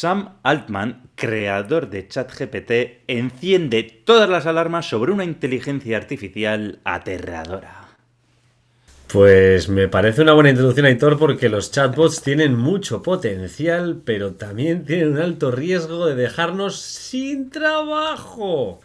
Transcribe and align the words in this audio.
Sam 0.00 0.38
Altman, 0.44 1.10
creador 1.16 1.90
de 1.90 2.06
ChatGPT, 2.06 3.02
enciende 3.08 3.82
todas 3.82 4.30
las 4.30 4.46
alarmas 4.46 4.88
sobre 4.88 5.10
una 5.10 5.24
inteligencia 5.24 5.96
artificial 5.96 6.78
aterradora. 6.84 7.88
Pues 9.12 9.68
me 9.68 9.88
parece 9.88 10.22
una 10.22 10.34
buena 10.34 10.50
introducción, 10.50 10.86
Aitor, 10.86 11.18
porque 11.18 11.48
los 11.48 11.72
chatbots 11.72 12.22
tienen 12.22 12.54
mucho 12.54 13.02
potencial, 13.02 14.00
pero 14.04 14.34
también 14.34 14.84
tienen 14.84 15.08
un 15.08 15.18
alto 15.18 15.50
riesgo 15.50 16.06
de 16.06 16.14
dejarnos 16.14 16.78
sin 16.78 17.50
trabajo. 17.50 18.78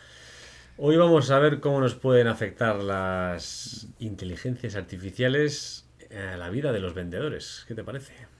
Hoy 0.77 0.97
vamos 0.97 1.29
a 1.29 1.37
ver 1.37 1.59
cómo 1.59 1.79
nos 1.79 1.93
pueden 1.93 2.25
afectar 2.25 2.77
las 2.77 3.85
inteligencias 3.99 4.75
artificiales 4.75 5.85
a 6.33 6.37
la 6.37 6.49
vida 6.49 6.71
de 6.71 6.79
los 6.79 6.95
vendedores. 6.95 7.65
¿Qué 7.67 7.75
te 7.75 7.83
parece? 7.83 8.32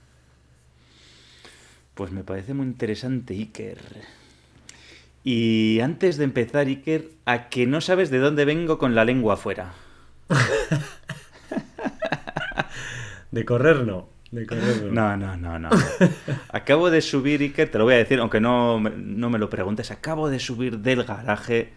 Pues 1.93 2.11
me 2.11 2.23
parece 2.23 2.53
muy 2.53 2.65
interesante, 2.65 3.33
Iker. 3.33 3.77
Y 5.23 5.79
antes 5.81 6.17
de 6.17 6.23
empezar, 6.23 6.67
Iker, 6.67 7.09
a 7.25 7.49
que 7.49 7.67
no 7.67 7.81
sabes 7.81 8.09
de 8.09 8.19
dónde 8.19 8.45
vengo 8.45 8.77
con 8.77 8.95
la 8.95 9.05
lengua 9.05 9.35
afuera. 9.35 9.73
de 13.31 13.45
correr 13.45 13.85
no. 13.85 14.09
De 14.31 14.47
correr 14.47 14.91
no. 14.91 15.17
No, 15.17 15.37
no, 15.37 15.59
no, 15.59 15.69
Acabo 16.49 16.89
de 16.89 17.01
subir, 17.01 17.41
Iker, 17.41 17.69
te 17.69 17.77
lo 17.77 17.83
voy 17.83 17.93
a 17.93 17.97
decir, 17.97 18.19
aunque 18.19 18.41
no, 18.41 18.79
no 18.79 19.29
me 19.29 19.37
lo 19.37 19.49
preguntes, 19.49 19.91
acabo 19.91 20.29
de 20.29 20.39
subir 20.39 20.79
del 20.79 21.03
garaje, 21.03 21.73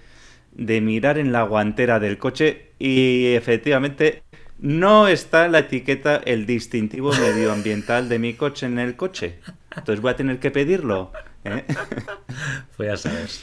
de 0.52 0.80
mirar 0.80 1.18
en 1.18 1.32
la 1.32 1.42
guantera 1.42 2.01
del 2.01 2.16
coche 2.16 2.70
y 2.78 3.34
efectivamente 3.34 4.23
no 4.59 5.06
está 5.06 5.48
la 5.48 5.60
etiqueta, 5.60 6.16
el 6.16 6.46
distintivo 6.46 7.12
medioambiental 7.12 8.09
de 8.09 8.18
mi 8.18 8.32
coche 8.32 8.64
en 8.64 8.78
el 8.78 8.96
coche. 8.96 9.38
Entonces 9.76 10.00
voy 10.00 10.12
a 10.12 10.16
tener 10.16 10.38
que 10.38 10.50
pedirlo. 10.50 11.12
¿eh? 11.44 11.64
Pues 12.76 12.88
ya 12.88 12.96
sabes. 12.96 13.40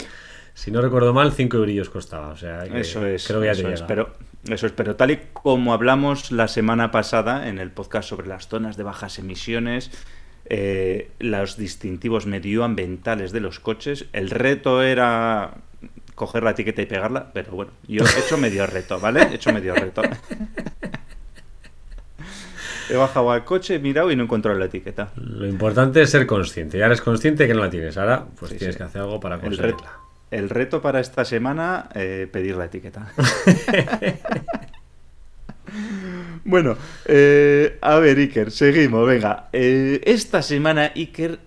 Si 0.54 0.70
no 0.70 0.82
recuerdo 0.82 1.14
mal, 1.14 1.32
5 1.32 1.58
eurillos 1.58 1.90
costaba. 1.90 2.30
O 2.30 2.38
sea, 2.38 2.66
eso 2.66 3.06
es. 3.06 3.26
Creo 3.28 3.40
que 3.40 3.48
ya 3.48 3.52
eso 3.54 3.70
es, 3.70 3.82
pero, 3.82 4.14
eso 4.48 4.68
es. 4.68 4.72
Pero 4.72 4.96
tal 4.96 5.12
y 5.12 5.20
como 5.34 5.74
hablamos 5.74 6.32
la 6.32 6.48
semana 6.48 6.92
pasada 6.92 7.48
en 7.48 7.58
el 7.58 7.72
podcast 7.72 8.10
sobre 8.10 8.28
las 8.28 8.48
zonas 8.48 8.78
de 8.78 8.84
bajas 8.84 9.18
emisiones, 9.18 9.90
eh, 10.46 11.10
los 11.20 11.58
distintivos 11.58 12.28
medioambientales 12.28 13.32
de 13.32 13.40
los 13.40 13.60
coches, 13.60 14.06
el 14.14 14.30
reto 14.30 14.84
era 14.84 15.56
coger 16.16 16.44
la 16.44 16.52
etiqueta 16.52 16.82
y 16.82 16.86
pegarla, 16.86 17.32
pero 17.34 17.54
bueno, 17.54 17.72
yo 17.88 18.04
he 18.04 18.20
hecho 18.20 18.38
medio 18.38 18.68
reto, 18.68 19.00
¿vale? 19.00 19.24
He 19.24 19.36
hecho 19.36 19.52
medio 19.52 19.74
reto. 19.74 20.04
He 22.90 22.96
bajado 22.96 23.32
al 23.32 23.46
coche, 23.46 23.76
he 23.76 23.80
mirado 23.80 24.12
y 24.12 24.16
no 24.16 24.24
he 24.24 24.26
encontrado 24.26 24.58
la 24.58 24.66
etiqueta. 24.66 25.12
Lo 25.16 25.48
importante 25.48 26.02
es 26.02 26.10
ser 26.10 26.26
consciente. 26.26 26.78
Ya 26.78 26.86
eres 26.86 27.02
consciente 27.02 27.48
que 27.48 27.54
no 27.54 27.62
la 27.62 27.70
tienes. 27.70 27.98
Ahora, 27.98 28.26
pues 28.40 28.58
tienes 28.58 28.78
que 28.78 28.84
hacer 28.84 29.02
algo 29.02 29.20
para 29.20 29.40
conseguirla. 29.40 30.00
El 30.32 30.50
reto, 30.50 30.82
para 30.82 31.00
esta 31.00 31.26
semana, 31.26 31.90
eh, 31.94 32.28
pedir 32.32 32.56
la 32.56 32.66
etiqueta. 32.66 33.14
bueno, 36.44 36.76
eh, 37.06 37.78
a 37.82 38.00
ver, 38.00 38.18
Iker, 38.18 38.50
seguimos. 38.50 39.08
Venga, 39.08 39.50
eh, 39.54 40.02
esta 40.06 40.42
semana, 40.42 40.92
Iker, 40.96 41.40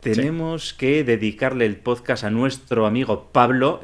tenemos 0.00 0.72
que 0.72 1.02
dedicarle 1.02 1.66
el 1.66 1.76
podcast 1.76 2.22
a 2.22 2.30
nuestro 2.30 2.86
amigo 2.86 3.30
Pablo, 3.32 3.80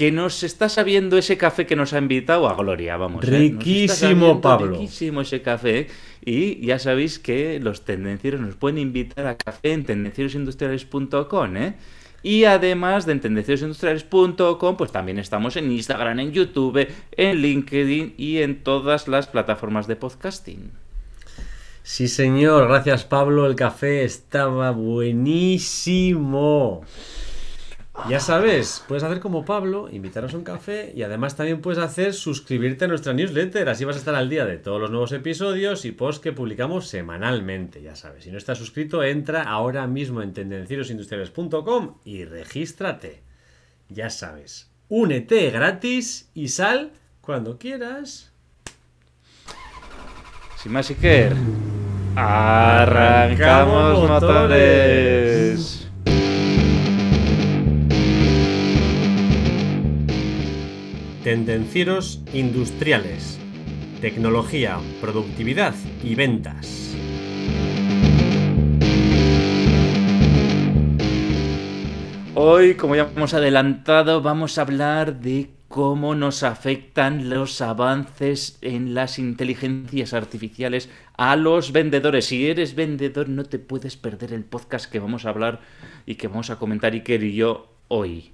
que 0.00 0.10
nos 0.10 0.42
está 0.44 0.70
sabiendo 0.70 1.18
ese 1.18 1.36
café 1.36 1.66
que 1.66 1.76
nos 1.76 1.92
ha 1.92 1.98
invitado 1.98 2.48
a 2.48 2.54
Gloria, 2.54 2.96
vamos. 2.96 3.22
Riquísimo, 3.22 4.40
Pablo. 4.40 4.78
Riquísimo 4.78 5.20
ese 5.20 5.42
café. 5.42 5.88
Y 6.24 6.64
ya 6.64 6.78
sabéis 6.78 7.18
que 7.18 7.60
los 7.60 7.84
tendencieros 7.84 8.40
nos 8.40 8.54
pueden 8.54 8.78
invitar 8.78 9.26
a 9.26 9.36
café 9.36 9.74
en 9.74 9.84
tendencierosindustriales.com, 9.84 11.56
¿eh? 11.58 11.74
Y 12.22 12.44
además 12.44 13.04
de 13.04 13.12
en 13.12 13.20
tendencierosindustriales.com, 13.20 14.78
pues 14.78 14.90
también 14.90 15.18
estamos 15.18 15.56
en 15.56 15.70
Instagram, 15.70 16.18
en 16.18 16.32
YouTube, 16.32 16.88
en 17.12 17.36
LinkedIn 17.36 18.14
y 18.16 18.38
en 18.38 18.62
todas 18.62 19.06
las 19.06 19.26
plataformas 19.26 19.86
de 19.86 19.96
podcasting. 19.96 20.70
Sí, 21.82 22.08
señor, 22.08 22.68
gracias 22.68 23.04
Pablo, 23.04 23.46
el 23.46 23.54
café 23.54 24.04
estaba 24.04 24.70
buenísimo. 24.70 25.26
Ya 28.08 28.20
sabes, 28.20 28.84
puedes 28.88 29.04
hacer 29.04 29.20
como 29.20 29.44
Pablo, 29.44 29.88
invitarnos 29.90 30.34
a 30.34 30.36
un 30.36 30.44
café 30.44 30.92
y 30.94 31.02
además 31.02 31.36
también 31.36 31.60
puedes 31.60 31.78
hacer 31.78 32.14
suscribirte 32.14 32.84
a 32.84 32.88
nuestra 32.88 33.12
newsletter. 33.12 33.68
Así 33.68 33.84
vas 33.84 33.96
a 33.96 33.98
estar 33.98 34.14
al 34.14 34.28
día 34.28 34.44
de 34.44 34.58
todos 34.58 34.80
los 34.80 34.90
nuevos 34.90 35.12
episodios 35.12 35.84
y 35.84 35.92
posts 35.92 36.20
que 36.20 36.32
publicamos 36.32 36.88
semanalmente. 36.88 37.82
Ya 37.82 37.94
sabes, 37.94 38.24
si 38.24 38.30
no 38.30 38.38
estás 38.38 38.58
suscrito, 38.58 39.02
entra 39.02 39.42
ahora 39.42 39.86
mismo 39.86 40.22
en 40.22 40.32
tendencierosindustriales.com 40.32 41.98
y 42.04 42.24
regístrate. 42.24 43.22
Ya 43.88 44.10
sabes, 44.10 44.70
únete 44.88 45.50
gratis 45.50 46.30
y 46.34 46.48
sal 46.48 46.92
cuando 47.20 47.58
quieras. 47.58 48.32
Sin 50.62 50.72
más, 50.72 50.90
Iker, 50.90 51.34
arrancamos 52.16 54.08
motores. 54.08 55.79
Tendencieros 61.30 62.20
industriales. 62.32 63.38
Tecnología, 64.00 64.80
productividad 65.00 65.76
y 66.02 66.16
ventas. 66.16 66.92
Hoy, 72.34 72.74
como 72.74 72.96
ya 72.96 73.08
hemos 73.14 73.32
adelantado, 73.32 74.22
vamos 74.22 74.58
a 74.58 74.62
hablar 74.62 75.20
de 75.20 75.50
cómo 75.68 76.16
nos 76.16 76.42
afectan 76.42 77.30
los 77.30 77.60
avances 77.60 78.58
en 78.60 78.94
las 78.94 79.20
inteligencias 79.20 80.14
artificiales 80.14 80.90
a 81.16 81.36
los 81.36 81.70
vendedores. 81.70 82.24
Si 82.24 82.48
eres 82.48 82.74
vendedor, 82.74 83.28
no 83.28 83.44
te 83.44 83.60
puedes 83.60 83.96
perder 83.96 84.32
el 84.32 84.42
podcast 84.42 84.90
que 84.90 84.98
vamos 84.98 85.24
a 85.24 85.28
hablar 85.28 85.60
y 86.06 86.16
que 86.16 86.26
vamos 86.26 86.50
a 86.50 86.58
comentar 86.58 86.92
Iker 86.92 87.22
y 87.22 87.34
yo 87.36 87.68
hoy. 87.86 88.32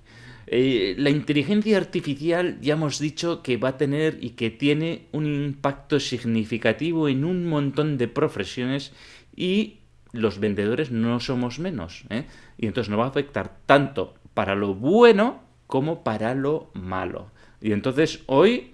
Eh, 0.49 0.95
la 0.99 1.11
inteligencia 1.11 1.77
artificial 1.77 2.61
ya 2.61 2.75
hemos 2.75 3.01
dicho 3.01 3.43
que 3.43 3.57
va 3.57 3.71
a 3.71 3.77
tener 3.77 4.19
y 4.21 4.31
que 4.31 4.51
tiene 4.51 5.07
un 5.13 5.27
impacto 5.27 5.99
significativo 5.99 7.09
en 7.09 7.25
un 7.25 7.49
montón 7.49 7.99
de 7.99 8.07
profesiones 8.07 8.93
y 9.35 9.79
los 10.13 10.39
vendedores 10.39 10.91
no 10.91 11.19
somos 11.21 11.59
menos. 11.59 12.05
¿eh? 12.11 12.27
Y 12.59 12.67
entonces 12.67 12.91
nos 12.91 13.01
va 13.01 13.05
a 13.05 13.09
afectar 13.09 13.57
tanto 13.67 14.15
para 14.35 14.55
lo 14.55 14.75
bueno 14.75 15.43
como 15.67 16.05
para 16.05 16.35
lo 16.35 16.71
malo. 16.75 17.31
Y 17.61 17.73
entonces 17.73 18.23
hoy 18.27 18.73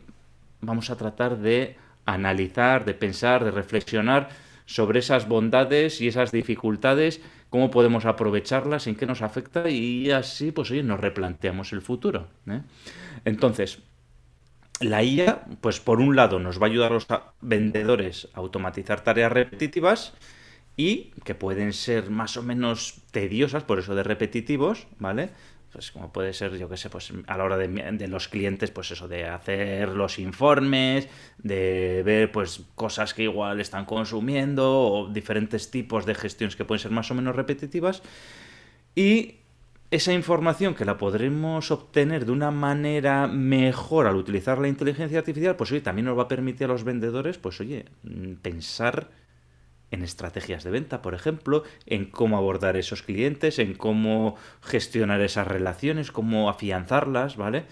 vamos 0.60 0.90
a 0.90 0.96
tratar 0.96 1.38
de 1.38 1.76
analizar, 2.04 2.84
de 2.84 2.94
pensar, 2.94 3.44
de 3.44 3.50
reflexionar 3.50 4.28
sobre 4.66 5.00
esas 5.00 5.28
bondades 5.28 6.00
y 6.00 6.08
esas 6.08 6.32
dificultades 6.32 7.20
cómo 7.52 7.70
podemos 7.70 8.06
aprovecharlas, 8.06 8.86
en 8.86 8.94
qué 8.94 9.04
nos 9.04 9.20
afecta 9.20 9.68
y 9.68 10.10
así, 10.10 10.52
pues 10.52 10.70
oye, 10.70 10.82
nos 10.82 10.98
replanteamos 10.98 11.74
el 11.74 11.82
futuro. 11.82 12.28
¿eh? 12.48 12.62
Entonces, 13.26 13.80
la 14.80 15.04
IA, 15.04 15.44
pues 15.60 15.78
por 15.78 16.00
un 16.00 16.16
lado 16.16 16.38
nos 16.38 16.58
va 16.58 16.66
a 16.66 16.70
ayudar 16.70 16.92
a 16.92 16.94
los 16.94 17.06
vendedores 17.42 18.28
a 18.32 18.38
automatizar 18.38 19.04
tareas 19.04 19.30
repetitivas 19.30 20.14
y 20.78 21.10
que 21.24 21.34
pueden 21.34 21.74
ser 21.74 22.08
más 22.08 22.38
o 22.38 22.42
menos 22.42 23.02
tediosas, 23.10 23.64
por 23.64 23.78
eso 23.78 23.94
de 23.94 24.02
repetitivos, 24.02 24.86
¿vale? 24.98 25.28
Pues 25.72 25.90
como 25.90 26.12
puede 26.12 26.34
ser, 26.34 26.56
yo 26.58 26.68
qué 26.68 26.76
sé, 26.76 26.90
pues 26.90 27.12
a 27.26 27.36
la 27.36 27.44
hora 27.44 27.56
de, 27.56 28.08
los 28.08 28.28
clientes, 28.28 28.70
pues 28.70 28.90
eso, 28.90 29.08
de 29.08 29.26
hacer 29.26 29.88
los 29.88 30.18
informes, 30.18 31.08
de 31.38 32.02
ver 32.04 32.30
pues 32.30 32.62
cosas 32.74 33.14
que 33.14 33.22
igual 33.22 33.60
están 33.60 33.86
consumiendo 33.86 34.80
o 34.80 35.08
diferentes 35.08 35.70
tipos 35.70 36.04
de 36.04 36.14
gestiones 36.14 36.56
que 36.56 36.64
pueden 36.64 36.80
ser 36.80 36.90
más 36.90 37.10
o 37.10 37.14
menos 37.14 37.34
repetitivas. 37.34 38.02
Y 38.94 39.36
esa 39.90 40.12
información 40.12 40.74
que 40.74 40.84
la 40.84 40.98
podremos 40.98 41.70
obtener 41.70 42.26
de 42.26 42.32
una 42.32 42.50
manera 42.50 43.26
mejor 43.26 44.06
al 44.06 44.16
utilizar 44.16 44.58
la 44.58 44.68
inteligencia 44.68 45.18
artificial, 45.20 45.56
pues 45.56 45.72
oye, 45.72 45.80
también 45.80 46.04
nos 46.04 46.18
va 46.18 46.24
a 46.24 46.28
permitir 46.28 46.64
a 46.66 46.68
los 46.68 46.84
vendedores, 46.84 47.38
pues 47.38 47.60
oye, 47.60 47.86
pensar 48.42 49.10
en 49.92 50.02
estrategias 50.02 50.64
de 50.64 50.70
venta, 50.70 51.02
por 51.02 51.14
ejemplo, 51.14 51.62
en 51.86 52.06
cómo 52.06 52.36
abordar 52.36 52.76
esos 52.76 53.02
clientes, 53.02 53.60
en 53.60 53.74
cómo 53.74 54.36
gestionar 54.62 55.20
esas 55.20 55.46
relaciones, 55.46 56.10
cómo 56.10 56.50
afianzarlas, 56.50 57.36
¿vale? 57.36 57.66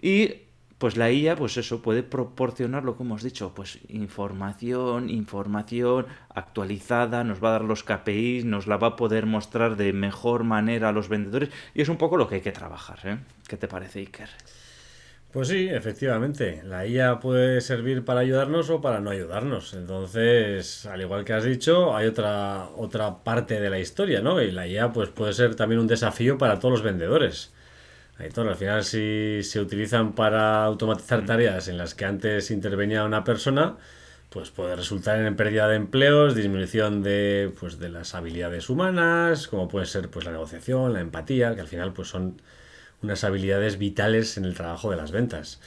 Y 0.00 0.34
pues 0.78 0.96
la 0.96 1.10
IA, 1.10 1.36
pues 1.36 1.58
eso, 1.58 1.82
puede 1.82 2.02
proporcionar 2.02 2.84
lo 2.84 2.96
que 2.96 3.02
hemos 3.02 3.22
dicho, 3.22 3.52
pues 3.54 3.80
información, 3.88 5.10
información 5.10 6.06
actualizada, 6.34 7.22
nos 7.22 7.44
va 7.44 7.48
a 7.48 7.52
dar 7.52 7.64
los 7.64 7.84
KPIs, 7.84 8.46
nos 8.46 8.66
la 8.66 8.78
va 8.78 8.88
a 8.88 8.96
poder 8.96 9.26
mostrar 9.26 9.76
de 9.76 9.92
mejor 9.92 10.44
manera 10.44 10.88
a 10.88 10.92
los 10.92 11.08
vendedores 11.08 11.50
y 11.74 11.82
es 11.82 11.90
un 11.90 11.98
poco 11.98 12.16
lo 12.16 12.28
que 12.28 12.36
hay 12.36 12.40
que 12.40 12.52
trabajar, 12.52 12.98
¿eh? 13.04 13.18
¿Qué 13.46 13.58
te 13.58 13.68
parece, 13.68 13.98
Iker? 13.98 14.30
Pues 15.32 15.46
sí, 15.48 15.68
efectivamente. 15.68 16.60
La 16.64 16.86
IA 16.86 17.20
puede 17.20 17.60
servir 17.60 18.04
para 18.04 18.20
ayudarnos 18.20 18.68
o 18.68 18.80
para 18.80 18.98
no 19.00 19.10
ayudarnos. 19.10 19.74
Entonces, 19.74 20.86
al 20.86 21.00
igual 21.02 21.24
que 21.24 21.32
has 21.32 21.44
dicho, 21.44 21.94
hay 21.96 22.08
otra, 22.08 22.68
otra 22.76 23.22
parte 23.22 23.60
de 23.60 23.70
la 23.70 23.78
historia, 23.78 24.20
¿no? 24.22 24.42
Y 24.42 24.50
la 24.50 24.66
IA 24.66 24.92
pues, 24.92 25.08
puede 25.10 25.32
ser 25.32 25.54
también 25.54 25.80
un 25.80 25.86
desafío 25.86 26.36
para 26.36 26.58
todos 26.58 26.72
los 26.72 26.82
vendedores. 26.82 27.52
al 28.18 28.56
final, 28.56 28.84
si 28.84 29.42
se 29.44 29.60
utilizan 29.60 30.14
para 30.14 30.64
automatizar 30.64 31.24
tareas 31.26 31.68
en 31.68 31.78
las 31.78 31.94
que 31.94 32.04
antes 32.06 32.50
intervenía 32.50 33.04
una 33.04 33.24
persona, 33.24 33.76
pues 34.30 34.50
puede 34.50 34.76
resultar 34.76 35.20
en 35.20 35.36
pérdida 35.36 35.68
de 35.68 35.76
empleos, 35.76 36.34
disminución 36.34 37.02
de, 37.02 37.52
pues, 37.60 37.78
de 37.78 37.88
las 37.90 38.14
habilidades 38.14 38.68
humanas, 38.70 39.48
como 39.48 39.68
puede 39.68 39.86
ser 39.86 40.10
pues, 40.10 40.24
la 40.26 40.32
negociación, 40.32 40.92
la 40.92 41.00
empatía, 41.00 41.54
que 41.54 41.60
al 41.62 41.68
final 41.68 41.92
pues, 41.92 42.08
son 42.08 42.40
unas 43.02 43.24
habilidades 43.24 43.78
vitales 43.78 44.36
en 44.36 44.44
el 44.44 44.54
trabajo 44.54 44.90
de 44.90 44.96
las 44.96 45.10
ventas. 45.12 45.60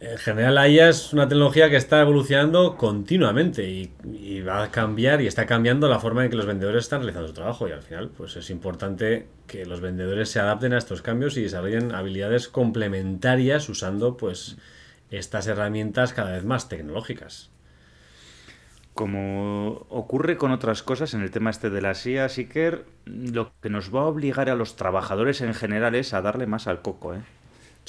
En 0.00 0.16
general, 0.16 0.54
la 0.54 0.68
IA 0.68 0.90
es 0.90 1.12
una 1.12 1.28
tecnología 1.28 1.68
que 1.70 1.76
está 1.76 2.00
evolucionando 2.00 2.76
continuamente 2.76 3.68
y, 3.68 4.40
va 4.42 4.62
a 4.62 4.70
cambiar 4.70 5.20
y 5.20 5.26
está 5.26 5.44
cambiando 5.44 5.88
la 5.88 5.98
forma 5.98 6.24
en 6.24 6.30
que 6.30 6.36
los 6.36 6.46
vendedores 6.46 6.84
están 6.84 7.00
realizando 7.00 7.28
su 7.28 7.34
trabajo. 7.34 7.66
Y 7.66 7.72
al 7.72 7.82
final, 7.82 8.10
pues 8.16 8.36
es 8.36 8.48
importante 8.50 9.26
que 9.48 9.66
los 9.66 9.80
vendedores 9.80 10.28
se 10.28 10.38
adapten 10.38 10.72
a 10.72 10.78
estos 10.78 11.02
cambios 11.02 11.36
y 11.36 11.42
desarrollen 11.42 11.92
habilidades 11.92 12.46
complementarias 12.46 13.68
usando 13.68 14.16
pues 14.16 14.56
estas 15.10 15.48
herramientas 15.48 16.12
cada 16.12 16.32
vez 16.32 16.44
más 16.44 16.68
tecnológicas. 16.68 17.50
Como 18.98 19.86
ocurre 19.90 20.36
con 20.36 20.50
otras 20.50 20.82
cosas 20.82 21.14
en 21.14 21.22
el 21.22 21.30
tema 21.30 21.50
este 21.50 21.70
de 21.70 21.80
la 21.80 21.94
SIA, 21.94 22.28
Siker, 22.28 22.84
lo 23.04 23.52
que 23.60 23.70
nos 23.70 23.94
va 23.94 24.00
a 24.00 24.06
obligar 24.06 24.50
a 24.50 24.56
los 24.56 24.74
trabajadores 24.74 25.40
en 25.40 25.54
general 25.54 25.94
es 25.94 26.14
a 26.14 26.20
darle 26.20 26.48
más 26.48 26.66
al 26.66 26.82
coco, 26.82 27.14
¿eh? 27.14 27.20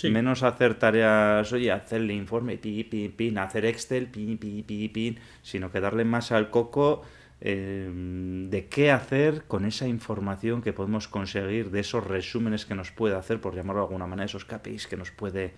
Menos 0.04 0.44
hacer 0.44 0.76
tareas, 0.76 1.52
oye, 1.52 1.72
hacer 1.72 2.02
el 2.02 2.12
informe, 2.12 2.60
pi, 2.60 2.84
pi, 2.84 3.10
pin, 3.10 3.40
hacer 3.40 3.66
Excel, 3.66 4.06
pi, 4.06 4.36
pi, 4.36 4.62
pi, 4.62 4.88
pin, 4.90 5.18
sino 5.42 5.72
que 5.72 5.80
darle 5.80 6.06
más 6.06 6.32
al 6.32 6.52
coco 6.52 7.02
eh, 7.42 7.90
de 7.92 8.68
qué 8.68 8.92
hacer 8.92 9.46
con 9.48 9.66
esa 9.66 9.88
información 9.88 10.62
que 10.62 10.74
podemos 10.74 11.08
conseguir, 11.08 11.72
de 11.72 11.80
esos 11.80 12.06
resúmenes 12.06 12.68
que 12.68 12.76
nos 12.76 12.92
puede 12.92 13.16
hacer, 13.16 13.42
por 13.42 13.56
llamarlo 13.56 13.82
de 13.82 13.88
alguna 13.88 14.06
manera, 14.06 14.28
esos 14.28 14.46
KPIs 14.46 14.86
que 14.86 14.96
nos 14.96 15.10
puede, 15.10 15.54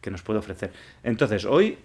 que 0.00 0.12
nos 0.12 0.22
puede 0.22 0.38
ofrecer. 0.38 0.70
Entonces, 1.02 1.46
hoy 1.46 1.78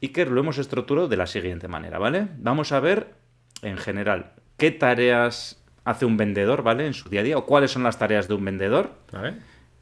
Iker 0.00 0.30
lo 0.30 0.40
hemos 0.40 0.58
estructurado 0.58 1.08
de 1.08 1.16
la 1.16 1.26
siguiente 1.26 1.68
manera, 1.68 1.98
¿vale? 1.98 2.28
Vamos 2.38 2.72
a 2.72 2.80
ver, 2.80 3.14
en 3.62 3.76
general, 3.76 4.32
qué 4.56 4.70
tareas 4.70 5.62
hace 5.84 6.04
un 6.04 6.16
vendedor, 6.16 6.62
¿vale? 6.62 6.86
En 6.86 6.94
su 6.94 7.08
día 7.08 7.20
a 7.20 7.24
día, 7.24 7.38
o 7.38 7.46
cuáles 7.46 7.70
son 7.70 7.82
las 7.82 7.98
tareas 7.98 8.28
de 8.28 8.34
un 8.34 8.44
vendedor. 8.44 8.92
¿Vale? 9.12 9.36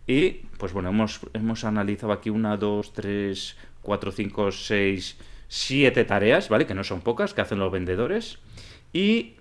Y, 0.06 0.30
pues 0.58 0.72
bueno, 0.72 0.90
hemos, 0.90 1.20
hemos 1.32 1.64
analizado 1.64 2.12
aquí 2.12 2.30
una, 2.30 2.56
dos, 2.56 2.92
tres, 2.92 3.56
cuatro, 3.82 4.12
cinco, 4.12 4.52
seis, 4.52 5.18
siete 5.48 6.04
tareas, 6.04 6.48
¿vale? 6.48 6.66
Que 6.66 6.74
no 6.74 6.84
son 6.84 7.00
pocas, 7.00 7.34
que 7.34 7.40
hacen 7.40 7.58
los 7.58 7.72
vendedores. 7.72 8.38
Y 8.92 9.34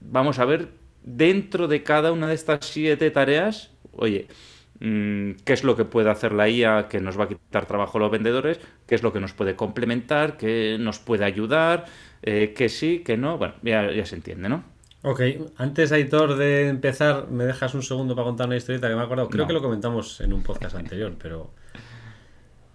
vamos 0.00 0.38
a 0.38 0.44
ver 0.44 0.68
dentro 1.02 1.68
de 1.68 1.82
cada 1.82 2.12
una 2.12 2.28
de 2.28 2.34
estas 2.34 2.66
siete 2.66 3.10
tareas, 3.10 3.70
oye, 3.92 4.28
qué 4.78 5.52
es 5.52 5.64
lo 5.64 5.76
que 5.76 5.84
puede 5.84 6.10
hacer 6.10 6.32
la 6.32 6.48
IA 6.48 6.88
que 6.88 7.00
nos 7.00 7.18
va 7.18 7.24
a 7.24 7.28
quitar 7.28 7.66
trabajo 7.66 7.98
a 7.98 8.00
los 8.02 8.10
vendedores, 8.10 8.60
qué 8.86 8.94
es 8.94 9.02
lo 9.02 9.12
que 9.12 9.20
nos 9.20 9.32
puede 9.32 9.56
complementar, 9.56 10.36
qué 10.36 10.76
nos 10.78 10.98
puede 10.98 11.24
ayudar, 11.24 11.86
eh, 12.22 12.52
qué 12.56 12.68
sí, 12.68 13.02
qué 13.04 13.16
no. 13.16 13.38
Bueno, 13.38 13.54
ya, 13.62 14.04
se 14.04 14.16
entiende, 14.16 14.48
¿no? 14.48 14.64
Ok, 15.02 15.20
antes, 15.56 15.92
Aitor, 15.92 16.36
de 16.36 16.68
empezar, 16.68 17.28
me 17.30 17.44
dejas 17.44 17.74
un 17.74 17.82
segundo 17.82 18.14
para 18.16 18.26
contar 18.26 18.48
una 18.48 18.56
historieta 18.56 18.88
que 18.88 18.94
me 18.94 19.02
he 19.02 19.04
acordado. 19.04 19.28
Creo 19.28 19.46
que 19.46 19.52
lo 19.52 19.62
comentamos 19.62 20.20
en 20.20 20.32
un 20.32 20.42
podcast 20.42 20.74
anterior, 20.74 21.14
pero 21.20 21.52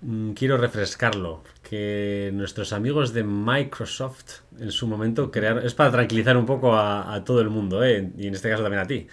mm, 0.02 0.32
quiero 0.32 0.58
refrescarlo. 0.58 1.44
Que 1.68 2.32
nuestros 2.34 2.74
amigos 2.74 3.14
de 3.14 3.24
Microsoft 3.24 4.42
en 4.60 4.72
su 4.72 4.88
momento 4.88 5.30
crearon. 5.30 5.66
Es 5.66 5.74
para 5.74 5.92
tranquilizar 5.92 6.38
un 6.38 6.46
poco 6.46 6.74
a, 6.74 7.14
a 7.14 7.24
todo 7.24 7.42
el 7.42 7.50
mundo, 7.50 7.84
¿eh? 7.84 8.12
y 8.18 8.28
en 8.28 8.34
este 8.34 8.50
caso 8.50 8.64
también 8.64 8.82
a 8.82 8.88
ti. 8.88 9.08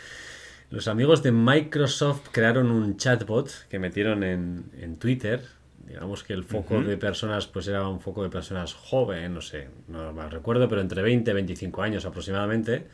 Los 0.71 0.87
amigos 0.87 1.23
de 1.23 1.33
Microsoft 1.33 2.29
crearon 2.31 2.71
un 2.71 2.99
chatbot 2.99 3.67
que 3.69 3.79
metieron 3.79 4.23
en, 4.23 4.97
Twitter. 4.99 5.43
Digamos 5.87 6.23
que 6.23 6.35
el 6.35 6.45
foco 6.45 6.83
de 6.83 6.99
personas 6.99 7.47
pues 7.47 7.67
era 7.69 7.89
un 7.89 8.01
foco 8.01 8.23
de 8.23 8.29
personas 8.29 8.75
jóvenes, 8.75 9.31
no 9.31 9.41
sé, 9.41 9.69
no 9.89 10.13
me 10.13 10.29
recuerdo, 10.29 10.69
pero 10.69 10.83
entre 10.83 11.01
20 11.01 11.31
y 11.31 11.35
25 11.35 11.83
años 11.83 12.05
aproximadamente. 12.05 12.87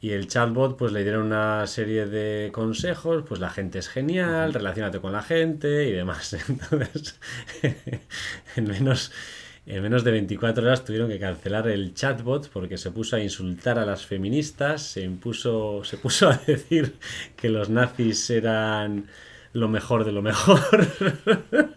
Y 0.00 0.12
el 0.12 0.28
chatbot 0.28 0.78
pues 0.78 0.92
le 0.92 1.02
dieron 1.02 1.26
una 1.26 1.66
serie 1.66 2.06
de 2.06 2.50
consejos, 2.52 3.24
pues 3.28 3.38
la 3.38 3.50
gente 3.50 3.78
es 3.78 3.88
genial, 3.88 4.54
relacionate 4.54 5.00
con 5.00 5.12
la 5.12 5.22
gente 5.22 5.86
y 5.86 5.92
demás. 5.92 6.34
Entonces, 6.48 7.20
en 8.56 8.64
menos 8.64 9.12
en 9.66 9.82
menos 9.82 10.04
de 10.04 10.10
24 10.10 10.64
horas 10.64 10.84
tuvieron 10.84 11.08
que 11.08 11.18
cancelar 11.18 11.68
el 11.68 11.94
chatbot 11.94 12.50
porque 12.50 12.76
se 12.76 12.90
puso 12.90 13.16
a 13.16 13.20
insultar 13.20 13.78
a 13.78 13.86
las 13.86 14.04
feministas, 14.04 14.82
se, 14.82 15.02
impuso, 15.02 15.82
se 15.84 15.96
puso 15.96 16.28
a 16.28 16.36
decir 16.46 16.96
que 17.36 17.48
los 17.48 17.70
nazis 17.70 18.28
eran 18.30 19.06
lo 19.54 19.68
mejor 19.68 20.04
de 20.04 20.12
lo 20.12 20.20
mejor. 20.20 20.60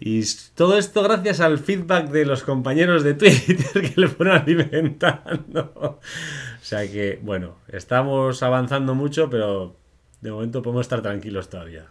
y 0.00 0.22
todo 0.54 0.76
esto 0.76 1.02
gracias 1.02 1.40
al 1.40 1.58
feedback 1.58 2.10
de 2.10 2.26
los 2.26 2.42
compañeros 2.42 3.02
de 3.04 3.14
Twitter 3.14 3.90
que 3.90 4.00
le 4.00 4.08
fueron 4.08 4.36
alimentando. 4.36 5.72
o 5.76 6.00
sea 6.60 6.86
que, 6.90 7.20
bueno, 7.22 7.56
estamos 7.68 8.42
avanzando 8.42 8.94
mucho, 8.94 9.30
pero 9.30 9.76
de 10.20 10.30
momento 10.30 10.60
podemos 10.60 10.82
estar 10.82 11.00
tranquilos 11.00 11.48
todavía. 11.48 11.86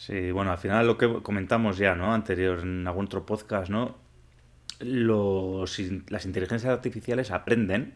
Sí, 0.00 0.30
bueno, 0.30 0.50
al 0.50 0.56
final 0.56 0.86
lo 0.86 0.96
que 0.96 1.20
comentamos 1.22 1.76
ya, 1.76 1.94
¿no? 1.94 2.14
Anterior 2.14 2.60
en 2.60 2.86
algún 2.86 3.04
otro 3.04 3.26
podcast, 3.26 3.70
¿no? 3.70 3.98
Los, 4.78 5.78
las 6.08 6.24
inteligencias 6.24 6.72
artificiales 6.72 7.30
aprenden 7.30 7.92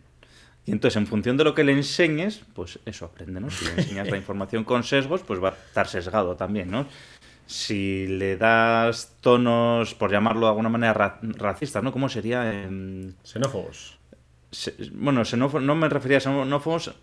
y 0.66 0.72
entonces 0.72 0.98
en 0.98 1.06
función 1.06 1.38
de 1.38 1.44
lo 1.44 1.54
que 1.54 1.64
le 1.64 1.72
enseñes, 1.72 2.42
pues 2.52 2.78
eso 2.84 3.06
aprende, 3.06 3.40
¿no? 3.40 3.48
Si 3.48 3.64
le 3.64 3.70
enseñas 3.72 4.10
la 4.10 4.16
información 4.18 4.64
con 4.64 4.84
sesgos, 4.84 5.22
pues 5.22 5.42
va 5.42 5.48
a 5.48 5.52
estar 5.52 5.88
sesgado 5.88 6.36
también, 6.36 6.70
¿no? 6.70 6.86
Si 7.46 8.06
le 8.06 8.36
das 8.36 9.16
tonos, 9.22 9.94
por 9.94 10.10
llamarlo 10.10 10.42
de 10.42 10.48
alguna 10.48 10.68
manera, 10.68 11.18
racistas, 11.22 11.82
¿no? 11.82 11.90
¿Cómo 11.90 12.10
sería? 12.10 12.52
En... 12.64 13.16
Xenófobos. 13.22 13.98
Bueno, 14.92 15.22
no 15.60 15.74
me 15.74 15.88
refería 15.88 16.18
a 16.18 16.20
xenófobos. 16.20 16.94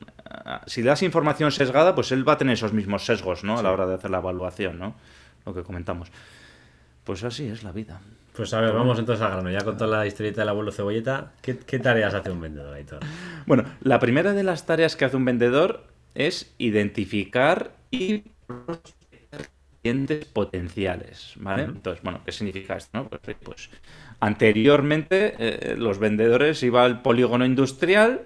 Si 0.68 0.82
le 0.82 0.88
das 0.88 1.04
información 1.04 1.52
sesgada, 1.52 1.96
pues 1.96 2.12
él 2.12 2.28
va 2.28 2.34
a 2.34 2.38
tener 2.38 2.54
esos 2.54 2.74
mismos 2.74 3.06
sesgos, 3.06 3.44
¿no? 3.44 3.60
A 3.60 3.64
la 3.64 3.72
hora 3.72 3.88
de 3.88 3.96
hacer 3.96 4.10
la 4.10 4.20
evaluación, 4.20 4.80
¿no? 4.80 4.96
Lo 5.46 5.54
que 5.54 5.64
comentamos. 5.64 6.12
Pues 7.04 7.24
así 7.24 7.48
es 7.48 7.64
la 7.64 7.72
vida. 7.72 8.02
Pues 8.34 8.54
a 8.54 8.62
ver, 8.62 8.74
vamos 8.74 8.98
entonces 9.00 9.24
al 9.26 9.32
grano. 9.32 9.50
Ya 9.50 9.64
con 9.64 9.78
toda 9.78 9.98
la 9.98 10.08
historieta 10.08 10.42
del 10.42 10.50
abuelo 10.50 10.72
cebolleta, 10.72 11.34
¿qué, 11.42 11.54
tareas 11.80 12.14
hace 12.14 12.32
un 12.32 12.42
vendedor, 12.42 12.78
Bueno, 13.46 13.66
la 13.82 14.00
primera 14.00 14.34
de 14.34 14.44
las 14.44 14.66
tareas 14.66 14.96
que 14.96 15.06
hace 15.06 15.18
un 15.18 15.26
vendedor 15.26 15.84
es 16.16 16.54
identificar 16.58 17.74
y 17.90 18.24
clientes 19.82 20.26
potenciales, 20.26 21.34
¿vale? 21.38 21.64
Entonces, 21.64 22.04
bueno, 22.04 22.22
¿qué 22.24 22.32
significa 22.32 22.78
esto? 22.78 22.98
No? 22.98 23.10
Pues, 23.10 23.36
pues 23.44 23.70
anteriormente 24.22 25.36
eh, 25.40 25.76
los 25.78 26.00
vendedores 26.00 26.64
iban 26.64 26.86
al 26.86 27.02
polígono 27.02 27.46
industrial 27.46 28.22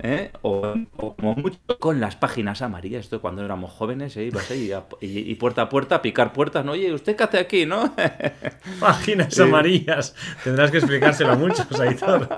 ¿eh? 0.00 0.30
o, 0.42 0.74
como 0.96 1.34
mucho 1.34 1.58
con 1.78 2.00
las 2.00 2.16
páginas 2.16 2.62
amarillas. 2.62 3.04
Esto 3.04 3.20
cuando 3.20 3.44
éramos 3.44 3.72
jóvenes, 3.72 4.16
¿eh? 4.16 4.24
ibas 4.24 4.50
ahí 4.50 4.72
y, 5.00 5.34
puerta 5.36 5.62
a 5.62 5.68
puerta 5.68 5.96
a 5.96 6.02
picar 6.02 6.32
puertas. 6.32 6.64
¿no? 6.64 6.72
Oye, 6.72 6.92
¿usted 6.92 7.16
qué 7.16 7.24
hace 7.24 7.38
aquí? 7.38 7.66
¿no? 7.66 7.94
Páginas 8.80 9.38
amarillas. 9.38 10.14
Tendrás 10.44 10.70
que 10.70 10.78
explicárselo 10.78 11.32
a 11.32 11.36
muchos, 11.36 11.80
Aitor. 11.80 12.28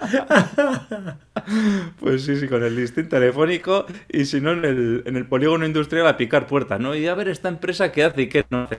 pues 2.00 2.24
sí, 2.24 2.36
sí, 2.36 2.48
con 2.48 2.62
el 2.62 2.76
listín 2.76 3.08
telefónico 3.08 3.86
y 4.08 4.24
si 4.24 4.40
no 4.40 4.52
en 4.52 4.64
el, 4.64 5.02
en 5.06 5.16
el 5.16 5.26
polígono 5.26 5.66
industrial 5.66 6.06
a 6.06 6.16
picar 6.16 6.46
puertas. 6.46 6.80
¿no? 6.80 6.94
Y 6.94 7.06
a 7.06 7.14
ver 7.14 7.28
esta 7.28 7.48
empresa 7.48 7.92
qué 7.92 8.04
hace 8.04 8.22
y 8.22 8.28
qué 8.28 8.44
no 8.50 8.62
hace. 8.62 8.78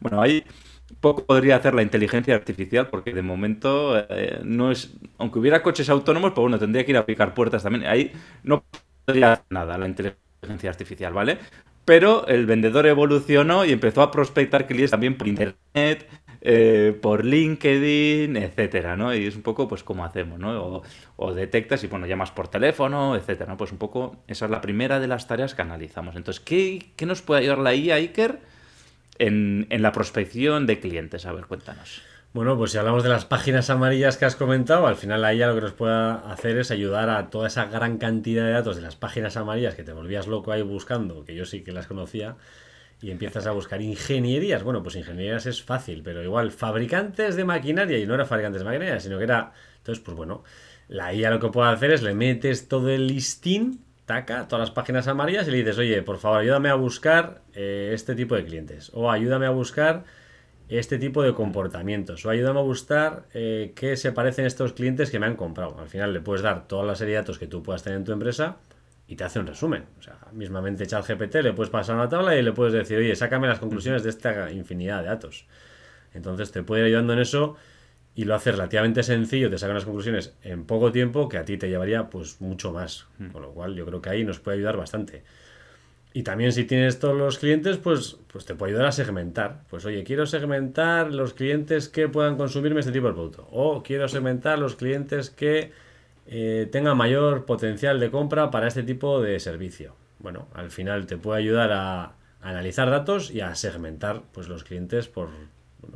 Bueno, 0.00 0.20
ahí 0.20 0.44
poco 1.00 1.24
podría 1.24 1.56
hacer 1.56 1.74
la 1.74 1.82
inteligencia 1.82 2.34
artificial 2.34 2.88
porque 2.88 3.12
de 3.12 3.22
momento 3.22 3.98
eh, 4.10 4.40
no 4.42 4.70
es 4.70 4.94
aunque 5.18 5.38
hubiera 5.38 5.62
coches 5.62 5.88
autónomos 5.90 6.32
pues 6.32 6.42
bueno 6.42 6.58
tendría 6.58 6.84
que 6.84 6.92
ir 6.92 6.96
a 6.96 7.06
picar 7.06 7.34
puertas 7.34 7.62
también. 7.62 7.86
Ahí 7.86 8.12
no 8.42 8.64
podría 9.04 9.34
hacer 9.34 9.44
nada 9.50 9.78
la 9.78 9.86
inteligencia 9.86 10.70
artificial 10.70 11.12
vale 11.12 11.38
pero 11.84 12.26
el 12.26 12.44
vendedor 12.44 12.86
evolucionó 12.86 13.64
y 13.64 13.72
empezó 13.72 14.02
a 14.02 14.10
prospectar 14.10 14.66
clientes 14.66 14.90
también 14.90 15.16
por 15.16 15.26
internet 15.26 16.06
eh, 16.40 16.96
por 17.00 17.24
LinkedIn 17.24 18.36
etcétera 18.36 18.96
no 18.96 19.14
y 19.14 19.26
es 19.26 19.36
un 19.36 19.42
poco 19.42 19.68
pues 19.68 19.82
como 19.82 20.04
hacemos 20.04 20.38
no 20.38 20.82
o, 21.16 21.34
detectas 21.34 21.82
y 21.84 21.86
bueno 21.86 22.06
llamas 22.06 22.30
por 22.30 22.48
teléfono 22.48 23.16
etcétera 23.16 23.52
¿no? 23.52 23.56
pues 23.56 23.72
un 23.72 23.78
poco 23.78 24.16
esa 24.28 24.44
es 24.44 24.50
la 24.50 24.60
primera 24.60 25.00
de 25.00 25.08
las 25.08 25.26
tareas 25.26 25.54
que 25.54 25.62
analizamos. 25.62 26.16
Entonces 26.16 26.40
qué, 26.44 26.92
qué 26.96 27.06
nos 27.06 27.22
puede 27.22 27.40
ayudar 27.40 27.58
la 27.58 27.74
IA 27.74 27.96
Iker 27.96 28.38
en, 29.18 29.66
la 29.70 29.92
prospección 29.92 30.66
de 30.66 30.80
clientes? 30.80 31.26
A 31.26 31.32
ver, 31.32 31.46
cuéntanos. 31.46 32.02
Bueno, 32.32 32.56
pues 32.58 32.72
si 32.72 32.78
hablamos 32.78 33.02
de 33.02 33.08
las 33.08 33.24
páginas 33.24 33.70
amarillas 33.70 34.16
que 34.16 34.26
has 34.26 34.36
comentado, 34.36 34.86
al 34.86 34.96
final 34.96 35.24
ahí 35.24 35.38
lo 35.38 35.54
que 35.54 35.62
nos 35.62 35.72
puede 35.72 35.94
hacer 35.94 36.58
es 36.58 36.70
ayudar 36.70 37.08
a 37.08 37.30
toda 37.30 37.48
esa 37.48 37.66
gran 37.66 37.96
cantidad 37.98 38.44
de 38.44 38.52
datos 38.52 38.76
de 38.76 38.82
las 38.82 38.96
páginas 38.96 39.36
amarillas 39.36 39.74
que 39.74 39.82
te 39.82 39.92
volvías 39.92 40.26
loco 40.26 40.52
ahí 40.52 40.62
buscando, 40.62 41.24
que 41.24 41.34
yo 41.34 41.46
sí 41.46 41.62
que 41.62 41.72
las 41.72 41.86
conocía, 41.86 42.36
y 43.00 43.10
empiezas 43.10 43.46
a 43.46 43.52
buscar 43.52 43.80
ingenierías. 43.80 44.62
Bueno, 44.62 44.82
pues 44.82 44.96
ingenierías 44.96 45.46
es 45.46 45.62
fácil, 45.62 46.02
pero 46.02 46.22
igual 46.22 46.50
fabricantes 46.50 47.34
de 47.34 47.44
maquinaria, 47.44 47.98
y 47.98 48.06
no 48.06 48.14
era 48.14 48.26
fabricantes 48.26 48.60
de 48.60 48.66
maquinaria, 48.66 49.00
sino 49.00 49.16
que 49.18 49.24
era. 49.24 49.52
Entonces, 49.78 50.04
pues 50.04 50.16
bueno, 50.16 50.44
la 50.88 51.14
IA 51.14 51.30
lo 51.30 51.40
que 51.40 51.48
puede 51.48 51.70
hacer 51.70 51.92
es 51.92 52.02
le 52.02 52.14
metes 52.14 52.68
todo 52.68 52.90
el 52.90 53.06
listín, 53.06 53.84
taca, 54.08 54.48
todas 54.48 54.60
las 54.60 54.70
páginas 54.72 55.06
amarillas 55.06 55.46
y 55.46 55.52
le 55.52 55.58
dices, 55.58 55.78
oye, 55.78 56.02
por 56.02 56.18
favor, 56.18 56.40
ayúdame 56.40 56.70
a 56.70 56.74
buscar 56.74 57.42
eh, 57.54 57.90
este 57.92 58.16
tipo 58.16 58.34
de 58.34 58.44
clientes. 58.44 58.90
O 58.94 59.12
ayúdame 59.12 59.46
a 59.46 59.50
buscar 59.50 60.02
este 60.68 60.98
tipo 60.98 61.22
de 61.22 61.34
comportamientos. 61.34 62.26
O 62.26 62.30
ayúdame 62.30 62.58
a 62.58 62.62
buscar 62.62 63.26
eh, 63.34 63.72
qué 63.76 63.96
se 63.96 64.10
parecen 64.10 64.46
estos 64.46 64.72
clientes 64.72 65.10
que 65.10 65.20
me 65.20 65.26
han 65.26 65.36
comprado. 65.36 65.78
Al 65.78 65.88
final 65.88 66.12
le 66.12 66.20
puedes 66.20 66.42
dar 66.42 66.66
toda 66.66 66.84
la 66.84 66.96
serie 66.96 67.14
de 67.14 67.20
datos 67.20 67.38
que 67.38 67.46
tú 67.46 67.62
puedas 67.62 67.84
tener 67.84 67.98
en 67.98 68.04
tu 68.04 68.12
empresa 68.12 68.56
y 69.06 69.14
te 69.14 69.24
hace 69.24 69.38
un 69.38 69.46
resumen. 69.46 69.84
O 69.98 70.02
sea, 70.02 70.18
mismamente 70.32 70.86
GPT 70.86 71.36
le 71.36 71.52
puedes 71.52 71.70
pasar 71.70 71.94
una 71.94 72.08
tabla 72.08 72.34
y 72.34 72.42
le 72.42 72.52
puedes 72.52 72.72
decir, 72.72 72.98
oye, 72.98 73.14
sácame 73.14 73.46
las 73.46 73.60
conclusiones 73.60 74.02
de 74.02 74.10
esta 74.10 74.50
infinidad 74.50 75.02
de 75.02 75.08
datos. 75.08 75.46
Entonces 76.14 76.50
te 76.50 76.62
puede 76.62 76.82
ir 76.82 76.86
ayudando 76.86 77.12
en 77.12 77.20
eso 77.20 77.56
y 78.18 78.24
lo 78.24 78.34
hace 78.34 78.50
relativamente 78.50 79.04
sencillo, 79.04 79.48
te 79.48 79.58
saca 79.58 79.70
unas 79.70 79.84
conclusiones 79.84 80.34
en 80.42 80.64
poco 80.64 80.90
tiempo 80.90 81.28
que 81.28 81.38
a 81.38 81.44
ti 81.44 81.56
te 81.56 81.68
llevaría 81.68 82.10
pues 82.10 82.40
mucho 82.40 82.72
más. 82.72 83.06
Hmm. 83.16 83.28
Con 83.28 83.42
lo 83.42 83.52
cual 83.52 83.76
yo 83.76 83.86
creo 83.86 84.02
que 84.02 84.10
ahí 84.10 84.24
nos 84.24 84.40
puede 84.40 84.56
ayudar 84.56 84.76
bastante. 84.76 85.22
Y 86.12 86.24
también 86.24 86.50
si 86.50 86.64
tienes 86.64 86.98
todos 86.98 87.16
los 87.16 87.38
clientes, 87.38 87.76
pues, 87.76 88.18
pues 88.26 88.44
te 88.44 88.56
puede 88.56 88.72
ayudar 88.72 88.86
a 88.86 88.90
segmentar. 88.90 89.60
Pues 89.70 89.84
oye, 89.84 90.02
quiero 90.02 90.26
segmentar 90.26 91.14
los 91.14 91.32
clientes 91.32 91.88
que 91.88 92.08
puedan 92.08 92.36
consumirme 92.36 92.80
este 92.80 92.90
tipo 92.90 93.06
de 93.06 93.12
producto. 93.12 93.46
O 93.52 93.84
quiero 93.84 94.08
segmentar 94.08 94.58
los 94.58 94.74
clientes 94.74 95.30
que 95.30 95.70
eh, 96.26 96.68
tenga 96.72 96.96
mayor 96.96 97.44
potencial 97.44 98.00
de 98.00 98.10
compra 98.10 98.50
para 98.50 98.66
este 98.66 98.82
tipo 98.82 99.22
de 99.22 99.38
servicio. 99.38 99.94
Bueno, 100.18 100.48
al 100.54 100.72
final 100.72 101.06
te 101.06 101.18
puede 101.18 101.38
ayudar 101.38 101.70
a, 101.70 102.14
analizar 102.40 102.90
datos 102.90 103.30
y 103.30 103.42
a 103.42 103.54
segmentar 103.54 104.22
pues, 104.32 104.48
los 104.48 104.64
clientes 104.64 105.06
por, 105.06 105.28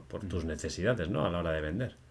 por 0.06 0.20
tus 0.28 0.44
necesidades 0.44 1.08
¿no? 1.08 1.26
a 1.26 1.30
la 1.30 1.40
hora 1.40 1.50
de 1.50 1.60
vender. 1.60 2.01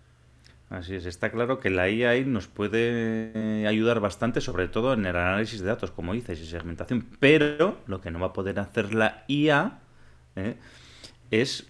Así 0.72 0.96
es, 0.96 1.06
está 1.06 1.32
claro 1.32 1.60
que 1.60 1.70
la 1.70 1.90
IA 1.90 2.24
nos 2.24 2.48
puede 2.48 3.68
ayudar 3.68 4.00
bastante, 4.00 4.40
sobre 4.40 4.70
todo 4.70 4.94
en 4.94 5.06
el 5.06 5.18
análisis 5.18 5.60
de 5.60 5.68
datos, 5.68 5.92
como 5.92 6.14
dices, 6.14 6.40
y 6.40 6.46
segmentación, 6.46 7.06
pero 7.20 7.78
lo 7.88 8.00
que 8.00 8.10
no 8.10 8.22
va 8.22 8.28
a 8.28 8.34
poder 8.34 8.58
hacer 8.58 8.94
la 8.94 9.26
IA 9.28 9.80
¿eh? 10.38 10.56
es, 11.30 11.68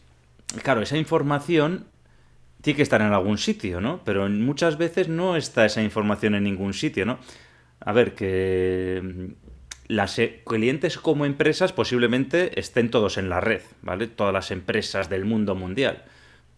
claro, 0.62 0.84
esa 0.84 0.98
información 0.98 1.88
tiene 2.62 2.77
que 2.77 2.84
estar 2.84 3.01
en 3.01 3.12
algún 3.12 3.39
sitio, 3.39 3.81
¿no? 3.81 4.03
Pero 4.05 4.29
muchas 4.29 4.77
veces 4.77 5.10
no 5.10 5.36
está 5.36 5.65
esa 5.65 5.81
información 5.81 6.36
en 6.36 6.43
ningún 6.43 6.75
sitio, 6.75 7.03
¿no? 7.03 7.17
A 7.79 7.93
ver, 7.93 8.13
que 8.13 9.01
mm, 9.03 9.31
las 9.88 10.20
e, 10.20 10.43
clientes 10.46 11.00
como 11.00 11.25
empresas 11.25 11.74
posiblemente 11.74 12.60
estén 12.60 12.91
todos 12.91 13.17
en 13.17 13.29
la 13.29 13.41
red, 13.41 13.63
¿vale? 13.81 14.05
Todas 14.05 14.31
las 14.31 14.51
empresas 14.51 15.10
del 15.10 15.25
mundo 15.25 15.55
mundial. 15.55 16.03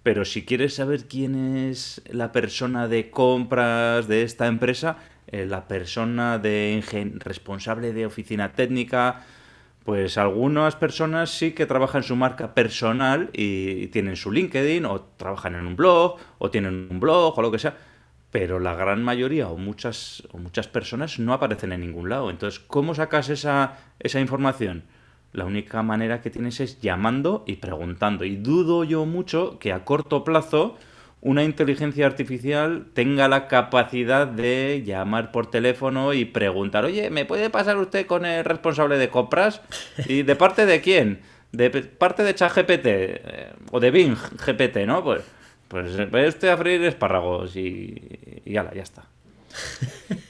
Pero 0.04 0.26
si 0.26 0.44
quieres 0.44 0.76
saber 0.76 1.08
quién 1.08 1.58
es 1.58 2.02
la 2.10 2.34
persona 2.34 2.90
de 2.90 3.10
compras 3.10 4.08
de 4.10 4.24
esta 4.24 4.48
empresa, 4.48 4.98
eh, 5.28 5.46
la 5.46 5.68
persona 5.68 6.38
de 6.40 6.84
responsable 7.20 7.94
de 7.94 8.06
oficina 8.06 8.52
técnica, 8.52 9.22
pues 9.86 10.18
algunas 10.18 10.76
personas 10.76 11.30
sí 11.30 11.52
que 11.52 11.66
trabajan 11.66 12.04
su 12.04 12.18
marca 12.18 12.54
personal 12.54 13.30
y 13.34 13.88
tienen 13.88 14.18
su 14.18 14.32
LinkedIn 14.32 14.86
o 14.86 15.02
trabajan 15.02 15.56
en 15.56 15.68
un 15.68 15.76
blog 15.78 16.18
o 16.38 16.52
tienen 16.52 16.88
un 16.92 17.00
blog 17.00 17.38
o 17.38 17.42
lo 17.42 17.52
que 17.52 17.60
sea, 17.60 17.78
pero 18.30 18.60
la 18.60 18.76
gran 18.76 19.04
mayoría 19.04 19.48
o 19.48 19.58
muchas, 19.58 20.24
o 20.32 20.38
muchas 20.38 20.68
personas 20.68 21.20
no 21.20 21.34
aparecen 21.34 21.72
en 21.72 21.82
ningún 21.82 22.10
lado. 22.10 22.30
Entonces, 22.30 22.60
¿cómo 22.60 22.94
sacas 22.94 23.30
esa, 23.30 23.78
esa 24.00 24.20
información? 24.20 24.84
La 25.34 25.46
única 25.46 25.82
manera 25.82 26.22
que 26.22 26.30
tienes 26.30 26.60
es 26.60 26.80
llamando 26.80 27.44
y 27.48 27.56
preguntando. 27.56 28.24
Y 28.24 28.36
dudo 28.36 28.84
yo 28.84 29.06
mucho 29.06 29.58
que 29.60 29.74
a 29.74 29.84
corto 29.84 30.24
plazo 30.24 30.78
una 31.22 31.44
inteligencia 31.44 32.06
artificial 32.06 32.88
tenga 32.94 33.28
la 33.30 33.48
capacidad 33.48 34.28
de 34.28 34.84
llamar 34.86 35.32
por 35.32 35.50
teléfono 35.50 36.14
y 36.14 36.26
preguntar, 36.26 36.84
oye, 36.84 37.10
¿me 37.10 37.26
puede 37.26 37.50
pasar 37.50 37.78
usted 37.78 38.06
con 38.06 38.26
el 38.26 38.44
responsable 38.44 38.98
de 38.98 39.10
compras? 39.10 39.62
¿Y 40.06 40.24
de 40.24 40.36
parte 40.36 40.66
de 40.66 40.82
quién? 40.82 41.22
De 41.54 41.70
parte 41.70 42.24
de 42.24 42.36
ChatGPT 42.36 42.86
eh, 42.86 43.54
o 43.72 43.80
de 43.80 43.90
Bing 43.90 44.16
GPT, 44.16 44.86
¿no? 44.86 45.02
Pues, 45.04 45.24
pues 45.70 45.98
usted 46.28 46.50
a 46.50 46.58
freír 46.58 46.84
espárragos 46.84 47.56
y, 47.56 48.42
y 48.44 48.54
ya 48.54 48.70
está. 48.76 49.06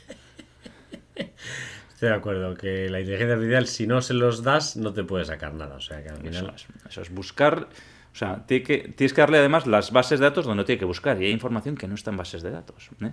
Estoy 2.03 2.11
de 2.11 2.17
acuerdo, 2.17 2.53
que 2.55 2.89
la 2.89 2.99
inteligencia 2.99 3.35
artificial, 3.35 3.65
si 3.65 3.87
no 3.87 4.01
se 4.01 4.13
los 4.13 4.43
das, 4.43 4.75
no 4.75 4.91
te 4.91 5.05
puede 5.05 5.23
sacar 5.23 5.53
nada. 5.53 5.75
O 5.75 5.79
sea, 5.79 6.03
que 6.03 6.09
al 6.09 6.17
final... 6.17 6.53
eso 6.89 7.01
es 7.01 7.09
buscar 7.13 7.69
o 8.11 8.15
sea, 8.15 8.43
que, 8.45 8.61
tienes 8.61 9.13
que 9.13 9.21
darle 9.21 9.37
además 9.37 9.67
las 9.67 9.93
bases 9.93 10.19
de 10.19 10.25
datos 10.25 10.45
donde 10.45 10.65
tiene 10.65 10.79
que 10.79 10.85
buscar 10.85 11.19
y 11.21 11.27
hay 11.27 11.31
información 11.31 11.77
que 11.77 11.87
no 11.87 11.95
está 11.95 12.11
en 12.11 12.17
bases 12.17 12.43
de 12.43 12.51
datos. 12.51 12.89
¿eh? 13.01 13.11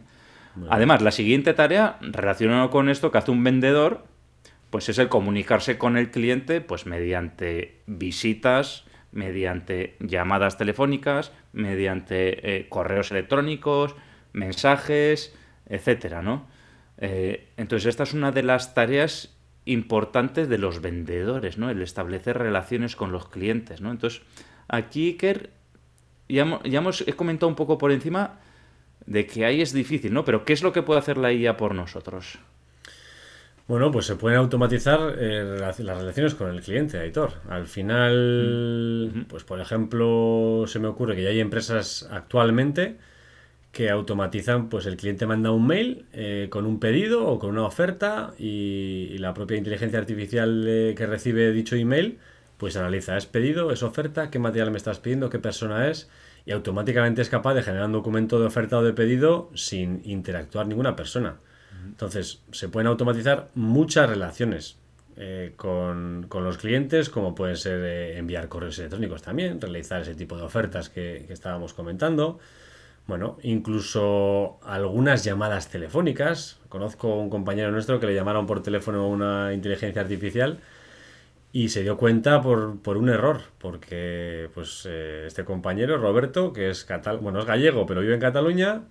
Además, 0.69 1.03
la 1.03 1.13
siguiente 1.13 1.55
tarea 1.55 1.99
relacionada 2.01 2.69
con 2.69 2.89
esto 2.89 3.13
que 3.13 3.19
hace 3.19 3.31
un 3.31 3.45
vendedor, 3.45 4.05
pues 4.71 4.89
es 4.89 4.99
el 4.99 5.09
comunicarse 5.09 5.79
con 5.79 5.97
el 5.97 6.11
cliente 6.11 6.61
pues 6.61 6.85
mediante 6.85 7.81
visitas, 7.87 8.87
mediante 9.13 9.97
llamadas 10.01 10.59
telefónicas, 10.59 11.31
mediante 11.53 12.57
eh, 12.57 12.69
correos 12.69 13.13
electrónicos, 13.13 13.95
mensajes, 14.33 15.33
etcétera, 15.67 16.23
¿no? 16.23 16.49
Eh, 17.01 17.49
entonces, 17.57 17.87
esta 17.89 18.05
es 18.05 18.13
una 18.13 18.31
de 18.31 18.43
las 18.43 18.75
tareas 18.75 19.37
importantes 19.65 20.49
de 20.49 20.59
los 20.59 20.81
vendedores, 20.81 21.59
¿no? 21.59 21.71
El 21.71 21.83
establecer 21.83 22.39
relaciones 22.39 22.97
con 22.97 23.13
los 23.13 23.29
clientes, 23.29 23.81
¿no? 23.81 23.91
Entonces, 23.91 24.23
Aquí, 24.73 25.09
Iker, 25.09 25.51
ya, 26.29 26.61
hemos 26.65 27.01
he 27.01 27.13
comentado 27.15 27.49
un 27.49 27.57
poco 27.57 27.77
por 27.77 27.91
encima 27.91 28.39
de 29.05 29.27
que 29.27 29.45
ahí 29.45 29.61
es 29.61 29.73
difícil, 29.73 30.15
¿no? 30.15 30.25
Pero 30.25 30.45
¿qué 30.45 30.53
es 30.53 30.63
lo 30.63 30.73
que 30.73 30.83
puede 30.83 31.01
hacer 31.01 31.19
la 31.19 31.33
IA 31.33 31.57
por 31.57 31.75
nosotros? 31.75 32.39
Bueno, 33.67 33.91
pues 33.91 34.07
se 34.07 34.15
pueden 34.15 34.39
automatizar 34.39 35.17
eh, 35.19 35.57
las 35.59 35.79
relaciones 35.79 36.37
con 36.37 36.51
el 36.51 36.61
cliente, 36.61 36.99
editor. 36.99 37.33
Al 37.49 37.67
final, 37.67 39.13
mm. 39.13 39.25
pues 39.25 39.43
por 39.43 39.61
ejemplo, 39.61 40.65
se 40.69 40.79
me 40.79 40.87
ocurre 40.87 41.17
que 41.17 41.25
ya 41.25 41.31
hay 41.31 41.41
empresas 41.41 42.09
actualmente 42.11 42.97
que 43.73 43.91
automatizan, 43.91 44.69
pues 44.69 44.87
el 44.87 44.97
cliente 44.97 45.27
manda 45.27 45.53
un 45.53 45.67
mail 45.67 46.07
eh, 46.13 46.49
con 46.51 46.67
un 46.67 46.81
pedido 46.81 47.27
o 47.27 47.39
con 47.39 47.51
una 47.51 47.65
oferta 47.65 48.35
y, 48.39 49.17
la 49.19 49.35
propia 49.35 49.57
inteligencia 49.57 49.99
artificial 49.99 50.65
eh, 50.67 50.95
que 50.97 51.07
recibe 51.07 51.53
dicho 51.53 51.77
email 51.77 52.19
pues 52.61 52.77
analiza, 52.77 53.17
¿es 53.17 53.25
pedido? 53.25 53.73
¿Es 53.73 53.83
oferta? 53.83 54.31
¿Qué 54.31 54.39
material 54.39 54.71
me 54.71 54.77
estás 54.77 54.99
pidiendo? 54.99 55.31
¿Qué 55.31 55.39
persona 55.39 55.89
es? 55.89 56.11
Y 56.45 56.53
automáticamente 56.53 57.23
es 57.23 57.31
capaz 57.31 57.55
de 57.55 57.63
generar 57.63 57.87
un 57.87 57.93
documento 57.93 58.39
de 58.39 58.47
oferta 58.47 58.77
o 58.79 58.83
de 58.83 58.93
pedido 58.93 59.51
sin 59.55 60.03
interactuar 60.05 60.67
ninguna 60.67 60.95
persona. 60.95 61.37
Entonces, 61.87 62.43
se 62.53 62.69
pueden 62.69 62.87
automatizar 62.89 63.49
muchas 63.55 64.11
relaciones 64.11 64.77
eh, 65.17 65.55
con, 65.57 66.29
los 66.31 66.59
clientes, 66.59 67.09
como 67.09 67.35
pueden 67.35 67.57
ser 67.57 67.81
eh, 67.83 68.19
enviar 68.19 68.49
correos 68.49 68.79
electrónicos 68.79 69.23
también, 69.23 69.59
realizar 69.59 70.03
ese 70.03 70.15
tipo 70.15 70.37
de 70.37 70.43
ofertas 70.43 70.91
que, 70.91 71.25
que 71.27 71.33
estábamos 71.33 71.73
comentando. 71.73 72.41
Bueno, 73.07 73.39
incluso 73.43 74.61
algunas 74.65 75.25
llamadas 75.25 75.69
telefónicas. 75.69 76.61
Conozco 76.69 77.17
un 77.17 77.31
compañero 77.31 77.73
nuestro 77.73 77.99
que 77.99 78.07
le 78.07 78.15
llamaron 78.15 78.47
por 78.47 78.63
teléfono 78.63 79.03
a 79.03 79.07
una 79.09 79.53
inteligencia 79.53 80.03
artificial 80.03 80.61
y 81.53 81.71
se 81.71 81.83
dio 81.83 81.97
cuenta 81.97 82.41
por, 82.41 82.81
por 82.81 82.97
un 82.97 83.09
error, 83.09 83.41
porque 83.59 84.49
pues 84.55 84.87
eh, 84.89 85.25
este 85.27 85.45
compañero, 85.45 85.99
Roberto, 85.99 86.53
que 86.53 86.71
es 86.71 86.85
catal 86.85 87.19
bueno, 87.19 87.41
es 87.41 87.47
gallego, 87.47 87.87
pero 87.87 88.01
vive 88.01 88.15
en 88.15 88.21
Cataluña, 88.21 88.83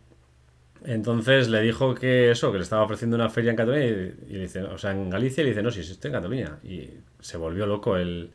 entonces 0.84 1.50
le 1.50 1.62
dijo 1.62 1.96
que 1.96 2.32
eso, 2.32 2.52
que 2.52 2.58
le 2.58 2.64
estaba 2.64 2.84
ofreciendo 2.84 3.16
una 3.16 3.30
feria 3.30 3.52
en 3.52 3.58
Cataluña, 3.58 3.86
y, 3.86 4.38
dice, 4.38 4.64
o 4.64 4.78
sea, 4.78 4.92
en 4.92 5.10
Galicia, 5.10 5.42
y 5.42 5.46
le 5.46 5.50
dice, 5.52 5.64
no, 5.64 5.72
si 5.72 5.82
estoy 5.82 6.10
en 6.10 6.14
Cataluña. 6.14 6.60
Y 6.64 6.90
se 7.20 7.38
volvió 7.38 7.66
loco 7.66 7.98
el, 7.98 8.32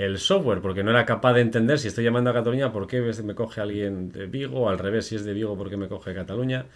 el 0.00 0.18
software, 0.18 0.60
porque 0.60 0.82
no 0.82 0.90
era 0.90 1.04
capaz 1.04 1.34
de 1.34 1.40
entender 1.42 1.78
si 1.78 1.88
estoy 1.88 2.04
llamando 2.04 2.30
a 2.30 2.32
Cataluña, 2.32 2.72
por 2.72 2.86
qué 2.86 3.00
me 3.22 3.34
coge 3.34 3.60
alguien 3.60 4.10
de 4.12 4.26
Vigo, 4.26 4.62
o 4.62 4.68
al 4.68 4.78
revés, 4.78 5.06
si 5.06 5.16
es 5.16 5.24
de 5.24 5.32
Vigo, 5.34 5.56
por 5.56 5.70
qué 5.70 5.76
me 5.76 5.88
coge 5.88 6.14
Cataluña. 6.14 6.66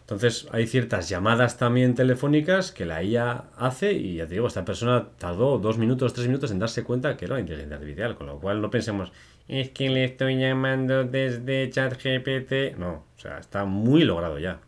Entonces 0.00 0.46
hay 0.52 0.68
ciertas 0.68 1.08
llamadas 1.08 1.58
también 1.58 1.96
telefónicas 1.96 2.70
que 2.70 2.86
la 2.86 3.02
IA 3.02 3.46
hace 3.56 3.92
y 3.92 4.16
ya 4.16 4.26
te 4.28 4.34
digo, 4.34 4.46
esta 4.46 4.64
persona 4.64 5.08
tardó 5.18 5.58
dos 5.58 5.78
minutos, 5.78 6.14
tres 6.14 6.28
minutos 6.28 6.52
en 6.52 6.60
darse 6.60 6.84
cuenta 6.84 7.16
que 7.16 7.24
era 7.24 7.40
inteligencia 7.40 7.76
artificial, 7.76 8.14
con 8.14 8.28
lo 8.28 8.38
cual 8.38 8.60
no 8.60 8.70
pensemos, 8.70 9.10
es 9.48 9.70
que 9.70 9.88
le 9.88 10.04
estoy 10.04 10.38
llamando 10.38 11.02
desde 11.02 11.68
ChatGPT. 11.70 12.78
No, 12.78 13.04
o 13.16 13.20
sea, 13.20 13.38
está 13.38 13.64
muy 13.64 14.04
logrado 14.04 14.38
ya. 14.38 14.60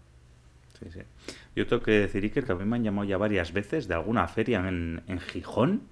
Sí, 0.81 0.87
sí. 0.93 1.00
Yo 1.55 1.67
tengo 1.69 1.83
que 1.83 1.93
decir, 1.93 2.25
Iker, 2.25 2.45
que 2.45 2.53
a 2.53 2.55
mí 2.57 2.65
me 2.65 2.77
han 2.77 2.85
llamado 2.85 3.09
ya 3.09 3.17
varias 3.17 3.53
veces 3.53 3.87
de 3.87 3.95
alguna 3.95 4.27
feria 4.27 4.59
en, 4.69 5.03
en 5.07 5.21
Gijón. 5.21 5.83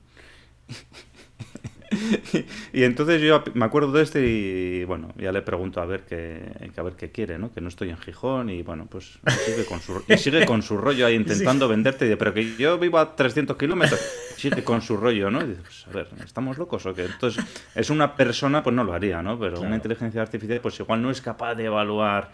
y, 2.73 2.83
entonces 2.83 3.21
yo 3.23 3.43
me 3.55 3.64
acuerdo 3.64 3.93
de 3.93 4.02
este 4.02 4.26
y 4.26 4.85
bueno, 4.85 5.12
ya 5.16 5.33
le 5.33 5.43
pregunto 5.43 5.81
a 5.81 5.87
ver 5.87 6.02
qué, 6.02 6.71
a 6.76 6.83
ver 6.83 6.95
qué 6.95 7.11
quiere, 7.11 7.38
¿no? 7.38 7.52
Que 7.52 7.61
no 7.61 7.69
estoy 7.69 7.90
en 7.90 7.99
Gijón 7.99 8.50
y 8.50 8.62
bueno, 8.62 8.87
pues 8.87 9.19
sigue 9.45 9.64
con 9.64 9.81
su, 9.81 10.02
y 10.09 10.16
sigue 10.16 10.47
con 10.47 10.62
su 10.62 10.76
rollo 10.76 11.07
ahí 11.07 11.14
intentando 11.14 11.69
venderte, 11.69 12.11
y 12.11 12.16
pero 12.16 12.35
que 12.35 12.57
yo 12.57 12.78
vivo 12.78 12.99
a 12.99 13.14
300 13.14 13.57
kilómetros, 13.57 14.00
sigue 14.37 14.64
con 14.64 14.83
su 14.83 14.97
rollo, 14.97 15.31
¿no? 15.31 15.43
Y 15.43 15.55
pues, 15.55 15.87
a 15.87 15.90
ver, 15.90 16.09
¿estamos 16.25 16.59
locos 16.59 16.87
o 16.87 16.95
qué? 16.95 17.05
Entonces, 17.05 17.45
es 17.75 17.90
una 17.90 18.16
persona, 18.16 18.62
pues 18.62 18.75
no 18.75 18.85
lo 18.85 18.93
haría, 18.93 19.23
¿no? 19.23 19.38
Pero 19.38 19.61
una 19.61 19.76
inteligencia 19.76 20.23
artificial, 20.23 20.61
pues 20.61 20.78
igual 20.81 21.02
no 21.02 21.11
es 21.11 21.21
capaz 21.21 21.55
de 21.55 21.66
evaluar 21.66 22.31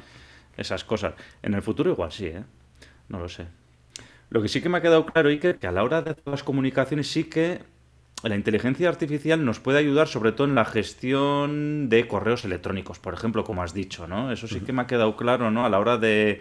esas 0.57 0.85
cosas. 0.85 1.15
En 1.43 1.55
el 1.55 1.63
futuro 1.63 1.91
igual 1.91 2.13
sí, 2.13 2.27
¿eh? 2.27 2.45
No 3.09 3.19
lo 3.19 3.29
sé. 3.29 3.47
Lo 4.31 4.41
que 4.41 4.49
sí 4.49 4.63
que 4.63 4.71
me 4.71 4.79
ha 4.79 4.81
quedado 4.81 5.05
claro, 5.05 5.29
Iker, 5.29 5.59
que 5.59 5.67
a 5.67 5.73
la 5.73 5.83
hora 5.83 6.01
de 6.01 6.17
las 6.25 6.43
comunicaciones 6.43 7.07
sí 7.07 7.25
que 7.25 7.61
la 8.29 8.37
inteligencia 8.37 8.89
artificial 8.89 9.45
nos 9.45 9.61
puede 9.61 9.79
ayudar 9.79 10.07
sobre 10.07 10.33
todo 10.33 10.47
en 10.47 10.55
la 10.55 10.65
gestión 10.65 11.89
de 11.89 12.07
correos 12.07 12.45
electrónicos, 12.45 12.99
por 12.99 13.15
ejemplo, 13.15 13.45
como 13.45 13.63
has 13.63 13.75
dicho, 13.75 14.07
¿no? 14.07 14.31
Eso 14.33 14.47
sí 14.47 14.61
que 14.61 14.73
me 14.73 14.83
ha 14.83 14.87
quedado 14.87 15.17
claro, 15.17 15.51
¿no? 15.51 15.65
A 15.65 15.69
la 15.69 15.81
hora 15.81 15.99
de 15.99 16.41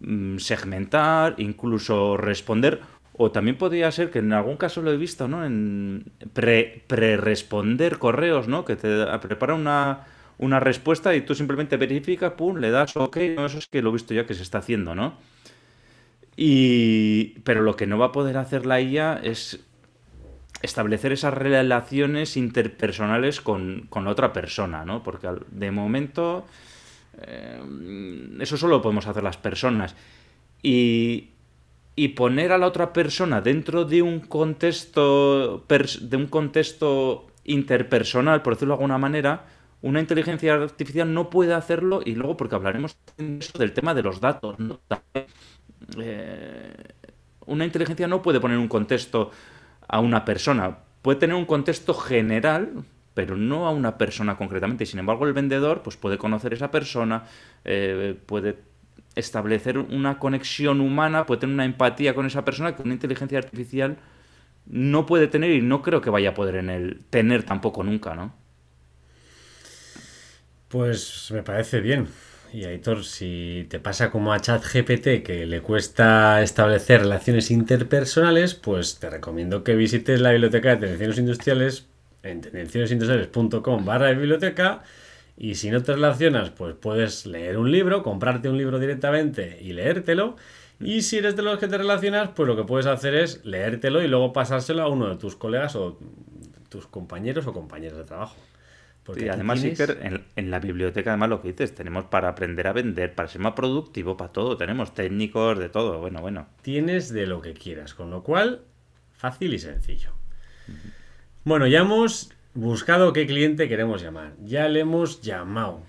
mm, 0.00 0.38
segmentar, 0.38 1.34
incluso 1.38 2.16
responder, 2.16 2.80
o 3.14 3.30
también 3.30 3.58
podría 3.58 3.92
ser 3.92 4.10
que 4.10 4.20
en 4.20 4.32
algún 4.32 4.56
caso 4.56 4.80
lo 4.80 4.90
he 4.90 4.96
visto, 4.96 5.28
¿no? 5.28 5.44
En 5.44 6.10
pre-responder 6.32 7.98
correos, 7.98 8.48
¿no? 8.48 8.64
Que 8.64 8.76
te 8.76 9.04
prepara 9.20 9.54
una, 9.54 10.06
una 10.38 10.60
respuesta 10.60 11.14
y 11.14 11.20
tú 11.20 11.34
simplemente 11.34 11.76
verificas, 11.76 12.32
pum, 12.32 12.56
le 12.56 12.70
das 12.70 12.96
OK, 12.96 13.18
no, 13.36 13.46
eso 13.46 13.58
es 13.58 13.66
que 13.66 13.82
lo 13.82 13.90
he 13.90 13.92
visto 13.92 14.14
ya 14.14 14.24
que 14.24 14.34
se 14.34 14.42
está 14.42 14.58
haciendo, 14.58 14.94
¿no? 14.94 15.18
Y, 16.36 17.40
pero 17.44 17.60
lo 17.60 17.76
que 17.76 17.86
no 17.86 17.98
va 17.98 18.06
a 18.06 18.12
poder 18.12 18.38
hacer 18.38 18.64
la 18.64 18.80
IA 18.80 19.20
es 19.22 19.60
establecer 20.62 21.12
esas 21.12 21.34
relaciones 21.34 22.36
interpersonales 22.36 23.40
con, 23.40 23.88
la 23.92 24.10
otra 24.10 24.32
persona, 24.32 24.84
¿no? 24.84 25.02
Porque 25.02 25.28
de 25.50 25.70
momento 25.70 26.46
eh, 27.18 27.60
eso 28.40 28.56
solo 28.56 28.76
lo 28.76 28.82
podemos 28.82 29.06
hacer 29.06 29.22
las 29.22 29.36
personas. 29.36 29.94
Y, 30.62 31.30
y, 31.96 32.08
poner 32.08 32.52
a 32.52 32.58
la 32.58 32.68
otra 32.68 32.92
persona 32.92 33.40
dentro 33.40 33.84
de 33.84 34.00
un 34.00 34.20
contexto 34.20 35.64
de 35.68 36.16
un 36.16 36.26
contexto 36.26 37.26
interpersonal, 37.44 38.42
por 38.42 38.54
decirlo 38.54 38.74
de 38.74 38.78
alguna 38.78 38.98
manera, 38.98 39.44
una 39.82 39.98
inteligencia 39.98 40.54
artificial 40.54 41.12
no 41.12 41.28
puede 41.28 41.54
hacerlo 41.54 42.00
y 42.04 42.14
luego 42.14 42.36
porque 42.36 42.54
hablaremos 42.54 42.96
del 43.16 43.72
tema 43.72 43.94
de 43.94 44.02
los 44.02 44.20
datos, 44.20 44.58
¿no? 44.60 44.80
Eh, 45.98 46.72
una 47.46 47.64
inteligencia 47.64 48.06
no 48.06 48.22
puede 48.22 48.40
poner 48.40 48.58
un 48.58 48.68
contexto 48.68 49.32
a 49.92 50.00
una 50.00 50.24
persona. 50.24 50.78
Puede 51.02 51.20
tener 51.20 51.36
un 51.36 51.44
contexto 51.44 51.94
general, 51.94 52.84
pero 53.14 53.36
no 53.36 53.68
a 53.68 53.70
una 53.70 53.98
persona 53.98 54.36
concretamente. 54.36 54.86
Sin 54.86 54.98
embargo, 54.98 55.26
el 55.26 55.34
vendedor 55.34 55.82
pues, 55.82 55.96
puede 55.96 56.18
conocer 56.18 56.52
a 56.52 56.56
esa 56.56 56.70
persona, 56.70 57.24
eh, 57.64 58.16
puede 58.26 58.56
establecer 59.14 59.76
una 59.76 60.18
conexión 60.18 60.80
humana, 60.80 61.26
puede 61.26 61.42
tener 61.42 61.54
una 61.54 61.66
empatía 61.66 62.14
con 62.14 62.24
esa 62.24 62.44
persona 62.44 62.74
que 62.74 62.82
una 62.82 62.94
inteligencia 62.94 63.38
artificial 63.38 63.98
no 64.64 65.04
puede 65.04 65.26
tener 65.26 65.50
y 65.50 65.60
no 65.60 65.82
creo 65.82 66.00
que 66.00 66.08
vaya 66.08 66.30
a 66.30 66.34
poder 66.34 66.56
en 66.56 66.70
el 66.70 67.04
tener 67.10 67.42
tampoco 67.42 67.84
nunca, 67.84 68.14
¿no? 68.14 68.34
Pues 70.68 71.30
me 71.32 71.42
parece 71.42 71.80
bien. 71.82 72.08
Y 72.52 72.66
Aitor, 72.66 73.02
si 73.04 73.66
te 73.70 73.80
pasa 73.80 74.10
como 74.10 74.32
a 74.32 74.40
ChatGPT 74.40 75.22
que 75.24 75.46
le 75.46 75.62
cuesta 75.62 76.42
establecer 76.42 77.00
relaciones 77.00 77.50
interpersonales, 77.50 78.54
pues 78.54 78.98
te 78.98 79.08
recomiendo 79.08 79.64
que 79.64 79.74
visites 79.74 80.20
la 80.20 80.32
biblioteca 80.32 80.76
de 80.76 80.86
Tendencias 80.86 81.18
Industriales 81.18 81.86
en 82.22 82.42
tendenciasindustriales.com 82.42 83.86
barra 83.86 84.10
biblioteca 84.10 84.82
y 85.34 85.54
si 85.54 85.70
no 85.70 85.82
te 85.82 85.94
relacionas, 85.94 86.50
pues 86.50 86.74
puedes 86.74 87.24
leer 87.24 87.56
un 87.56 87.72
libro, 87.72 88.02
comprarte 88.02 88.50
un 88.50 88.58
libro 88.58 88.78
directamente 88.78 89.58
y 89.62 89.72
leértelo. 89.72 90.36
Y 90.78 91.02
si 91.02 91.18
eres 91.18 91.36
de 91.36 91.42
los 91.42 91.58
que 91.58 91.68
te 91.68 91.78
relacionas, 91.78 92.30
pues 92.36 92.46
lo 92.46 92.54
que 92.54 92.64
puedes 92.64 92.86
hacer 92.86 93.14
es 93.14 93.42
leértelo 93.46 94.02
y 94.02 94.08
luego 94.08 94.34
pasárselo 94.34 94.82
a 94.82 94.88
uno 94.88 95.08
de 95.08 95.16
tus 95.16 95.36
colegas 95.36 95.74
o 95.74 95.98
tus 96.68 96.86
compañeros 96.86 97.46
o 97.46 97.54
compañeras 97.54 97.96
de 97.96 98.04
trabajo. 98.04 98.36
Porque 99.04 99.30
además, 99.30 99.64
en, 99.64 100.50
la 100.50 100.60
biblioteca, 100.60 101.10
además, 101.10 101.28
lo 101.28 101.42
que 101.42 101.48
dices, 101.48 101.74
tenemos 101.74 102.04
para 102.04 102.28
aprender 102.28 102.68
a 102.68 102.72
vender, 102.72 103.14
para 103.14 103.28
ser 103.28 103.40
más 103.40 103.54
productivo, 103.54 104.16
para 104.16 104.32
todo. 104.32 104.56
Tenemos 104.56 104.94
técnicos 104.94 105.58
de 105.58 105.68
todo. 105.68 105.98
Bueno, 105.98 106.20
bueno. 106.20 106.46
Tienes 106.62 107.12
de 107.12 107.26
lo 107.26 107.40
que 107.40 107.52
quieras, 107.52 107.94
con 107.94 108.10
lo 108.10 108.22
cual, 108.22 108.62
fácil 109.10 109.54
y 109.54 109.58
sencillo. 109.58 110.10
Bueno, 111.44 111.66
ya 111.66 111.80
hemos 111.80 112.32
buscado 112.54 113.12
qué 113.12 113.26
cliente 113.26 113.68
queremos 113.68 114.02
llamar. 114.02 114.34
Ya 114.44 114.68
le 114.68 114.80
hemos 114.80 115.20
llamado. 115.20 115.82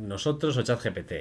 Nosotros 0.00 0.56
o 0.56 0.62
ChatGPT. 0.62 1.12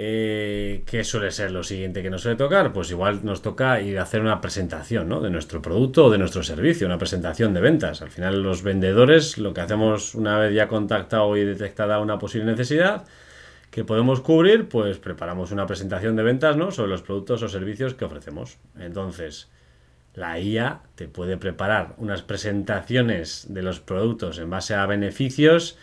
Eh, 0.00 0.84
¿Qué 0.86 1.02
suele 1.02 1.32
ser 1.32 1.50
lo 1.50 1.64
siguiente 1.64 2.04
que 2.04 2.10
nos 2.10 2.22
suele 2.22 2.36
tocar? 2.36 2.72
Pues 2.72 2.88
igual 2.92 3.24
nos 3.24 3.42
toca 3.42 3.80
ir 3.80 3.98
a 3.98 4.02
hacer 4.02 4.20
una 4.20 4.40
presentación 4.40 5.08
¿no? 5.08 5.20
de 5.20 5.28
nuestro 5.28 5.60
producto 5.60 6.04
o 6.04 6.10
de 6.10 6.18
nuestro 6.18 6.44
servicio, 6.44 6.86
una 6.86 6.98
presentación 6.98 7.52
de 7.52 7.60
ventas. 7.60 8.00
Al 8.00 8.10
final 8.10 8.40
los 8.40 8.62
vendedores 8.62 9.38
lo 9.38 9.52
que 9.52 9.60
hacemos 9.60 10.14
una 10.14 10.38
vez 10.38 10.54
ya 10.54 10.68
contactado 10.68 11.36
y 11.36 11.44
detectada 11.44 11.98
una 11.98 12.16
posible 12.16 12.46
necesidad 12.46 13.06
que 13.72 13.84
podemos 13.84 14.20
cubrir, 14.20 14.68
pues 14.68 14.98
preparamos 14.98 15.50
una 15.50 15.66
presentación 15.66 16.14
de 16.14 16.22
ventas 16.22 16.56
¿no? 16.56 16.70
sobre 16.70 16.90
los 16.90 17.02
productos 17.02 17.42
o 17.42 17.48
servicios 17.48 17.94
que 17.94 18.04
ofrecemos. 18.04 18.58
Entonces, 18.78 19.48
la 20.14 20.38
IA 20.38 20.82
te 20.94 21.08
puede 21.08 21.38
preparar 21.38 21.94
unas 21.96 22.22
presentaciones 22.22 23.46
de 23.48 23.62
los 23.62 23.80
productos 23.80 24.38
en 24.38 24.48
base 24.48 24.76
a 24.76 24.86
beneficios, 24.86 25.76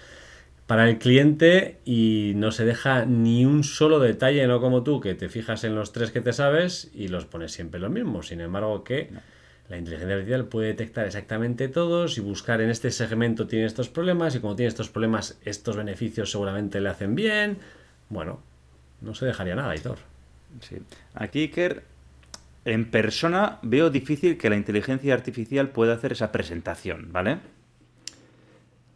para 0.67 0.89
el 0.89 0.97
cliente 0.97 1.80
y 1.86 2.34
no 2.36 2.51
se 2.51 2.65
deja 2.65 3.06
ni 3.06 3.45
un 3.45 3.63
solo 3.63 3.99
detalle, 3.99 4.47
no 4.47 4.60
como 4.60 4.84
tú, 4.84 4.99
que 4.99 5.13
te 5.13 5.30
fijas 5.30 5.63
en 5.63 5.75
los 5.75 5.91
tres 5.91 6.12
que 6.12 6.21
te 6.21 6.34
sabes 6.34 6.89
y 6.93 7.08
los 7.08 7.25
pones 7.25 7.51
siempre 7.51 7.80
los 7.80 7.91
mismos. 7.91 8.28
Sin 8.28 8.41
embargo, 8.41 8.84
que 8.84 9.12
la 9.69 9.78
inteligencia 9.78 10.15
artificial 10.15 10.45
puede 10.45 10.67
detectar 10.69 11.06
exactamente 11.06 11.67
todos 11.67 12.17
y 12.17 12.21
buscar 12.21 12.62
en 12.62 12.69
este 12.69 12.89
segmento 12.91 13.47
tiene 13.47 13.65
estos 13.65 13.89
problemas 13.89 14.36
y 14.36 14.39
como 14.39 14.56
tiene 14.56 14.69
estos 14.69 14.89
problemas, 14.89 15.39
estos 15.43 15.75
beneficios 15.75 16.32
seguramente 16.32 16.82
le 16.82 16.89
hacen 16.89 17.15
bien. 17.15 17.58
Bueno, 18.10 18.41
no 19.01 19.13
se 19.13 19.25
dejaría 19.25 19.56
nada, 19.56 19.75
Hitor. 19.75 19.97
Sí. 20.62 20.78
Aquí, 21.13 21.41
Iker, 21.41 21.84
en 22.65 22.89
persona 22.89 23.60
veo 23.62 23.91
difícil 23.91 24.38
que 24.38 24.49
la 24.49 24.56
inteligencia 24.56 25.13
artificial 25.13 25.69
pueda 25.69 25.93
hacer 25.93 26.13
esa 26.13 26.32
presentación, 26.32 27.12
¿vale? 27.12 27.38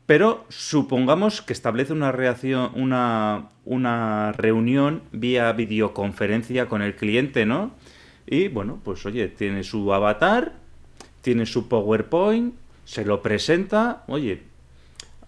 Pero 0.10 0.44
supongamos 0.50 1.44
que 1.44 1.54
establece 1.54 1.94
una, 1.94 2.12
reacción, 2.12 2.72
una, 2.74 3.50
una 3.64 4.32
reunión 4.32 5.04
vía 5.12 5.54
videoconferencia 5.54 6.66
con 6.66 6.82
el 6.82 6.96
cliente, 6.96 7.46
¿no? 7.46 7.76
Y 8.26 8.48
bueno, 8.48 8.82
pues 8.84 9.06
oye, 9.06 9.28
tiene 9.28 9.64
su 9.64 9.94
avatar, 9.94 10.54
tiene 11.22 11.46
su 11.46 11.68
PowerPoint, 11.68 12.56
se 12.86 13.06
lo 13.06 13.22
presenta, 13.22 14.04
oye, 14.08 14.42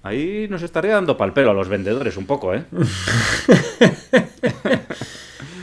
ahí 0.02 0.48
nos 0.50 0.64
estaría 0.64 0.96
dando 0.96 1.16
pal 1.16 1.34
pelo 1.34 1.52
a 1.52 1.54
los 1.54 1.70
vendedores 1.70 2.18
un 2.18 2.26
poco, 2.26 2.56
¿eh? 2.56 2.66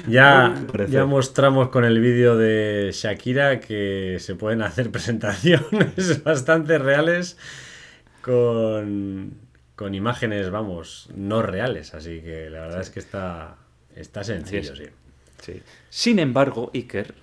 ya, 0.06 0.54
ya 0.88 1.06
mostramos 1.06 1.70
con 1.70 1.84
el 1.84 1.98
vídeo 1.98 2.36
de 2.36 2.90
Shakira 2.92 3.58
que 3.58 4.18
se 4.20 4.36
pueden 4.36 4.62
hacer 4.62 4.90
presentaciones 4.92 6.22
bastante 6.22 6.78
reales 6.78 7.36
con, 8.28 9.94
imágenes, 9.94 10.50
vamos, 10.50 11.08
no 11.14 11.42
reales. 11.42 11.94
Así 11.94 12.20
que 12.20 12.50
la 12.50 12.60
verdad 12.60 12.80
es 12.80 12.90
que 12.90 13.00
está, 13.00 13.56
está 13.94 14.22
sencillo, 14.24 14.74
sí. 14.76 15.62
Sin 15.88 16.18
embargo, 16.18 16.70
Iker, 16.74 17.14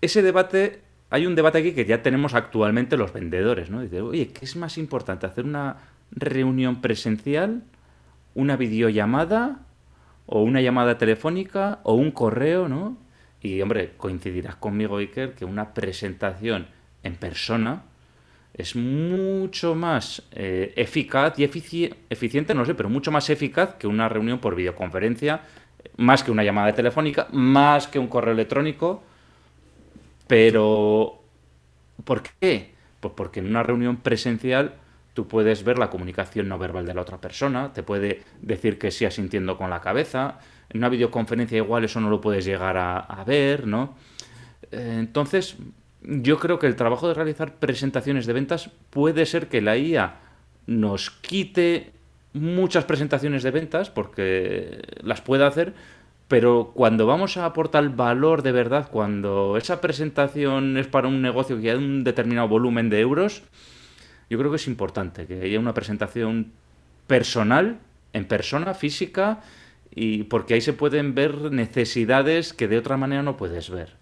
ese 0.00 0.20
debate, 0.22 0.80
hay 1.10 1.26
un 1.26 1.34
debate 1.34 1.58
aquí 1.58 1.72
que 1.72 1.86
ya 1.86 2.02
tenemos 2.02 2.34
actualmente 2.34 2.96
los 2.96 3.12
vendedores, 3.12 3.70
¿no? 3.70 3.80
Dice, 3.80 4.02
oye, 4.02 4.28
¿qué 4.28 4.44
es 4.44 4.56
más 4.56 4.78
importante? 4.78 5.26
¿Hacer 5.26 5.44
una 5.44 5.76
reunión 6.10 6.82
presencial, 6.82 7.62
una 8.34 8.56
videollamada, 8.56 9.60
o 10.26 10.42
una 10.42 10.60
llamada 10.60 10.98
telefónica, 10.98 11.78
o 11.84 11.94
un 11.94 12.10
correo, 12.10 12.68
¿no? 12.68 12.98
Y, 13.40 13.62
hombre, 13.62 13.92
coincidirás 13.96 14.56
conmigo, 14.56 14.98
Iker, 14.98 15.34
que 15.34 15.44
una 15.44 15.72
presentación 15.72 16.66
en 17.04 17.14
persona 17.14 17.84
es 18.56 18.74
mucho 18.74 19.74
más 19.74 20.22
eh, 20.32 20.72
eficaz 20.76 21.38
y 21.38 21.44
eficiente, 21.44 22.54
no 22.54 22.64
sé, 22.64 22.74
pero 22.74 22.88
mucho 22.88 23.12
más 23.12 23.28
eficaz 23.28 23.74
que 23.74 23.86
una 23.86 24.08
reunión 24.08 24.38
por 24.38 24.54
videoconferencia, 24.54 25.42
más 25.98 26.22
que 26.24 26.30
una 26.30 26.42
llamada 26.42 26.74
telefónica, 26.74 27.28
más 27.32 27.86
que 27.86 27.98
un 27.98 28.08
correo 28.08 28.32
electrónico. 28.32 29.02
Pero, 30.26 31.20
¿por 32.04 32.22
qué? 32.22 32.72
Pues 33.00 33.12
porque 33.14 33.40
en 33.40 33.46
una 33.46 33.62
reunión 33.62 33.98
presencial 33.98 34.74
tú 35.12 35.28
puedes 35.28 35.62
ver 35.62 35.78
la 35.78 35.90
comunicación 35.90 36.48
no 36.48 36.58
verbal 36.58 36.86
de 36.86 36.94
la 36.94 37.02
otra 37.02 37.20
persona, 37.20 37.74
te 37.74 37.82
puede 37.82 38.22
decir 38.40 38.78
que 38.78 38.90
sí 38.90 39.04
asintiendo 39.04 39.58
con 39.58 39.68
la 39.68 39.82
cabeza. 39.82 40.38
En 40.70 40.78
una 40.78 40.88
videoconferencia 40.88 41.58
igual 41.58 41.84
eso 41.84 42.00
no 42.00 42.08
lo 42.08 42.22
puedes 42.22 42.46
llegar 42.46 42.78
a, 42.78 43.00
a 43.00 43.22
ver, 43.24 43.66
¿no? 43.66 43.96
Eh, 44.72 44.96
entonces, 44.98 45.56
yo 46.02 46.38
creo 46.38 46.58
que 46.58 46.66
el 46.66 46.76
trabajo 46.76 47.08
de 47.08 47.14
realizar 47.14 47.54
presentaciones 47.56 48.26
de 48.26 48.32
ventas 48.32 48.70
puede 48.90 49.26
ser 49.26 49.48
que 49.48 49.60
la 49.60 49.76
IA 49.76 50.16
nos 50.66 51.10
quite 51.10 51.92
muchas 52.32 52.84
presentaciones 52.84 53.42
de 53.42 53.50
ventas, 53.50 53.90
porque 53.90 54.82
las 55.02 55.20
puede 55.20 55.44
hacer, 55.44 55.74
pero 56.28 56.72
cuando 56.74 57.06
vamos 57.06 57.36
a 57.36 57.46
aportar 57.46 57.88
valor 57.94 58.42
de 58.42 58.52
verdad, 58.52 58.88
cuando 58.90 59.56
esa 59.56 59.80
presentación 59.80 60.76
es 60.76 60.86
para 60.86 61.08
un 61.08 61.22
negocio 61.22 61.60
que 61.60 61.70
hay 61.70 61.76
un 61.76 62.04
determinado 62.04 62.48
volumen 62.48 62.90
de 62.90 63.00
euros, 63.00 63.42
yo 64.28 64.38
creo 64.38 64.50
que 64.50 64.56
es 64.56 64.66
importante 64.66 65.26
que 65.26 65.42
haya 65.42 65.58
una 65.58 65.74
presentación 65.74 66.52
personal, 67.06 67.78
en 68.12 68.24
persona, 68.26 68.74
física, 68.74 69.40
y 69.94 70.24
porque 70.24 70.54
ahí 70.54 70.60
se 70.60 70.72
pueden 70.72 71.14
ver 71.14 71.52
necesidades 71.52 72.52
que 72.52 72.68
de 72.68 72.78
otra 72.78 72.96
manera 72.96 73.22
no 73.22 73.36
puedes 73.36 73.70
ver. 73.70 73.94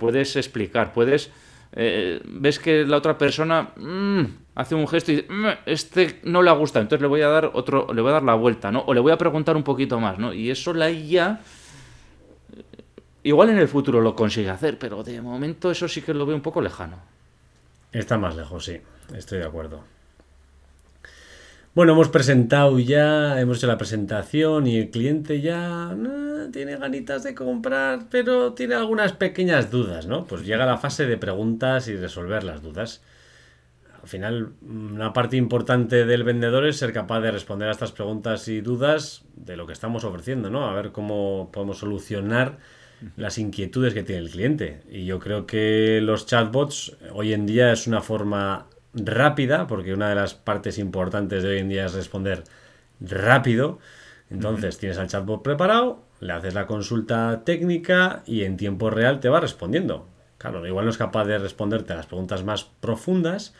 Puedes 0.00 0.34
explicar, 0.36 0.92
puedes... 0.94 1.30
Eh, 1.72 2.20
ves 2.24 2.58
que 2.58 2.84
la 2.84 2.96
otra 2.96 3.16
persona 3.16 3.70
mm, 3.76 4.24
hace 4.56 4.74
un 4.74 4.88
gesto 4.88 5.12
y 5.12 5.16
dice, 5.16 5.28
mm, 5.30 5.46
este 5.66 6.20
no 6.24 6.42
le 6.42 6.50
gusta, 6.52 6.80
entonces 6.80 7.02
le 7.02 7.06
voy 7.06 7.20
a 7.20 7.28
dar 7.28 7.50
otro, 7.54 7.86
le 7.94 8.00
voy 8.00 8.10
a 8.10 8.14
dar 8.14 8.24
la 8.24 8.34
vuelta, 8.34 8.72
¿no? 8.72 8.80
O 8.86 8.94
le 8.94 8.98
voy 8.98 9.12
a 9.12 9.18
preguntar 9.18 9.56
un 9.56 9.62
poquito 9.62 10.00
más, 10.00 10.18
¿no? 10.18 10.32
Y 10.32 10.50
eso 10.50 10.74
la 10.74 10.90
IA 10.90 11.40
igual 13.22 13.50
en 13.50 13.58
el 13.58 13.68
futuro 13.68 14.00
lo 14.00 14.16
consigue 14.16 14.50
hacer, 14.50 14.78
pero 14.78 15.02
de 15.02 15.20
momento 15.20 15.70
eso 15.70 15.86
sí 15.86 16.02
que 16.02 16.14
lo 16.14 16.26
veo 16.26 16.34
un 16.34 16.42
poco 16.42 16.60
lejano. 16.60 16.96
Está 17.92 18.18
más 18.18 18.34
lejos, 18.34 18.64
sí, 18.64 18.80
estoy 19.14 19.38
de 19.38 19.44
acuerdo. 19.44 19.84
Bueno, 21.72 21.92
hemos 21.92 22.08
presentado 22.08 22.80
ya, 22.80 23.40
hemos 23.40 23.58
hecho 23.58 23.68
la 23.68 23.78
presentación 23.78 24.66
y 24.66 24.76
el 24.76 24.90
cliente 24.90 25.40
ya 25.40 25.96
tiene 26.52 26.76
ganitas 26.76 27.22
de 27.22 27.32
comprar, 27.32 28.08
pero 28.10 28.54
tiene 28.54 28.74
algunas 28.74 29.12
pequeñas 29.12 29.70
dudas, 29.70 30.06
¿no? 30.06 30.26
Pues 30.26 30.44
llega 30.44 30.66
la 30.66 30.78
fase 30.78 31.06
de 31.06 31.16
preguntas 31.16 31.86
y 31.86 31.94
resolver 31.94 32.42
las 32.42 32.60
dudas. 32.60 33.02
Al 34.02 34.08
final, 34.08 34.54
una 34.62 35.12
parte 35.12 35.36
importante 35.36 36.06
del 36.06 36.24
vendedor 36.24 36.66
es 36.66 36.76
ser 36.76 36.92
capaz 36.92 37.20
de 37.20 37.30
responder 37.30 37.68
a 37.68 37.72
estas 37.72 37.92
preguntas 37.92 38.48
y 38.48 38.60
dudas 38.62 39.22
de 39.36 39.56
lo 39.56 39.68
que 39.68 39.72
estamos 39.72 40.02
ofreciendo, 40.02 40.50
¿no? 40.50 40.68
A 40.68 40.74
ver 40.74 40.90
cómo 40.90 41.50
podemos 41.52 41.78
solucionar 41.78 42.58
las 43.16 43.38
inquietudes 43.38 43.94
que 43.94 44.02
tiene 44.02 44.22
el 44.22 44.30
cliente. 44.30 44.80
Y 44.90 45.04
yo 45.04 45.20
creo 45.20 45.46
que 45.46 46.00
los 46.02 46.26
chatbots 46.26 46.96
hoy 47.12 47.32
en 47.32 47.46
día 47.46 47.70
es 47.72 47.86
una 47.86 48.00
forma 48.00 48.66
rápida, 48.94 49.66
porque 49.66 49.94
una 49.94 50.08
de 50.08 50.14
las 50.14 50.34
partes 50.34 50.78
importantes 50.78 51.42
de 51.42 51.50
hoy 51.50 51.58
en 51.58 51.68
día 51.68 51.86
es 51.86 51.94
responder 51.94 52.44
rápido. 53.00 53.78
Entonces 54.30 54.78
tienes 54.78 54.98
al 54.98 55.08
chatbot 55.08 55.42
preparado, 55.42 56.04
le 56.20 56.32
haces 56.32 56.54
la 56.54 56.66
consulta 56.66 57.42
técnica 57.44 58.22
y 58.26 58.44
en 58.44 58.56
tiempo 58.56 58.90
real 58.90 59.20
te 59.20 59.28
va 59.28 59.40
respondiendo. 59.40 60.06
Claro, 60.38 60.66
igual 60.66 60.84
no 60.84 60.90
es 60.90 60.98
capaz 60.98 61.24
de 61.24 61.38
responderte 61.38 61.92
a 61.92 61.96
las 61.96 62.06
preguntas 62.06 62.44
más 62.44 62.64
profundas, 62.64 63.54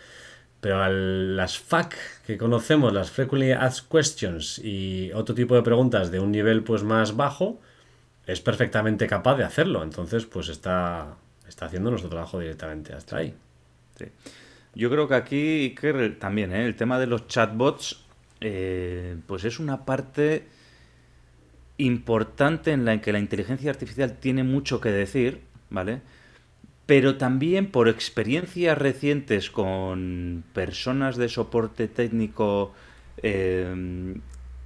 pero 0.60 0.82
a 0.82 0.88
las 0.88 1.58
FAQ 1.58 1.94
que 2.26 2.38
conocemos, 2.38 2.92
las 2.92 3.10
Frequently 3.10 3.52
Asked 3.52 3.88
Questions 3.90 4.58
y 4.58 5.10
otro 5.12 5.34
tipo 5.34 5.54
de 5.54 5.62
preguntas 5.62 6.10
de 6.10 6.20
un 6.20 6.30
nivel 6.30 6.62
pues 6.62 6.84
más 6.84 7.16
bajo, 7.16 7.60
es 8.26 8.40
perfectamente 8.40 9.06
capaz 9.06 9.36
de 9.36 9.44
hacerlo. 9.44 9.82
Entonces, 9.82 10.24
pues 10.26 10.48
está, 10.48 11.16
está 11.48 11.66
haciendo 11.66 11.90
nuestro 11.90 12.10
trabajo 12.10 12.38
directamente 12.38 12.92
hasta 12.92 13.16
ahí. 13.16 13.34
Yo 14.74 14.90
creo 14.90 15.08
que 15.08 15.14
aquí 15.14 15.74
también 16.18 16.52
¿eh? 16.52 16.64
el 16.64 16.76
tema 16.76 16.98
de 16.98 17.06
los 17.06 17.26
chatbots, 17.26 18.04
eh, 18.40 19.16
pues 19.26 19.44
es 19.44 19.58
una 19.58 19.84
parte 19.84 20.46
importante 21.78 22.72
en 22.72 22.84
la 22.84 23.00
que 23.00 23.12
la 23.12 23.18
inteligencia 23.18 23.70
artificial 23.70 24.18
tiene 24.18 24.44
mucho 24.44 24.80
que 24.80 24.90
decir, 24.90 25.40
¿vale? 25.70 26.02
Pero 26.86 27.16
también 27.16 27.70
por 27.70 27.88
experiencias 27.88 28.76
recientes 28.76 29.50
con 29.50 30.44
personas 30.52 31.16
de 31.16 31.28
soporte 31.28 31.88
técnico 31.88 32.74
eh, 33.22 34.14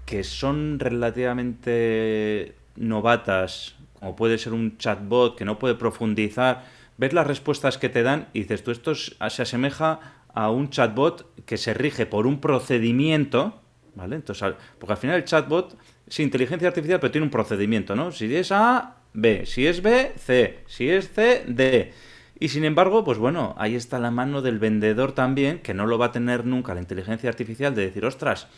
que 0.04 0.24
son 0.24 0.78
relativamente 0.78 2.54
novatas, 2.76 3.76
como 3.98 4.16
puede 4.16 4.38
ser 4.38 4.52
un 4.52 4.76
chatbot 4.76 5.36
que 5.36 5.44
no 5.44 5.58
puede 5.58 5.74
profundizar, 5.74 6.64
ves 6.96 7.12
las 7.12 7.26
respuestas 7.26 7.78
que 7.78 7.88
te 7.88 8.02
dan 8.02 8.28
y 8.32 8.40
dices, 8.40 8.62
tú 8.62 8.70
esto 8.70 8.94
se 8.94 9.14
asemeja 9.20 10.00
a 10.32 10.50
un 10.50 10.70
chatbot 10.70 11.44
que 11.44 11.56
se 11.56 11.74
rige 11.74 12.06
por 12.06 12.26
un 12.26 12.40
procedimiento, 12.40 13.60
¿vale? 13.94 14.16
Entonces, 14.16 14.54
porque 14.78 14.92
al 14.92 14.98
final 14.98 15.16
el 15.16 15.24
chatbot 15.24 15.76
es 16.06 16.20
inteligencia 16.20 16.68
artificial, 16.68 17.00
pero 17.00 17.10
tiene 17.10 17.24
un 17.24 17.30
procedimiento, 17.30 17.94
¿no? 17.94 18.12
Si 18.12 18.34
es 18.34 18.52
A, 18.52 18.96
B, 19.12 19.46
si 19.46 19.66
es 19.66 19.80
B, 19.80 20.12
C, 20.16 20.64
si 20.66 20.90
es 20.90 21.10
C, 21.12 21.44
D. 21.46 21.92
Y 22.40 22.48
sin 22.48 22.64
embargo, 22.64 23.04
pues 23.04 23.18
bueno, 23.18 23.54
ahí 23.58 23.76
está 23.76 24.00
la 24.00 24.10
mano 24.10 24.42
del 24.42 24.58
vendedor 24.58 25.12
también, 25.12 25.60
que 25.60 25.72
no 25.72 25.86
lo 25.86 25.98
va 25.98 26.06
a 26.06 26.12
tener 26.12 26.44
nunca 26.44 26.74
la 26.74 26.80
inteligencia 26.80 27.30
artificial 27.30 27.74
de 27.74 27.82
decir, 27.82 28.04
ostras, 28.04 28.48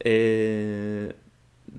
eh, 0.00 1.14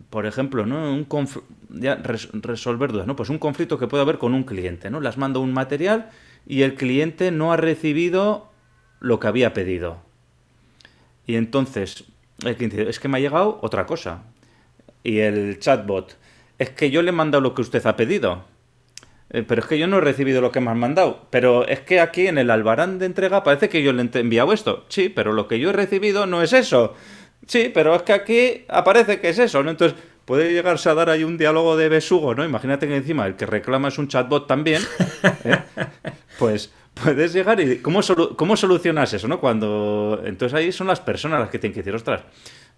por 0.10 0.26
ejemplo, 0.26 0.66
¿no? 0.66 0.94
Un 0.94 1.30
ya 1.70 1.96
resolver 1.96 2.92
dudas, 2.92 3.08
¿no? 3.08 3.16
Pues 3.16 3.30
un 3.30 3.40
conflicto 3.40 3.78
que 3.78 3.88
puede 3.88 4.04
haber 4.04 4.18
con 4.18 4.34
un 4.34 4.44
cliente, 4.44 4.90
¿no? 4.90 5.00
Les 5.00 5.18
mando 5.18 5.42
un 5.42 5.54
material 5.54 6.10
y 6.46 6.62
el 6.62 6.76
cliente 6.76 7.32
no 7.32 7.52
ha 7.54 7.58
recibido 7.58 8.52
lo 9.00 9.20
que 9.20 9.28
había 9.28 9.54
pedido. 9.54 9.98
Y 11.28 11.36
entonces, 11.36 12.06
el 12.44 12.56
cliente 12.56 12.90
es 12.90 13.00
que 13.00 13.08
me 13.08 13.18
ha 13.18 13.22
llegado 13.22 13.60
otra 13.62 13.86
cosa. 13.86 14.24
Y 15.04 15.20
el 15.20 15.60
chatbot, 15.60 16.18
es 16.60 16.70
que 16.70 16.92
yo 16.92 17.02
le 17.02 17.10
he 17.10 17.14
mandado 17.14 17.42
lo 17.42 17.54
que 17.54 17.62
usted 17.62 17.86
ha 17.86 17.96
pedido. 17.96 18.44
Eh, 19.32 19.44
pero 19.44 19.62
es 19.62 19.68
que 19.68 19.80
yo 19.80 19.88
no 19.88 19.98
he 19.98 20.02
recibido 20.02 20.42
lo 20.42 20.52
que 20.52 20.60
me 20.60 20.72
han 20.72 20.80
mandado. 20.80 21.28
Pero 21.30 21.68
es 21.68 21.82
que 21.82 22.00
aquí 22.00 22.28
en 22.28 22.38
el 22.38 22.52
albarán 22.52 23.00
de 23.00 23.06
entrega 23.06 23.44
parece 23.44 23.70
que 23.70 23.84
yo 23.84 23.92
le 23.94 24.04
he 24.04 24.20
enviado 24.20 24.54
esto. 24.54 24.86
Sí, 24.90 25.10
pero 25.10 25.34
lo 25.34 25.48
que 25.48 25.60
yo 25.60 25.70
he 25.70 25.74
recibido 25.74 26.26
no 26.26 26.42
es 26.42 26.54
eso. 26.54 26.94
Sí, 27.48 27.72
pero 27.74 27.96
es 27.96 28.02
que 28.04 28.14
aquí 28.14 28.66
aparece 28.68 29.20
que 29.20 29.30
es 29.30 29.40
eso, 29.40 29.62
¿no? 29.64 29.72
Entonces 29.72 29.98
puede 30.26 30.52
llegarse 30.52 30.90
a 30.90 30.96
dar 30.96 31.10
ahí 31.10 31.24
un 31.24 31.38
diálogo 31.38 31.78
de 31.78 31.90
besugo, 31.90 32.34
¿no? 32.34 32.44
Imagínate 32.44 32.88
que 32.88 32.96
encima 32.96 33.28
el 33.28 33.36
que 33.36 33.46
reclama 33.46 33.90
es 33.90 33.98
un 33.98 34.08
chatbot 34.08 34.48
también, 34.48 34.82
¿eh? 35.44 35.58
pues 36.40 36.72
puedes 36.96 37.34
llegar 37.34 37.60
y 37.60 37.78
¿cómo, 37.80 38.00
¿cómo 38.36 38.58
solucionas 38.58 39.14
eso, 39.14 39.28
no? 39.28 39.40
Cuando 39.40 40.22
entonces 40.26 40.58
ahí 40.58 40.72
son 40.72 40.88
las 40.88 41.02
personas 41.02 41.40
las 41.40 41.50
que 41.50 41.60
tienen 41.60 41.74
que 41.74 41.82
decir, 41.82 41.94
ostras, 41.94 42.24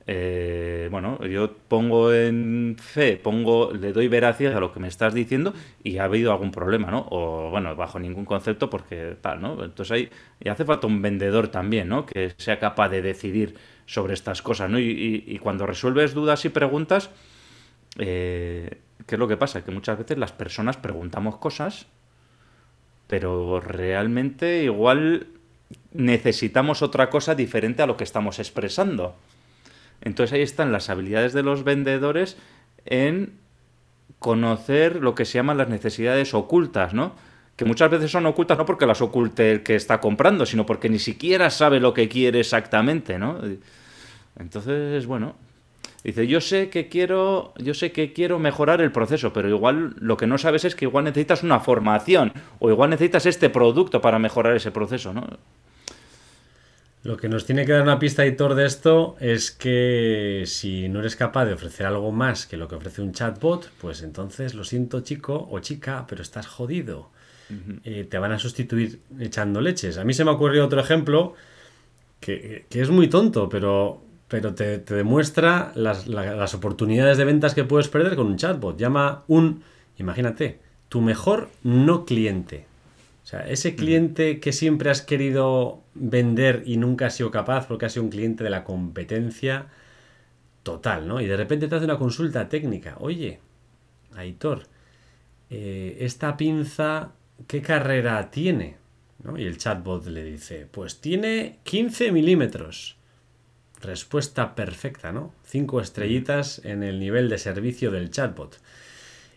eh, 0.10 0.88
bueno, 0.90 1.20
yo 1.26 1.54
pongo 1.68 2.14
en 2.14 2.78
fe, 2.80 3.18
pongo, 3.18 3.72
le 3.74 3.92
doy 3.92 4.08
veracidad 4.08 4.56
a 4.56 4.60
lo 4.62 4.72
que 4.72 4.80
me 4.80 4.88
estás 4.88 5.14
diciendo 5.14 5.54
y 5.84 5.98
ha 5.98 6.06
habido 6.06 6.32
algún 6.32 6.52
problema, 6.52 6.90
¿no? 6.90 7.06
O 7.10 7.50
bueno, 7.50 7.76
bajo 7.76 8.00
ningún 8.00 8.24
concepto 8.26 8.70
porque 8.70 9.18
tal, 9.22 9.42
¿no? 9.42 9.64
Entonces 9.64 9.92
ahí 9.92 10.10
y 10.40 10.50
hace 10.50 10.64
falta 10.66 10.88
un 10.88 11.02
vendedor 11.02 11.50
también, 11.50 11.90
¿no? 11.90 12.06
Que 12.06 12.34
sea 12.38 12.58
capaz 12.60 12.90
de 12.90 13.02
decidir 13.02 13.56
sobre 13.88 14.14
estas 14.14 14.44
cosas, 14.44 14.70
¿no? 14.70 14.80
Y, 14.80 15.40
cuando 15.42 15.66
resuelves 15.66 16.14
dudas 16.14 16.46
y 16.46 16.50
preguntas, 16.50 17.10
eh, 17.98 18.82
¿qué 19.08 19.16
es 19.16 19.20
lo 19.20 19.28
que 19.28 19.38
pasa? 19.38 19.64
Que 19.64 19.72
muchas 19.72 19.98
veces 19.98 20.18
las 20.18 20.34
personas 20.34 20.78
preguntamos 20.78 21.38
cosas, 21.38 21.88
pero 23.08 23.62
realmente 23.62 24.64
igual 24.64 25.28
necesitamos 25.94 26.82
otra 26.82 27.10
cosa 27.10 27.34
diferente 27.34 27.82
a 27.82 27.88
lo 27.88 27.98
que 27.98 28.04
estamos 28.04 28.40
expresando. 28.40 29.16
Entonces 30.02 30.34
ahí 30.34 30.42
están 30.42 30.72
las 30.74 30.90
habilidades 30.90 31.34
de 31.34 31.44
los 31.44 31.64
vendedores 31.64 32.38
en 32.86 33.40
conocer 34.20 34.98
lo 34.98 35.16
que 35.16 35.26
se 35.26 35.34
llaman 35.34 35.58
las 35.58 35.70
necesidades 35.70 36.34
ocultas, 36.34 36.94
¿no? 36.94 37.16
Que 37.58 37.66
muchas 37.66 37.90
veces 37.90 38.12
son 38.12 38.26
ocultas 38.28 38.58
no 38.58 38.66
porque 38.66 38.86
las 38.86 39.02
oculte 39.02 39.52
el 39.52 39.64
que 39.64 39.76
está 39.76 40.00
comprando, 40.00 40.46
sino 40.46 40.66
porque 40.66 40.90
ni 40.90 41.00
siquiera 41.00 41.50
sabe 41.50 41.80
lo 41.80 41.94
que 41.94 42.08
quiere 42.08 42.40
exactamente, 42.40 43.18
¿no? 43.18 43.42
Entonces, 44.38 45.08
bueno, 45.08 45.36
dice, 46.04 46.28
yo 46.28 46.40
sé 46.40 46.70
que 46.70 46.88
quiero, 46.88 47.56
yo 47.58 47.74
sé 47.74 47.92
que 47.92 48.14
quiero 48.14 48.38
mejorar 48.38 48.80
el 48.80 48.92
proceso, 48.92 49.34
pero 49.34 49.50
igual 49.50 49.96
lo 50.00 50.18
que 50.18 50.28
no 50.28 50.38
sabes 50.38 50.66
es 50.66 50.76
que 50.76 50.86
igual 50.86 51.06
necesitas 51.06 51.42
una 51.42 51.60
formación 51.60 52.32
o 52.60 52.70
igual 52.70 52.92
necesitas 52.92 53.26
este 53.26 53.50
producto 53.50 54.02
para 54.02 54.20
mejorar 54.20 54.56
ese 54.56 54.70
proceso, 54.70 55.12
¿no? 55.12 55.28
Lo 57.02 57.18
que 57.18 57.28
nos 57.28 57.46
tiene 57.46 57.66
que 57.66 57.72
dar 57.72 57.82
una 57.82 57.98
pista 57.98 58.24
editor 58.24 58.54
de 58.54 58.68
esto 58.68 59.16
es 59.20 59.50
que 59.50 60.44
si 60.46 60.90
no 60.90 61.00
eres 61.00 61.16
capaz 61.16 61.46
de 61.46 61.54
ofrecer 61.54 61.88
algo 61.88 62.12
más 62.12 62.46
que 62.46 62.58
lo 62.58 62.68
que 62.68 62.76
ofrece 62.76 63.02
un 63.02 63.14
chatbot, 63.14 63.72
pues 63.82 64.04
entonces 64.04 64.54
lo 64.54 64.64
siento 64.64 65.00
chico 65.00 65.48
o 65.50 65.60
chica, 65.60 66.06
pero 66.08 66.22
estás 66.22 66.46
jodido 66.46 67.17
eh, 67.84 68.06
te 68.10 68.18
van 68.18 68.32
a 68.32 68.40
sustituir 68.40 69.00
echando 69.20 69.62
leches. 69.62 69.98
A 69.98 70.04
mí 70.04 70.14
se 70.14 70.26
me 70.26 70.32
ocurrió 70.32 70.66
otro 70.66 70.80
ejemplo 70.80 71.36
que, 72.20 72.66
es 72.70 72.90
muy 72.90 73.08
tonto, 73.08 73.50
pero, 73.50 74.02
pero 74.28 74.54
te, 74.54 74.80
demuestra 74.80 75.72
las, 75.76 76.08
las, 76.08 76.54
oportunidades 76.54 77.18
de 77.18 77.26
ventas 77.26 77.54
que 77.54 77.64
puedes 77.64 77.88
perder 77.88 78.16
con 78.16 78.28
un 78.28 78.38
chatbot. 78.38 78.78
Llama 78.78 79.24
un, 79.28 79.64
imagínate, 79.98 80.60
tu 80.90 81.02
mejor 81.02 81.50
no 81.64 82.06
cliente. 82.06 82.66
O 83.24 83.28
sea, 83.28 83.42
ese 83.42 83.76
cliente 83.76 84.40
que 84.40 84.54
siempre 84.54 84.90
has 84.90 85.02
querido 85.02 85.82
vender 85.94 86.64
y 86.66 86.78
nunca 86.78 87.08
has 87.08 87.16
sido 87.16 87.30
capaz 87.30 87.68
porque 87.68 87.86
has 87.86 87.94
sido 87.94 88.06
un 88.06 88.10
cliente 88.10 88.44
de 88.44 88.50
la 88.50 88.64
competencia 88.64 89.68
total, 90.64 91.08
¿no? 91.08 91.20
Y 91.20 91.28
de 91.28 91.36
repente 91.36 91.68
te 91.68 91.76
hace 91.76 91.86
una 91.86 91.98
consulta 91.98 92.48
técnica. 92.48 92.96
Oye, 93.00 93.40
Aitor, 94.16 94.64
eh, 95.50 95.98
esta 96.02 96.38
pinza 96.38 97.12
¿qué 97.46 97.62
carrera 97.62 98.32
tiene? 98.32 98.78
Y 99.36 99.46
el 99.46 99.58
chatbot 99.58 100.06
le 100.08 100.24
dice, 100.24 100.68
pues 100.70 101.02
tiene 101.02 101.60
15 101.64 102.12
milímetros. 102.12 102.96
respuesta 103.80 104.56
perfecta, 104.56 105.12
¿no? 105.12 105.34
Cinco 105.44 105.82
estrellitas 105.82 106.62
en 106.66 106.82
el 106.82 107.00
nivel 107.00 107.30
de 107.30 107.38
servicio 107.38 107.92
del 107.92 108.10
chatbot. 108.10 108.60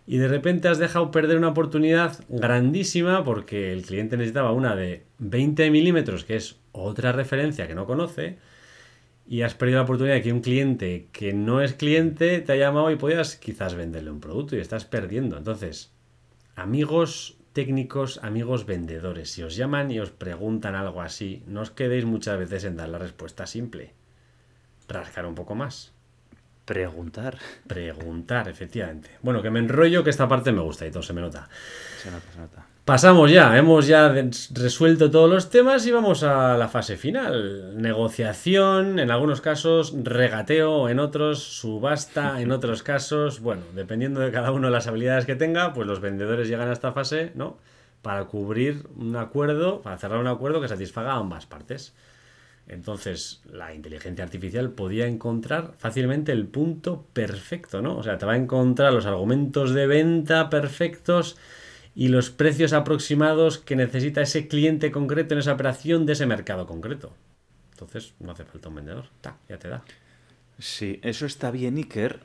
Y 0.07 0.17
de 0.17 0.29
repente 0.29 0.69
has 0.69 0.79
dejado 0.79 1.11
perder 1.11 1.37
una 1.37 1.49
oportunidad 1.49 2.25
grandísima 2.29 3.23
porque 3.23 3.73
el 3.73 3.83
cliente 3.83 4.17
necesitaba 4.17 4.53
una 4.53 4.75
de 4.75 5.05
20 5.19 5.71
milímetros, 5.71 6.25
que 6.25 6.37
es 6.37 6.57
otra 6.73 7.13
referencia 7.13 7.69
que 7.69 7.75
no 7.75 7.85
conoce, 7.85 8.39
y 9.29 9.43
has 9.43 9.55
perdido 9.55 9.79
la 9.79 9.85
oportunidad 9.85 10.17
de 10.17 10.23
que 10.23 10.33
un 10.33 10.41
cliente 10.41 11.09
que 11.13 11.33
no 11.33 11.61
es 11.61 11.75
cliente 11.75 12.41
te 12.41 12.53
ha 12.53 12.57
llamado 12.57 12.91
y 12.91 12.97
podías 12.97 13.37
quizás 13.37 13.75
venderle 13.75 14.11
un 14.11 14.21
producto 14.21 14.57
y 14.57 14.61
estás 14.61 14.87
perdiendo. 14.87 15.37
Entonces, 15.37 15.93
amigos 16.57 17.40
técnicos, 17.53 18.21
amigos 18.23 18.67
vendedores, 18.67 19.31
si 19.31 19.43
os 19.43 19.57
llaman 19.57 19.91
y 19.91 20.01
os 20.01 20.11
preguntan 20.11 20.75
algo 20.75 21.03
así, 21.03 21.43
no 21.47 21.61
os 21.61 21.71
quedéis 21.71 22.05
muchas 22.05 22.39
veces 22.39 22.65
en 22.65 22.77
dar 22.77 22.89
la 22.89 22.99
respuesta 22.99 23.47
simple. 23.47 23.95
Rascar 24.89 25.27
un 25.27 25.35
poco 25.35 25.55
más. 25.55 25.93
Preguntar. 26.65 27.39
Preguntar, 27.67 28.49
efectivamente. 28.49 29.19
Bueno, 29.23 29.43
que 29.43 29.51
me 29.51 29.59
enrollo, 29.59 30.05
que 30.05 30.11
esta 30.11 30.29
parte 30.29 30.53
me 30.53 30.61
gusta 30.61 30.87
y 30.87 30.91
todo 30.91 31.03
se 31.03 31.13
me 31.13 31.21
nota. 31.21 31.49
Se 32.01 32.11
nota, 32.11 32.33
se 32.33 32.39
nota. 32.39 32.67
Pasamos 32.91 33.31
ya, 33.31 33.57
hemos 33.57 33.87
ya 33.87 34.13
resuelto 34.53 35.13
todos 35.13 35.31
los 35.31 35.49
temas 35.49 35.87
y 35.87 35.93
vamos 35.93 36.25
a 36.25 36.57
la 36.57 36.67
fase 36.67 36.97
final. 36.97 37.81
Negociación, 37.81 38.99
en 38.99 39.13
algunos 39.13 39.41
casos 39.41 39.95
regateo, 40.03 40.89
en 40.89 40.99
otros 40.99 41.39
subasta, 41.41 42.41
en 42.41 42.51
otros 42.51 42.83
casos, 42.83 43.39
bueno, 43.39 43.63
dependiendo 43.77 44.19
de 44.19 44.33
cada 44.33 44.51
uno 44.51 44.67
de 44.67 44.73
las 44.73 44.89
habilidades 44.89 45.25
que 45.25 45.37
tenga, 45.37 45.73
pues 45.73 45.87
los 45.87 46.01
vendedores 46.01 46.49
llegan 46.49 46.69
a 46.69 46.73
esta 46.73 46.91
fase, 46.91 47.31
¿no? 47.37 47.59
Para 48.03 48.25
cubrir 48.25 48.89
un 48.97 49.15
acuerdo, 49.15 49.83
para 49.83 49.97
cerrar 49.97 50.19
un 50.19 50.27
acuerdo 50.27 50.61
que 50.61 50.67
satisfaga 50.67 51.13
a 51.13 51.19
ambas 51.19 51.47
partes. 51.47 51.95
Entonces, 52.67 53.41
la 53.53 53.73
inteligencia 53.73 54.25
artificial 54.25 54.71
podía 54.71 55.07
encontrar 55.07 55.75
fácilmente 55.79 56.33
el 56.33 56.49
punto 56.49 57.07
perfecto, 57.13 57.83
¿no? 57.83 57.97
O 57.97 58.03
sea, 58.03 58.19
te 58.19 58.27
va 58.27 58.33
a 58.33 58.37
encontrar 58.37 58.93
los 58.93 59.07
argumentos 59.07 59.75
de 59.75 59.87
venta 59.87 60.51
perfectos 60.51 61.37
y 61.95 62.09
los 62.09 62.31
precios 62.31 62.73
aproximados 62.73 63.59
que 63.59 63.77
necesita 63.77 64.23
ese 64.23 64.49
cliente 64.49 64.91
concreto 64.91 65.35
en 65.35 65.41
esa 65.41 65.53
operación 65.53 66.07
de 66.07 66.13
ese 66.13 66.27
mercado 66.27 66.67
concreto. 66.67 67.13
Entonces, 67.73 68.15
no 68.21 68.33
hace 68.33 68.45
falta 68.45 68.69
un 68.69 68.77
vendedor. 68.77 69.07
ya 69.49 69.59
te 69.59 69.69
da. 69.69 69.83
Sí, 70.59 71.01
eso 71.03 71.27
está 71.27 71.51
bien, 71.51 71.77
Iker, 71.79 72.21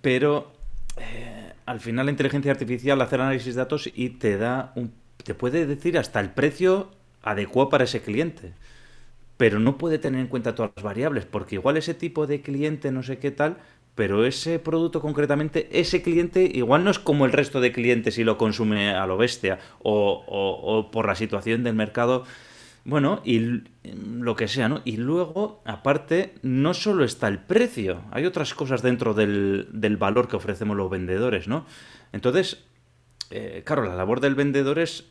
pero 0.00 0.52
eh, 0.96 1.52
al 1.66 1.80
final 1.80 2.06
la 2.06 2.12
inteligencia 2.12 2.50
artificial 2.50 3.00
hace 3.02 3.16
el 3.16 3.20
análisis 3.20 3.54
de 3.54 3.60
datos 3.60 3.90
y 3.94 4.10
te 4.10 4.38
da 4.38 4.72
un, 4.74 4.92
te 5.22 5.34
puede 5.34 5.66
decir 5.66 5.98
hasta 5.98 6.20
el 6.20 6.30
precio 6.30 6.90
adecuado 7.22 7.68
para 7.68 7.84
ese 7.84 8.00
cliente. 8.00 8.52
Pero 9.36 9.58
no 9.58 9.78
puede 9.78 9.98
tener 9.98 10.20
en 10.20 10.28
cuenta 10.28 10.54
todas 10.54 10.72
las 10.76 10.84
variables, 10.84 11.26
porque 11.26 11.56
igual 11.56 11.76
ese 11.76 11.92
tipo 11.92 12.26
de 12.26 12.40
cliente, 12.40 12.92
no 12.92 13.02
sé 13.02 13.18
qué 13.18 13.30
tal, 13.30 13.58
pero 13.94 14.24
ese 14.24 14.58
producto 14.58 15.00
concretamente, 15.00 15.68
ese 15.72 16.02
cliente 16.02 16.50
igual 16.52 16.84
no 16.84 16.90
es 16.90 16.98
como 16.98 17.26
el 17.26 17.32
resto 17.32 17.60
de 17.60 17.72
clientes 17.72 18.18
y 18.18 18.24
lo 18.24 18.36
consume 18.36 18.90
a 18.90 19.06
lo 19.06 19.16
bestia 19.16 19.60
o, 19.82 20.88
por 20.92 21.06
la 21.06 21.14
situación 21.14 21.62
del 21.62 21.74
mercado. 21.74 22.24
Bueno, 22.84 23.22
y 23.24 23.62
lo 23.84 24.36
que 24.36 24.48
sea, 24.48 24.68
¿no? 24.68 24.82
Y 24.84 24.98
luego, 24.98 25.62
aparte, 25.64 26.34
no 26.42 26.74
solo 26.74 27.04
está 27.04 27.28
el 27.28 27.38
precio, 27.38 28.02
hay 28.10 28.26
otras 28.26 28.52
cosas 28.52 28.82
dentro 28.82 29.14
del, 29.14 29.96
valor 29.98 30.28
que 30.28 30.36
ofrecemos 30.36 30.76
los 30.76 30.90
vendedores, 30.90 31.48
¿no? 31.48 31.64
Entonces, 32.12 32.64
eh, 33.30 33.62
claro, 33.64 33.84
la 33.84 33.94
labor 33.94 34.20
del 34.20 34.34
vendedor 34.34 34.80
es 34.80 35.06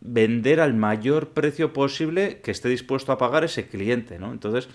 vender 0.00 0.60
al 0.60 0.74
mayor 0.74 1.28
precio 1.28 1.72
posible 1.72 2.40
que 2.42 2.50
esté 2.50 2.68
dispuesto 2.68 3.12
a 3.12 3.18
pagar 3.18 3.44
ese 3.44 3.68
cliente, 3.68 4.18
¿no? 4.18 4.32
Entonces, 4.32 4.68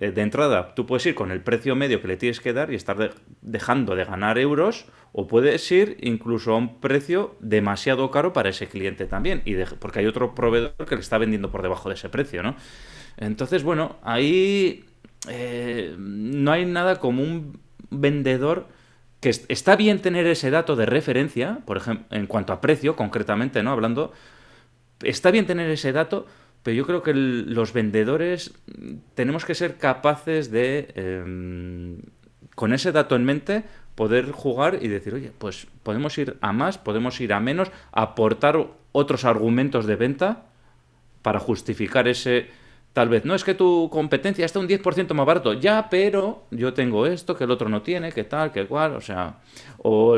eh, 0.00 0.12
de 0.12 0.22
entrada, 0.22 0.74
tú 0.76 0.86
puedes 0.86 1.04
ir 1.06 1.16
con 1.16 1.32
el 1.32 1.40
precio 1.40 1.74
medio 1.74 2.00
que 2.00 2.06
le 2.06 2.16
tienes 2.16 2.38
que 2.38 2.52
dar 2.52 2.72
y 2.72 2.76
estar 2.76 3.14
dejando 3.40 3.96
de 3.96 4.04
ganar 4.04 4.38
euros, 4.38 4.86
o 5.10 5.26
puedes 5.26 5.70
ir 5.72 5.96
incluso 6.00 6.52
a 6.52 6.56
un 6.56 6.80
precio 6.80 7.34
demasiado 7.40 8.12
caro 8.12 8.32
para 8.32 8.50
ese 8.50 8.68
cliente 8.68 9.06
también, 9.06 9.42
y 9.44 9.56
porque 9.80 9.98
hay 9.98 10.06
otro 10.06 10.36
proveedor 10.36 10.86
que 10.88 10.94
le 10.94 11.00
está 11.00 11.18
vendiendo 11.18 11.50
por 11.50 11.62
debajo 11.62 11.88
de 11.88 11.96
ese 11.96 12.08
precio, 12.08 12.44
¿no? 12.44 12.54
Entonces, 13.16 13.64
bueno, 13.64 13.96
ahí 14.04 14.84
eh, 15.28 15.96
no 15.98 16.52
hay 16.52 16.64
nada 16.64 17.00
como 17.00 17.24
un 17.24 17.58
vendedor 17.90 18.68
que 19.18 19.30
está 19.30 19.74
bien 19.74 20.00
tener 20.00 20.26
ese 20.26 20.50
dato 20.50 20.76
de 20.76 20.86
referencia, 20.86 21.58
por 21.66 21.76
ejemplo, 21.76 22.06
en 22.16 22.28
cuanto 22.28 22.52
a 22.52 22.60
precio, 22.60 22.94
concretamente, 22.94 23.64
¿no? 23.64 23.72
Hablando, 23.72 24.12
está 25.02 25.32
bien 25.32 25.44
tener 25.44 25.68
ese 25.70 25.90
dato, 25.90 26.26
pero 26.62 26.76
yo 26.76 26.86
creo 26.86 27.02
que 27.02 27.14
los 27.14 27.72
vendedores 27.72 28.52
tenemos 29.14 29.44
que 29.44 29.54
ser 29.54 29.76
capaces 29.76 30.50
de, 30.50 30.92
em, 30.94 32.02
con 32.54 32.72
ese 32.72 32.92
dato 32.92 33.16
en 33.16 33.24
mente, 33.24 33.64
poder 33.94 34.30
jugar 34.30 34.78
y 34.80 34.88
decir, 34.88 35.14
oye, 35.14 35.32
pues 35.36 35.66
podemos 35.82 36.16
ir 36.18 36.36
a 36.40 36.52
más, 36.52 36.78
podemos 36.78 37.20
ir 37.20 37.32
a 37.32 37.40
menos, 37.40 37.70
aportar 37.90 38.68
otros 38.92 39.24
argumentos 39.24 39.86
de 39.86 39.96
venta 39.96 40.44
para 41.22 41.40
justificar 41.40 42.06
ese, 42.06 42.46
tal 42.92 43.08
vez, 43.08 43.24
no 43.24 43.34
es 43.34 43.44
que 43.44 43.54
tu 43.54 43.88
competencia 43.90 44.44
está 44.44 44.60
un 44.60 44.68
10% 44.68 45.14
más 45.14 45.26
barato, 45.26 45.52
ya, 45.52 45.88
pero 45.90 46.44
yo 46.50 46.74
tengo 46.74 47.06
esto 47.06 47.36
que 47.36 47.44
el 47.44 47.50
otro 47.50 47.68
no 47.68 47.82
tiene, 47.82 48.12
que 48.12 48.24
tal, 48.24 48.52
que 48.52 48.66
cual, 48.66 48.94
o 48.94 49.00
sea, 49.00 49.40
o 49.78 50.16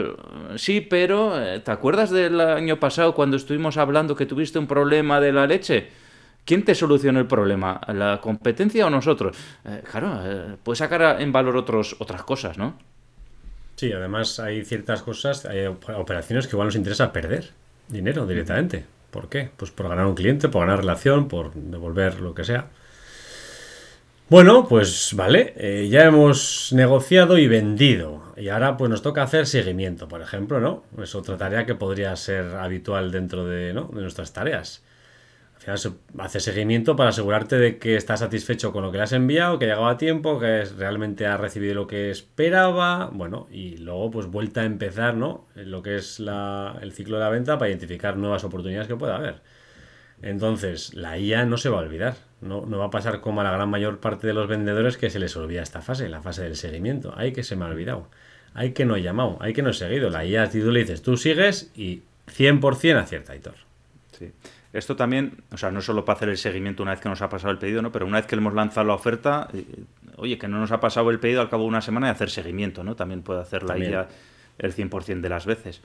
sí, 0.56 0.80
pero, 0.80 1.40
eh, 1.42 1.60
¿te 1.60 1.70
acuerdas 1.70 2.10
del 2.10 2.40
año 2.40 2.78
pasado 2.78 3.14
cuando 3.14 3.36
estuvimos 3.36 3.76
hablando 3.76 4.14
que 4.14 4.26
tuviste 4.26 4.58
un 4.58 4.66
problema 4.66 5.20
de 5.20 5.32
la 5.32 5.46
leche? 5.46 5.88
¿Quién 6.50 6.64
te 6.64 6.74
soluciona 6.74 7.20
el 7.20 7.28
problema? 7.28 7.80
¿La 7.94 8.20
competencia 8.20 8.84
o 8.84 8.90
nosotros? 8.90 9.36
Eh, 9.64 9.84
claro, 9.88 10.20
eh, 10.24 10.56
puedes 10.60 10.80
sacar 10.80 11.22
en 11.22 11.30
valor 11.30 11.56
otros, 11.56 11.94
otras 12.00 12.24
cosas, 12.24 12.58
¿no? 12.58 12.76
Sí, 13.76 13.92
además 13.92 14.40
hay 14.40 14.64
ciertas 14.64 15.02
cosas, 15.02 15.46
hay 15.46 15.66
operaciones 15.66 16.48
que 16.48 16.56
igual 16.56 16.66
nos 16.66 16.74
interesa 16.74 17.12
perder 17.12 17.50
dinero 17.86 18.26
directamente. 18.26 18.84
¿Por 19.12 19.28
qué? 19.28 19.48
Pues 19.56 19.70
por 19.70 19.88
ganar 19.88 20.06
un 20.06 20.16
cliente, 20.16 20.48
por 20.48 20.62
ganar 20.62 20.80
relación, 20.80 21.28
por 21.28 21.54
devolver 21.54 22.20
lo 22.20 22.34
que 22.34 22.42
sea. 22.42 22.66
Bueno, 24.28 24.66
pues 24.66 25.12
vale, 25.14 25.54
eh, 25.56 25.88
ya 25.88 26.02
hemos 26.02 26.72
negociado 26.72 27.38
y 27.38 27.46
vendido. 27.46 28.24
Y 28.36 28.48
ahora 28.48 28.76
pues 28.76 28.90
nos 28.90 29.02
toca 29.02 29.22
hacer 29.22 29.46
seguimiento, 29.46 30.08
por 30.08 30.20
ejemplo, 30.20 30.58
¿no? 30.58 30.82
Es 31.00 31.14
otra 31.14 31.36
tarea 31.36 31.64
que 31.64 31.76
podría 31.76 32.16
ser 32.16 32.56
habitual 32.56 33.12
dentro 33.12 33.46
de, 33.46 33.72
¿no? 33.72 33.88
de 33.94 34.00
nuestras 34.00 34.32
tareas. 34.32 34.82
Al 35.66 35.78
final 35.78 35.98
hace 36.18 36.40
seguimiento 36.40 36.96
para 36.96 37.10
asegurarte 37.10 37.56
de 37.58 37.78
que 37.78 37.96
está 37.96 38.16
satisfecho 38.16 38.72
con 38.72 38.82
lo 38.82 38.90
que 38.90 38.96
le 38.96 39.04
has 39.04 39.12
enviado, 39.12 39.58
que 39.58 39.70
ha 39.70 39.88
a 39.88 39.98
tiempo, 39.98 40.40
que 40.40 40.64
realmente 40.64 41.26
ha 41.26 41.36
recibido 41.36 41.74
lo 41.74 41.86
que 41.86 42.10
esperaba. 42.10 43.10
Bueno, 43.12 43.46
y 43.50 43.76
luego 43.76 44.10
pues 44.10 44.26
vuelta 44.26 44.62
a 44.62 44.64
empezar, 44.64 45.14
¿no? 45.14 45.46
Lo 45.54 45.82
que 45.82 45.96
es 45.96 46.18
el 46.18 46.92
ciclo 46.92 47.18
de 47.18 47.24
la 47.24 47.28
venta 47.28 47.58
para 47.58 47.68
identificar 47.68 48.16
nuevas 48.16 48.42
oportunidades 48.42 48.88
que 48.88 48.96
pueda 48.96 49.16
haber. 49.16 49.42
Entonces, 50.22 50.94
la 50.94 51.18
IA 51.18 51.44
no 51.44 51.58
se 51.58 51.68
va 51.68 51.78
a 51.78 51.82
olvidar. 51.82 52.16
No, 52.40 52.64
no 52.64 52.78
va 52.78 52.86
a 52.86 52.90
pasar 52.90 53.20
como 53.20 53.42
a 53.42 53.44
la 53.44 53.52
gran 53.52 53.68
mayor 53.68 54.00
parte 54.00 54.26
de 54.26 54.32
los 54.32 54.48
vendedores 54.48 54.96
que 54.96 55.10
se 55.10 55.18
les 55.18 55.36
olvida 55.36 55.62
esta 55.62 55.82
fase, 55.82 56.08
la 56.08 56.22
fase 56.22 56.42
del 56.42 56.56
seguimiento. 56.56 57.12
Hay 57.16 57.32
que 57.32 57.42
se 57.42 57.56
me 57.56 57.66
ha 57.66 57.68
olvidado. 57.68 58.08
Hay 58.54 58.72
que 58.72 58.86
no 58.86 58.96
he 58.96 59.02
llamado, 59.02 59.36
hay 59.40 59.52
que 59.52 59.62
no 59.62 59.70
he 59.70 59.74
seguido. 59.74 60.08
La 60.08 60.24
IA, 60.24 60.46
si 60.46 60.60
tú 60.60 60.70
le 60.70 60.80
dices, 60.80 61.02
tú 61.02 61.18
sigues 61.18 61.70
y 61.74 62.02
100% 62.34 62.96
acierta, 62.98 63.36
Hitor. 63.36 63.54
Sí. 64.18 64.32
Esto 64.72 64.94
también, 64.94 65.42
o 65.52 65.56
sea, 65.56 65.72
no 65.72 65.80
solo 65.80 66.04
para 66.04 66.16
hacer 66.16 66.28
el 66.28 66.36
seguimiento 66.36 66.82
una 66.82 66.92
vez 66.92 67.00
que 67.00 67.08
nos 67.08 67.20
ha 67.22 67.28
pasado 67.28 67.50
el 67.50 67.58
pedido, 67.58 67.82
¿no? 67.82 67.90
Pero 67.90 68.06
una 68.06 68.18
vez 68.18 68.26
que 68.26 68.36
le 68.36 68.40
hemos 68.40 68.54
lanzado 68.54 68.86
la 68.86 68.94
oferta, 68.94 69.48
eh, 69.52 69.64
oye, 70.16 70.38
que 70.38 70.46
no 70.46 70.58
nos 70.60 70.70
ha 70.70 70.78
pasado 70.78 71.10
el 71.10 71.18
pedido 71.18 71.40
al 71.40 71.50
cabo 71.50 71.64
de 71.64 71.70
una 71.70 71.80
semana 71.80 72.06
y 72.06 72.10
hacer 72.10 72.30
seguimiento, 72.30 72.84
¿no? 72.84 72.94
También 72.94 73.22
puede 73.22 73.40
hacer 73.40 73.64
la 73.64 73.76
IA 73.78 74.08
el 74.58 74.72
100% 74.72 75.20
de 75.20 75.28
las 75.28 75.44
veces. 75.44 75.82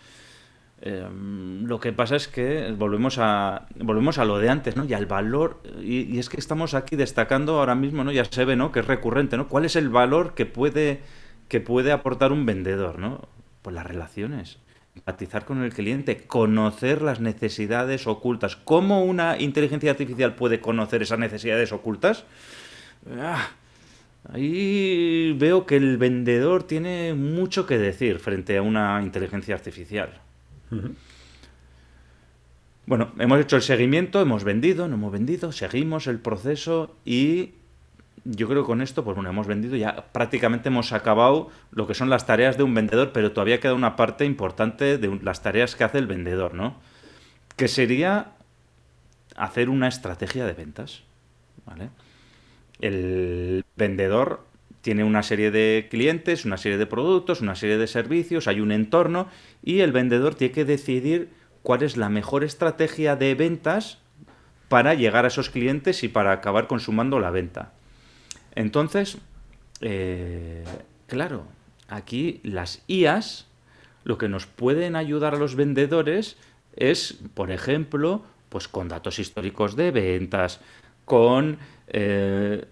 Em, 0.81 1.65
lo 1.65 1.79
que 1.79 1.93
pasa 1.93 2.15
es 2.15 2.27
que 2.27 2.75
volvemos 2.77 3.17
a 3.17 3.65
volvemos 3.75 4.19
a 4.19 4.25
lo 4.25 4.37
de 4.37 4.49
antes, 4.49 4.75
¿no? 4.75 4.85
Y 4.85 4.93
al 4.93 5.07
valor 5.07 5.61
y, 5.81 6.01
y, 6.01 6.19
es 6.19 6.29
que 6.29 6.37
estamos 6.37 6.73
aquí 6.73 6.95
destacando 6.95 7.59
ahora 7.59 7.75
mismo, 7.75 8.03
¿no? 8.03 8.11
Ya 8.11 8.25
se 8.25 8.45
ve, 8.45 8.55
¿no? 8.55 8.71
Que 8.71 8.81
es 8.81 8.87
recurrente, 8.87 9.37
¿no? 9.37 9.47
¿Cuál 9.47 9.65
es 9.65 9.75
el 9.77 9.89
valor 9.89 10.35
que 10.35 10.45
puede 10.45 11.01
que 11.47 11.61
puede 11.61 11.91
aportar 11.91 12.31
un 12.31 12.45
vendedor, 12.45 12.99
¿no? 12.99 13.27
Pues 13.61 13.73
las 13.73 13.85
relaciones 13.85 14.59
empatizar 14.95 15.45
con 15.45 15.63
el 15.63 15.73
cliente, 15.73 16.25
conocer 16.25 17.01
las 17.01 17.19
necesidades 17.19 18.07
ocultas. 18.07 18.55
¿Cómo 18.55 19.03
una 19.03 19.39
inteligencia 19.39 19.91
artificial 19.91 20.35
puede 20.35 20.59
conocer 20.59 21.01
esas 21.01 21.19
necesidades 21.19 21.71
ocultas? 21.71 22.23
Ah, 23.19 23.49
ahí 24.31 25.35
veo 25.37 25.65
que 25.65 25.75
el 25.75 25.97
vendedor 25.97 26.63
tiene 26.63 27.13
mucho 27.13 27.67
que 27.67 27.77
decir 27.77 28.19
frente 28.19 28.57
a 28.57 28.61
una 28.61 29.01
inteligencia 29.03 29.55
artificial. 29.55 30.21
Bueno, 32.85 33.13
hemos 33.19 33.39
hecho 33.39 33.55
el 33.55 33.61
seguimiento, 33.61 34.21
hemos 34.21 34.43
vendido, 34.43 34.87
no 34.87 34.95
hemos 34.95 35.11
vendido, 35.11 35.51
seguimos 35.51 36.07
el 36.07 36.19
proceso 36.19 36.95
y 37.03 37.53
yo 38.25 38.47
creo 38.47 38.63
que 38.63 38.67
con 38.67 38.81
esto, 38.81 39.03
pues 39.03 39.15
bueno, 39.15 39.29
hemos 39.29 39.47
vendido, 39.47 39.75
ya 39.75 40.07
prácticamente 40.11 40.69
hemos 40.69 40.91
acabado 40.91 41.49
lo 41.71 41.87
que 41.87 41.93
son 41.93 42.09
las 42.09 42.25
tareas 42.25 42.57
de 42.57 42.63
un 42.63 42.73
vendedor, 42.73 43.11
pero 43.13 43.31
todavía 43.31 43.59
queda 43.59 43.73
una 43.73 43.95
parte 43.95 44.25
importante 44.25 44.97
de 44.97 45.19
las 45.23 45.41
tareas 45.41 45.75
que 45.75 45.83
hace 45.83 45.99
el 45.99 46.07
vendedor, 46.07 46.53
¿no? 46.53 46.75
Que 47.55 47.67
sería 47.67 48.31
hacer 49.35 49.69
una 49.69 49.87
estrategia 49.87 50.45
de 50.45 50.53
ventas, 50.53 51.03
¿vale? 51.65 51.89
el 52.79 53.63
vendedor 53.75 54.45
tiene 54.81 55.03
una 55.03 55.23
serie 55.23 55.51
de 55.51 55.87
clientes, 55.89 56.45
una 56.45 56.57
serie 56.57 56.77
de 56.77 56.85
productos, 56.85 57.41
una 57.41 57.55
serie 57.55 57.77
de 57.77 57.87
servicios, 57.87 58.47
hay 58.47 58.59
un 58.59 58.71
entorno 58.71 59.27
y 59.63 59.79
el 59.79 59.91
vendedor 59.91 60.35
tiene 60.35 60.53
que 60.53 60.65
decidir 60.65 61.29
cuál 61.63 61.81
es 61.81 61.97
la 61.97 62.09
mejor 62.09 62.43
estrategia 62.43 63.15
de 63.15 63.33
ventas 63.33 63.99
para 64.69 64.93
llegar 64.93 65.25
a 65.25 65.29
esos 65.29 65.49
clientes 65.49 66.03
y 66.03 66.07
para 66.07 66.31
acabar 66.31 66.67
consumando 66.67 67.19
la 67.19 67.31
venta. 67.31 67.71
Entonces, 68.55 69.17
eh, 69.81 70.63
claro, 71.07 71.45
aquí 71.87 72.39
las 72.43 72.81
IAS 72.87 73.47
lo 74.03 74.17
que 74.17 74.29
nos 74.29 74.45
pueden 74.45 74.95
ayudar 74.95 75.35
a 75.35 75.39
los 75.39 75.55
vendedores 75.55 76.37
es, 76.75 77.19
por 77.33 77.51
ejemplo, 77.51 78.23
pues 78.49 78.67
con 78.67 78.87
datos 78.87 79.19
históricos 79.19 79.75
de 79.75 79.91
ventas, 79.91 80.61
con 81.05 81.57
eh, 81.87 82.65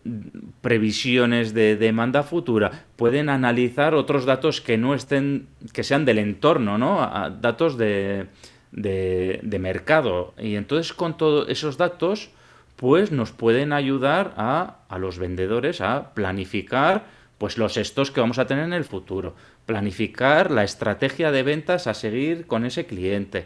previsiones 0.61 1.53
de 1.53 1.75
demanda 1.75 2.23
futura, 2.23 2.85
pueden 2.95 3.29
analizar 3.29 3.93
otros 3.93 4.25
datos 4.25 4.61
que 4.61 4.77
no 4.77 4.95
estén, 4.95 5.47
que 5.71 5.83
sean 5.83 6.05
del 6.05 6.19
entorno, 6.19 6.77
¿no? 6.77 6.97
datos 7.41 7.77
de, 7.77 8.27
de, 8.71 9.59
mercado. 9.59 10.33
Y 10.37 10.55
entonces 10.55 10.93
con 10.93 11.17
todos 11.17 11.47
esos 11.49 11.77
datos, 11.77 12.29
pues 12.75 13.11
nos 13.11 13.31
pueden 13.31 13.73
ayudar 13.73 14.33
a, 14.37 14.77
a 14.89 14.97
los 14.97 15.19
vendedores 15.19 15.81
a 15.81 16.13
planificar 16.13 17.05
pues 17.37 17.57
los 17.57 17.77
estos 17.77 18.11
que 18.11 18.21
vamos 18.21 18.39
a 18.39 18.47
tener 18.47 18.63
en 18.63 18.73
el 18.73 18.85
futuro, 18.85 19.35
planificar 19.65 20.49
la 20.51 20.63
estrategia 20.63 21.31
de 21.31 21.43
ventas 21.43 21.87
a 21.87 21.93
seguir 21.93 22.47
con 22.47 22.65
ese 22.65 22.85
cliente, 22.85 23.45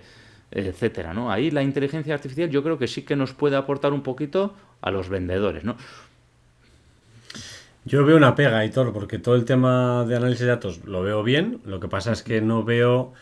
etcétera, 0.51 1.13
¿no? 1.13 1.31
Ahí 1.31 1.51
la 1.51 1.63
inteligencia 1.63 2.13
artificial 2.13 2.49
yo 2.49 2.63
creo 2.63 2.77
que 2.77 2.87
sí 2.87 3.01
que 3.03 3.15
nos 3.15 3.33
puede 3.33 3.55
aportar 3.55 3.93
un 3.93 4.03
poquito 4.03 4.53
a 4.81 4.91
los 4.91 5.09
vendedores, 5.09 5.63
¿no? 5.63 5.77
Yo 7.85 8.05
veo 8.05 8.17
una 8.17 8.35
pega, 8.35 8.65
Hitor, 8.65 8.91
porque 8.91 9.17
todo 9.17 9.35
el 9.35 9.45
tema 9.45 10.05
de 10.05 10.17
análisis 10.17 10.41
de 10.41 10.47
datos 10.47 10.83
lo 10.85 11.01
veo 11.03 11.23
bien, 11.23 11.61
lo 11.65 11.79
que 11.79 11.87
pasa 11.87 12.11
es 12.11 12.21
que 12.21 12.41
no 12.41 12.63
veo 12.63 13.13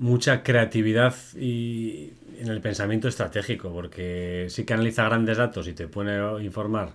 mucha 0.00 0.42
creatividad 0.42 1.14
y 1.38 2.14
en 2.40 2.48
el 2.48 2.62
pensamiento 2.62 3.06
estratégico, 3.06 3.70
porque 3.70 4.46
sí 4.48 4.64
que 4.64 4.72
analiza 4.72 5.04
grandes 5.04 5.36
datos 5.36 5.68
y 5.68 5.74
te 5.74 5.88
puede 5.88 6.42
informar 6.42 6.94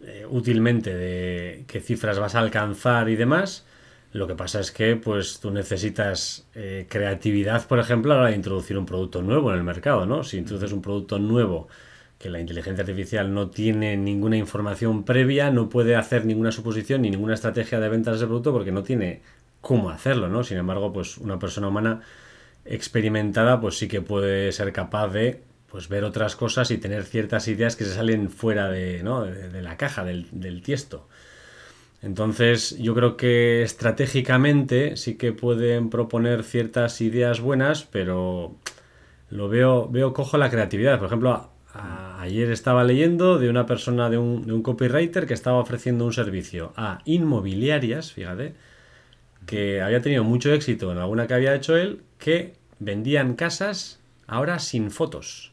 eh, 0.00 0.26
útilmente 0.28 0.92
de 0.92 1.64
qué 1.68 1.80
cifras 1.80 2.18
vas 2.18 2.34
a 2.34 2.40
alcanzar 2.40 3.08
y 3.08 3.14
demás, 3.14 3.64
lo 4.12 4.26
que 4.26 4.34
pasa 4.34 4.58
es 4.58 4.72
que 4.72 4.96
pues 4.96 5.38
tú 5.38 5.52
necesitas 5.52 6.46
eh, 6.56 6.86
creatividad, 6.88 7.66
por 7.68 7.78
ejemplo, 7.78 8.12
a 8.12 8.16
la 8.16 8.22
hora 8.22 8.30
de 8.30 8.36
introducir 8.36 8.76
un 8.78 8.86
producto 8.86 9.22
nuevo 9.22 9.52
en 9.52 9.58
el 9.58 9.64
mercado, 9.64 10.04
¿no? 10.04 10.24
Si 10.24 10.36
introduces 10.36 10.72
un 10.72 10.82
producto 10.82 11.20
nuevo 11.20 11.68
que 12.18 12.30
la 12.30 12.40
inteligencia 12.40 12.82
artificial 12.82 13.32
no 13.32 13.50
tiene 13.50 13.96
ninguna 13.96 14.36
información 14.36 15.04
previa, 15.04 15.50
no 15.52 15.68
puede 15.68 15.94
hacer 15.94 16.26
ninguna 16.26 16.50
suposición 16.50 17.02
ni 17.02 17.10
ninguna 17.10 17.34
estrategia 17.34 17.78
de 17.78 17.88
ventas 17.88 18.14
de 18.14 18.18
ese 18.18 18.26
producto 18.26 18.52
porque 18.52 18.72
no 18.72 18.82
tiene 18.82 19.22
cómo 19.60 19.90
hacerlo, 19.90 20.28
¿no? 20.28 20.42
Sin 20.44 20.58
embargo, 20.58 20.92
pues 20.92 21.18
una 21.18 21.38
persona 21.38 21.68
humana 21.68 22.00
experimentada 22.64 23.60
pues 23.60 23.78
sí 23.78 23.88
que 23.88 24.00
puede 24.00 24.52
ser 24.52 24.72
capaz 24.72 25.08
de 25.08 25.42
pues 25.70 25.88
ver 25.88 26.04
otras 26.04 26.36
cosas 26.36 26.70
y 26.70 26.78
tener 26.78 27.04
ciertas 27.04 27.48
ideas 27.48 27.74
que 27.74 27.84
se 27.84 27.94
salen 27.94 28.30
fuera 28.30 28.68
de, 28.68 29.02
¿no? 29.02 29.24
de, 29.24 29.60
la 29.60 29.76
caja, 29.76 30.04
del, 30.04 30.28
del 30.30 30.62
tiesto. 30.62 31.08
Entonces, 32.00 32.76
yo 32.78 32.94
creo 32.94 33.16
que 33.16 33.62
estratégicamente 33.62 34.96
sí 34.96 35.16
que 35.16 35.32
pueden 35.32 35.90
proponer 35.90 36.44
ciertas 36.44 37.00
ideas 37.00 37.40
buenas, 37.40 37.82
pero 37.84 38.54
lo 39.30 39.48
veo, 39.48 39.88
veo 39.88 40.12
cojo 40.12 40.38
la 40.38 40.50
creatividad. 40.50 40.98
Por 40.98 41.06
ejemplo, 41.06 41.50
ayer 42.18 42.50
estaba 42.50 42.84
leyendo 42.84 43.38
de 43.38 43.48
una 43.48 43.66
persona, 43.66 44.10
de 44.10 44.18
un, 44.18 44.46
de 44.46 44.52
un, 44.52 44.62
copywriter 44.62 45.26
que 45.26 45.34
estaba 45.34 45.58
ofreciendo 45.58 46.04
un 46.04 46.12
servicio 46.12 46.72
a 46.76 47.00
inmobiliarias, 47.04 48.12
fíjate, 48.12 48.54
que 49.54 49.80
había 49.80 50.02
tenido 50.02 50.24
mucho 50.24 50.52
éxito 50.52 50.90
en 50.90 50.98
alguna 50.98 51.28
que 51.28 51.34
había 51.34 51.54
hecho 51.54 51.76
él, 51.76 52.02
que 52.18 52.54
vendían 52.80 53.36
casas 53.36 54.00
ahora 54.26 54.58
sin 54.58 54.90
fotos. 54.90 55.52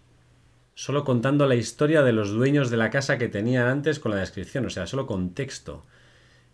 Solo 0.74 1.04
contando 1.04 1.46
la 1.46 1.54
historia 1.54 2.02
de 2.02 2.12
los 2.12 2.32
dueños 2.32 2.72
de 2.72 2.78
la 2.78 2.90
casa 2.90 3.20
que 3.20 3.28
tenían 3.28 3.68
antes 3.68 4.00
con 4.00 4.10
la 4.10 4.18
descripción, 4.18 4.66
o 4.66 4.72
sea, 4.72 4.88
solo 4.88 5.06
con 5.06 5.36
texto. 5.36 5.86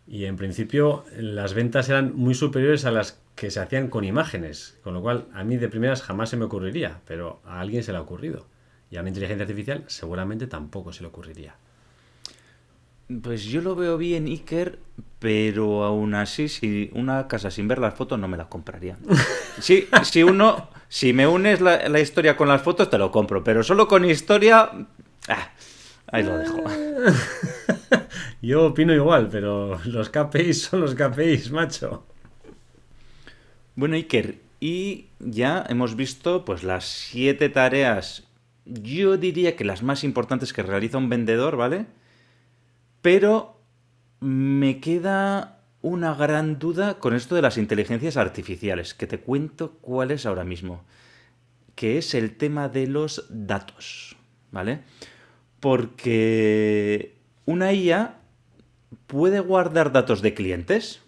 Y 0.06 0.26
en 0.26 0.36
principio 0.36 1.06
las 1.18 1.54
ventas 1.54 1.88
eran 1.88 2.14
muy 2.18 2.34
superiores 2.34 2.84
a 2.84 2.92
las 2.92 3.24
que 3.36 3.50
se 3.50 3.62
hacían 3.62 3.88
con 3.88 4.04
imágenes, 4.04 4.78
con 4.84 4.94
lo 4.94 5.02
cual 5.02 5.28
a 5.34 5.46
mí 5.46 5.56
de 5.56 5.70
primeras 5.70 6.02
jamás 6.02 6.30
se 6.30 6.36
me 6.36 6.44
ocurriría, 6.44 7.00
pero 7.06 7.40
a 7.46 7.62
alguien 7.62 7.82
se 7.82 7.94
le 7.94 7.98
ha 7.98 8.02
ocurrido. 8.02 8.46
Y 8.92 8.98
a 8.98 9.00
una 9.00 9.10
inteligencia 9.10 9.44
artificial 9.44 9.86
seguramente 9.88 10.48
tampoco 10.48 10.92
se 10.92 11.02
le 11.02 11.08
ocurriría. 11.08 11.56
Pues 13.22 13.46
yo 13.46 13.62
lo 13.62 13.76
veo 13.76 13.98
bien, 13.98 14.26
Iker, 14.26 14.80
pero 15.20 15.84
aún 15.84 16.14
así, 16.14 16.50
si 16.50 16.92
una 16.94 17.28
casa 17.28 17.52
sin 17.52 17.68
ver 17.68 17.80
las 17.80 17.94
fotos 17.94 18.20
no 18.20 18.28
me 18.28 18.38
la 18.38 18.50
compraría. 18.50 18.98
Si, 19.60 19.88
si 20.04 20.22
uno, 20.22 20.70
si 20.88 21.14
me 21.14 21.26
unes 21.26 21.62
la, 21.62 21.90
la, 21.90 22.00
historia 22.00 22.38
con 22.38 22.48
las 22.48 22.62
fotos, 22.62 22.92
te 22.92 23.00
lo 23.00 23.10
compro, 23.10 23.44
pero 23.44 23.64
solo 23.64 23.88
con 23.88 24.06
historia, 24.06 24.70
ah, 25.30 25.52
ahí 26.12 26.22
lo 26.22 26.38
dejo. 26.38 26.64
Yo 28.44 28.68
opino 28.68 28.94
igual, 28.94 29.30
pero 29.32 29.80
los 29.86 30.10
KPIs 30.10 30.62
son 30.62 30.82
los 30.82 30.94
KPIs, 30.94 31.50
macho. 31.50 32.06
Bueno, 33.76 33.96
Iker, 33.96 34.38
y 34.60 35.08
ya 35.20 35.66
hemos 35.70 35.96
visto 35.96 36.46
pues 36.46 36.64
las 36.64 36.86
siete 36.86 37.50
tareas, 37.50 38.24
yo 38.66 39.18
diría 39.18 39.56
que 39.56 39.64
las 39.64 39.82
más 39.82 40.04
importantes 40.04 40.54
que 40.54 40.64
realiza 40.64 40.98
un 40.98 41.10
vendedor, 41.10 41.58
¿vale? 41.58 41.86
Pero 43.02 43.60
me 44.20 44.80
queda 44.80 45.60
una 45.82 46.14
gran 46.14 46.60
duda 46.60 47.00
con 47.00 47.14
esto 47.14 47.36
de 47.36 47.42
las 47.42 47.58
inteligencias 47.58 48.18
artificiales, 48.18 48.94
que 48.94 49.08
te 49.08 49.20
cuento 49.20 49.74
cuál 49.82 50.12
es 50.12 50.26
ahora 50.26 50.44
mismo, 50.44 50.84
que 51.76 51.98
es 51.98 52.14
el 52.14 52.36
tema 52.36 52.70
de 52.70 52.88
los 52.88 53.26
datos, 53.30 54.18
¿vale? 54.52 54.82
Porque 55.60 57.16
una 57.46 57.74
IA 57.74 58.18
puede 59.06 59.40
guardar 59.40 59.92
datos 59.92 60.22
de 60.22 60.34
clientes. 60.34 61.02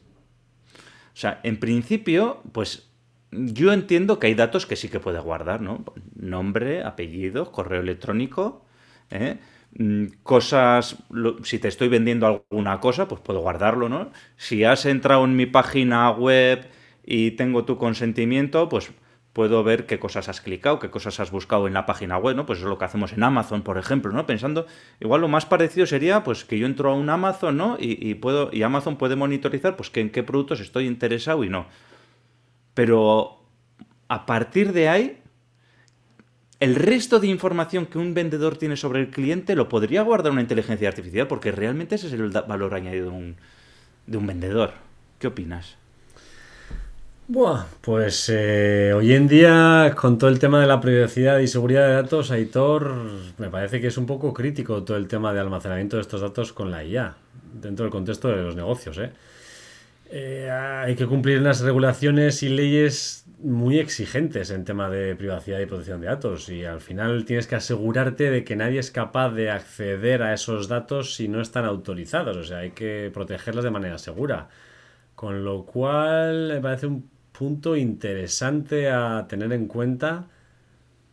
O 1.13 1.17
sea, 1.17 1.39
en 1.43 1.59
principio, 1.59 2.41
pues 2.51 2.89
yo 3.31 3.73
entiendo 3.73 4.19
que 4.19 4.27
hay 4.27 4.35
datos 4.35 4.65
que 4.65 4.75
sí 4.75 4.89
que 4.89 4.99
puede 4.99 5.19
guardar, 5.19 5.61
¿no? 5.61 5.83
Nombre, 6.15 6.83
apellido, 6.83 7.51
correo 7.51 7.81
electrónico, 7.81 8.65
¿eh? 9.11 9.39
Mm, 9.77 10.07
cosas, 10.23 10.97
si 11.43 11.59
te 11.59 11.67
estoy 11.67 11.87
vendiendo 11.89 12.25
alguna 12.27 12.79
cosa, 12.79 13.07
pues 13.07 13.21
puedo 13.21 13.39
guardarlo, 13.41 13.87
¿no? 13.87 14.11
Si 14.35 14.63
has 14.63 14.85
entrado 14.85 15.23
en 15.25 15.35
mi 15.35 15.45
página 15.45 16.09
web 16.11 16.67
y 17.05 17.31
tengo 17.31 17.65
tu 17.65 17.77
consentimiento, 17.77 18.67
pues 18.67 18.91
puedo 19.31 19.63
ver 19.63 19.85
qué 19.85 19.99
cosas 19.99 20.27
has 20.27 20.41
clicado, 20.41 20.79
qué 20.79 20.89
cosas 20.89 21.19
has 21.19 21.31
buscado 21.31 21.67
en 21.67 21.73
la 21.73 21.85
página 21.85 22.17
web, 22.17 22.35
¿no? 22.35 22.45
Pues 22.47 22.59
eso 22.59 22.67
es 22.67 22.69
lo 22.69 22.77
que 22.79 22.85
hacemos 22.85 23.13
en 23.13 23.23
Amazon, 23.23 23.61
por 23.61 23.77
ejemplo, 23.77 24.11
¿no? 24.11 24.25
Pensando, 24.25 24.65
igual 24.99 25.21
lo 25.21 25.27
más 25.27 25.45
parecido 25.45 25.85
sería, 25.85 26.23
pues 26.23 26.45
que 26.45 26.57
yo 26.57 26.65
entro 26.65 26.91
a 26.91 26.95
un 26.95 27.09
Amazon, 27.09 27.55
¿no? 27.57 27.77
Y, 27.79 28.15
puedo, 28.15 28.49
y 28.51 28.63
Amazon 28.63 28.97
puede 28.97 29.15
monitorizar, 29.15 29.75
pues 29.75 29.89
que 29.91 30.01
en 30.01 30.09
qué 30.09 30.23
productos 30.23 30.59
estoy 30.61 30.87
interesado 30.87 31.43
y 31.43 31.49
no. 31.49 31.67
Pero 32.73 33.43
a 34.07 34.25
partir 34.25 34.73
de 34.73 34.89
ahí, 34.89 35.18
el 36.59 36.75
resto 36.75 37.19
de 37.19 37.27
información 37.27 37.85
que 37.85 37.97
un 37.97 38.13
vendedor 38.13 38.57
tiene 38.57 38.75
sobre 38.75 38.99
el 38.99 39.09
cliente 39.09 39.55
lo 39.55 39.69
podría 39.69 40.01
guardar 40.01 40.31
una 40.31 40.41
inteligencia 40.41 40.89
artificial, 40.89 41.27
porque 41.27 41.51
realmente 41.51 41.95
ese 41.95 42.07
es 42.07 42.13
el 42.13 42.29
valor 42.29 42.73
añadido 42.73 43.11
de 43.11 43.15
un, 43.15 43.35
de 44.07 44.17
un 44.17 44.27
vendedor. 44.27 44.73
¿Qué 45.19 45.27
opinas? 45.27 45.77
Buah, 47.27 47.65
pues 47.81 48.27
eh, 48.33 48.91
hoy 48.95 49.13
en 49.13 49.27
día, 49.27 49.93
con 49.95 50.17
todo 50.17 50.31
el 50.31 50.39
tema 50.39 50.59
de 50.59 50.65
la 50.65 50.81
privacidad 50.81 51.37
y 51.37 51.47
seguridad 51.47 51.87
de 51.87 51.93
datos, 51.93 52.31
Aitor, 52.31 52.91
me 53.37 53.49
parece 53.49 53.79
que 53.79 53.87
es 53.87 53.97
un 53.97 54.07
poco 54.07 54.33
crítico 54.33 54.83
todo 54.83 54.97
el 54.97 55.07
tema 55.07 55.31
de 55.31 55.39
almacenamiento 55.39 55.97
de 55.97 56.01
estos 56.01 56.21
datos 56.21 56.53
con 56.53 56.71
la 56.71 56.83
IA, 56.83 57.15
dentro 57.61 57.85
del 57.85 57.91
contexto 57.91 58.29
de 58.29 58.41
los 58.41 58.55
negocios. 58.55 58.97
¿eh? 58.97 59.11
Eh, 60.09 60.49
hay 60.49 60.95
que 60.95 61.05
cumplir 61.05 61.39
unas 61.39 61.61
regulaciones 61.61 62.41
y 62.41 62.49
leyes 62.49 63.25
muy 63.41 63.79
exigentes 63.79 64.51
en 64.51 64.65
tema 64.65 64.89
de 64.89 65.15
privacidad 65.15 65.59
y 65.59 65.65
protección 65.65 66.01
de 66.01 66.07
datos 66.07 66.49
y 66.49 66.65
al 66.65 66.81
final 66.81 67.25
tienes 67.25 67.47
que 67.47 67.55
asegurarte 67.55 68.29
de 68.31 68.43
que 68.43 68.55
nadie 68.55 68.79
es 68.79 68.91
capaz 68.91 69.31
de 69.31 69.49
acceder 69.49 70.21
a 70.23 70.33
esos 70.33 70.67
datos 70.67 71.15
si 71.15 71.27
no 71.27 71.41
están 71.41 71.65
autorizados, 71.65 72.37
o 72.37 72.43
sea, 72.43 72.59
hay 72.59 72.71
que 72.71 73.11
protegerlos 73.13 73.63
de 73.63 73.71
manera 73.71 73.97
segura. 73.97 74.49
Con 75.15 75.43
lo 75.43 75.65
cual 75.65 76.49
me 76.49 76.61
parece 76.61 76.87
un 76.87 77.09
punto 77.31 77.75
interesante 77.75 78.89
a 78.89 79.27
tener 79.29 79.53
en 79.53 79.67
cuenta 79.67 80.27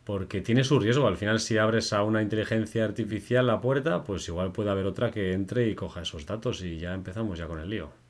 porque 0.04 0.40
tiene 0.40 0.64
su 0.64 0.78
riesgo. 0.80 1.06
Al 1.08 1.16
final, 1.16 1.40
si 1.40 1.58
abres 1.58 1.92
a 1.92 2.02
una 2.04 2.22
inteligencia 2.22 2.84
artificial 2.84 3.46
la 3.48 3.60
puerta, 3.60 4.04
pues 4.04 4.28
igual 4.28 4.52
puede 4.52 4.70
haber 4.70 4.86
otra 4.86 5.10
que 5.10 5.32
entre 5.32 5.68
y 5.68 5.74
coja 5.74 6.02
esos 6.02 6.26
datos 6.26 6.62
y 6.62 6.78
ya 6.78 6.94
empezamos 6.94 7.38
ya 7.38 7.46
con 7.48 7.60
el 7.60 7.70
lío. 7.70 8.05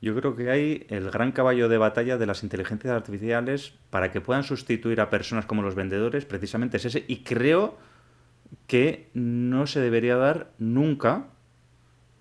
Yo 0.00 0.14
creo 0.14 0.36
que 0.36 0.50
hay 0.50 0.86
el 0.90 1.10
gran 1.10 1.32
caballo 1.32 1.68
de 1.68 1.76
batalla 1.76 2.18
de 2.18 2.26
las 2.26 2.42
inteligencias 2.42 2.94
artificiales 2.94 3.74
para 3.90 4.12
que 4.12 4.20
puedan 4.20 4.44
sustituir 4.44 5.00
a 5.00 5.10
personas 5.10 5.46
como 5.46 5.62
los 5.62 5.74
vendedores, 5.74 6.24
precisamente 6.24 6.76
es 6.76 6.84
ese. 6.84 7.04
Y 7.08 7.24
creo 7.24 7.76
que 8.66 9.08
no 9.14 9.66
se 9.66 9.80
debería 9.80 10.16
dar 10.16 10.52
nunca 10.58 11.26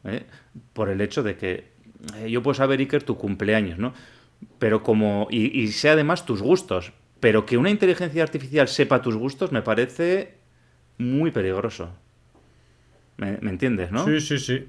¿eh? 0.04 0.26
por 0.74 0.90
el 0.90 1.02
hecho 1.02 1.22
de 1.22 1.38
que 1.38 1.68
eh, 2.16 2.30
yo 2.30 2.42
puedo 2.42 2.56
saber, 2.56 2.80
Iker, 2.80 3.04
tu 3.04 3.18
cumpleaños, 3.18 3.78
¿no? 3.78 3.94
Pero 4.60 4.84
como. 4.84 5.28
Y, 5.30 5.60
y 5.60 5.68
sé 5.70 5.90
además 5.90 6.26
tus 6.26 6.42
gustos. 6.42 6.94
Pero 7.20 7.46
que 7.46 7.58
una 7.58 7.70
inteligencia 7.72 8.22
artificial 8.22 8.68
sepa 8.68 9.02
tus 9.02 9.16
gustos 9.16 9.52
me 9.52 9.64
parece 9.64 10.36
muy 10.98 11.32
peligroso. 11.32 11.92
¿Me, 13.18 13.40
me 13.42 13.50
entiendes, 13.50 13.92
no? 13.92 14.06
Sí, 14.06 14.22
sí, 14.22 14.38
sí. 14.38 14.68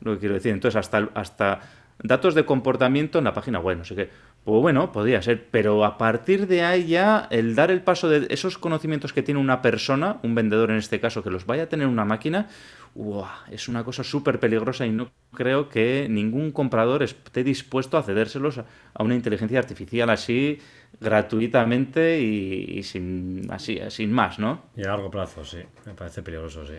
Lo 0.00 0.14
que 0.14 0.20
quiero 0.20 0.34
decir. 0.34 0.52
Entonces, 0.52 0.76
hasta, 0.76 1.10
hasta 1.14 1.60
datos 2.02 2.34
de 2.34 2.44
comportamiento 2.44 3.18
en 3.18 3.24
la 3.24 3.32
página 3.32 3.58
web, 3.58 3.78
no 3.78 3.84
sé 3.84 3.94
qué. 3.94 4.10
Pues 4.44 4.60
bueno, 4.62 4.90
podría 4.90 5.20
ser. 5.22 5.46
Pero 5.50 5.84
a 5.84 5.98
partir 5.98 6.46
de 6.46 6.62
ahí 6.62 6.86
ya, 6.86 7.28
el 7.30 7.54
dar 7.54 7.70
el 7.70 7.82
paso 7.82 8.08
de 8.08 8.26
esos 8.30 8.58
conocimientos 8.58 9.12
que 9.12 9.22
tiene 9.22 9.40
una 9.40 9.60
persona, 9.62 10.18
un 10.22 10.34
vendedor 10.34 10.70
en 10.70 10.78
este 10.78 11.00
caso, 11.00 11.22
que 11.22 11.30
los 11.30 11.46
vaya 11.46 11.64
a 11.64 11.68
tener 11.68 11.86
una 11.86 12.04
máquina, 12.04 12.48
¡Uah! 12.94 13.44
es 13.50 13.68
una 13.68 13.84
cosa 13.84 14.02
súper 14.02 14.40
peligrosa 14.40 14.84
y 14.84 14.90
no 14.90 15.10
creo 15.32 15.68
que 15.68 16.08
ningún 16.10 16.50
comprador 16.50 17.04
esté 17.04 17.44
dispuesto 17.44 17.96
a 17.96 18.02
cedérselos 18.02 18.58
a, 18.58 18.64
una 18.98 19.14
inteligencia 19.14 19.60
artificial 19.60 20.10
así 20.10 20.58
gratuitamente 21.00 22.20
y, 22.20 22.78
y 22.78 22.82
sin 22.82 23.46
así 23.50 23.78
sin 23.90 24.12
más, 24.12 24.40
¿no? 24.40 24.62
Y 24.76 24.82
a 24.82 24.88
largo 24.88 25.10
plazo, 25.10 25.44
sí. 25.44 25.58
Me 25.86 25.94
parece 25.94 26.22
peligroso. 26.22 26.66
Sí. 26.66 26.74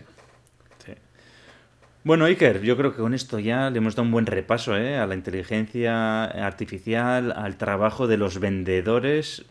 Bueno, 2.04 2.24
Iker, 2.24 2.62
yo 2.62 2.76
creo 2.76 2.90
que 2.90 3.00
con 3.00 3.14
esto 3.14 3.38
ya 3.38 3.70
le 3.70 3.78
hemos 3.78 3.94
dado 3.94 4.06
un 4.06 4.10
buen 4.10 4.26
repaso 4.26 4.76
¿eh? 4.76 4.96
a 4.96 5.06
la 5.06 5.14
inteligencia 5.14 6.24
artificial, 6.24 7.30
al 7.30 7.56
trabajo 7.56 8.08
de 8.08 8.16
los 8.16 8.40
vendedores. 8.40 9.44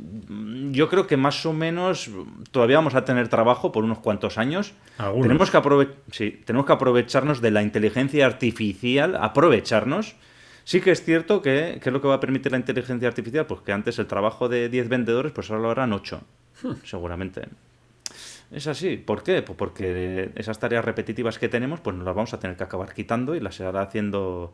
Yo 0.72 0.90
creo 0.90 1.08
que 1.08 1.16
más 1.16 1.46
o 1.46 1.54
menos 1.54 2.12
todavía 2.52 2.76
vamos 2.76 2.96
a 2.96 3.06
tener 3.06 3.30
trabajo 3.30 3.72
por 3.72 3.86
unos 3.86 4.00
cuantos 4.00 4.38
años. 4.38 4.74
Algunos. 4.98 5.28
Tenemos 5.28 5.50
que, 5.50 5.58
aprove 5.58 5.90
sí, 6.12 6.42
tenemos 6.44 6.66
que 6.66 6.74
aprovecharnos 6.74 7.40
de 7.40 7.52
la 7.52 7.62
inteligencia 7.62 8.26
artificial, 8.26 9.16
aprovecharnos. 9.16 10.18
Sí 10.66 10.82
que 10.82 10.92
es 10.92 11.06
cierto 11.06 11.42
que, 11.42 11.80
que 11.82 11.88
es 11.90 11.94
lo 11.94 12.02
que 12.02 12.10
va 12.10 12.16
a 12.16 12.20
permitir 12.20 12.52
la 12.52 12.58
inteligencia 12.58 13.08
artificial, 13.08 13.46
pues 13.46 13.62
que 13.62 13.72
antes 13.72 13.98
el 13.98 14.08
trabajo 14.08 14.50
de 14.50 14.68
10 14.68 14.90
vendedores, 14.90 15.32
pues 15.32 15.50
ahora 15.50 15.64
lo 15.64 15.72
harán 15.72 15.94
8, 15.94 16.22
seguramente. 16.84 17.44
Es 18.52 18.68
así. 18.68 18.98
¿Por 18.98 19.24
qué? 19.24 19.42
Pues 19.42 19.58
porque 19.58 20.32
esas 20.36 20.60
tareas 20.60 20.84
repetitivas 20.84 21.40
que 21.40 21.48
tenemos, 21.48 21.80
pues 21.80 21.96
nos 21.96 22.06
las 22.06 22.16
vamos 22.16 22.34
a 22.34 22.40
tener 22.40 22.58
que 22.58 22.64
acabar 22.64 22.94
quitando 22.94 23.34
y 23.36 23.40
las 23.40 23.60
hará 23.62 23.82
haciendo 23.82 24.54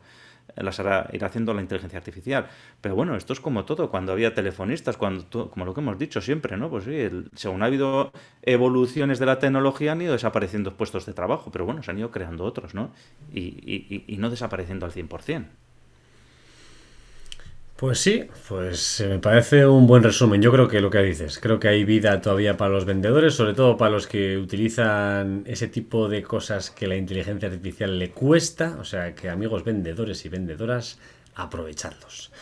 las 0.56 0.80
hará 0.80 1.08
ir 1.12 1.24
haciendo 1.24 1.52
la 1.52 1.60
inteligencia 1.60 1.98
artificial. 1.98 2.48
Pero 2.80 2.94
bueno, 2.94 3.16
esto 3.16 3.34
es 3.34 3.40
como 3.40 3.64
todo, 3.66 3.90
cuando 3.90 4.12
había 4.12 4.32
telefonistas, 4.34 4.96
cuando 4.96 5.24
tú- 5.26 5.50
como 5.50 5.66
lo 5.66 5.74
que 5.74 5.80
hemos 5.80 5.98
dicho 5.98 6.22
siempre, 6.22 6.56
¿no? 6.56 6.70
Pues 6.70 6.84
sí, 6.84 6.94
el- 6.94 7.30
según 7.34 7.62
ha 7.62 7.66
habido 7.66 8.12
evoluciones 8.42 9.18
de 9.18 9.26
la 9.26 9.38
tecnología 9.38 9.92
han 9.92 10.00
ido 10.02 10.12
desapareciendo 10.14 10.74
puestos 10.76 11.04
de 11.06 11.12
trabajo, 11.12 11.50
pero 11.52 11.66
bueno, 11.66 11.82
se 11.82 11.90
han 11.90 11.98
ido 11.98 12.10
creando 12.10 12.44
otros, 12.44 12.74
¿no? 12.74 12.92
Y- 13.32 13.58
y- 13.66 14.04
y 14.08 14.16
no 14.18 14.30
desapareciendo 14.30 14.86
al 14.86 14.92
100%. 14.92 15.50
Pues 17.78 18.00
sí, 18.00 18.24
pues 18.48 18.98
eh, 18.98 19.06
me 19.06 19.18
parece 19.20 19.64
un 19.64 19.86
buen 19.86 20.02
resumen. 20.02 20.42
Yo 20.42 20.50
creo 20.50 20.66
que 20.66 20.80
lo 20.80 20.90
que 20.90 21.00
dices, 21.00 21.38
creo 21.38 21.60
que 21.60 21.68
hay 21.68 21.84
vida 21.84 22.20
todavía 22.20 22.56
para 22.56 22.72
los 22.72 22.84
vendedores, 22.84 23.34
sobre 23.34 23.54
todo 23.54 23.76
para 23.76 23.92
los 23.92 24.08
que 24.08 24.36
utilizan 24.36 25.44
ese 25.46 25.68
tipo 25.68 26.08
de 26.08 26.24
cosas 26.24 26.72
que 26.72 26.88
la 26.88 26.96
inteligencia 26.96 27.48
artificial 27.48 27.96
le 27.96 28.10
cuesta. 28.10 28.76
O 28.80 28.84
sea, 28.84 29.14
que 29.14 29.28
amigos 29.28 29.62
vendedores 29.62 30.24
y 30.24 30.28
vendedoras, 30.28 30.98
aprovechadlos. 31.36 32.32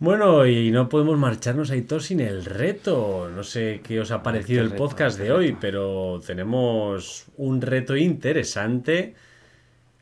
Bueno, 0.00 0.44
y 0.44 0.72
no 0.72 0.88
podemos 0.88 1.16
marcharnos, 1.16 1.70
Aitor, 1.70 2.02
sin 2.02 2.18
el 2.18 2.44
reto. 2.44 3.30
No 3.32 3.44
sé 3.44 3.80
qué 3.84 4.00
os 4.00 4.10
ha 4.10 4.24
parecido 4.24 4.62
el 4.62 4.72
podcast 4.74 5.16
de 5.16 5.30
hoy, 5.30 5.56
pero 5.60 6.20
tenemos 6.26 7.26
un 7.36 7.60
reto 7.60 7.96
interesante 7.96 9.14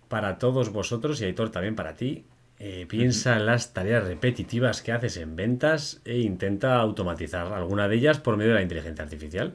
para 0.08 0.38
todos 0.38 0.72
vosotros 0.72 1.20
y 1.20 1.26
Aitor 1.26 1.50
también 1.50 1.76
para 1.76 1.92
ti. 1.92 2.24
Eh, 2.60 2.86
piensa 2.88 3.36
en 3.36 3.46
las 3.46 3.72
tareas 3.72 4.04
repetitivas 4.04 4.82
que 4.82 4.92
haces 4.92 5.16
en 5.16 5.36
ventas 5.36 6.00
e 6.04 6.18
intenta 6.18 6.76
automatizar 6.80 7.52
alguna 7.52 7.88
de 7.88 7.96
ellas 7.96 8.18
por 8.18 8.36
medio 8.36 8.50
de 8.50 8.56
la 8.56 8.62
inteligencia 8.62 9.04
artificial. 9.04 9.54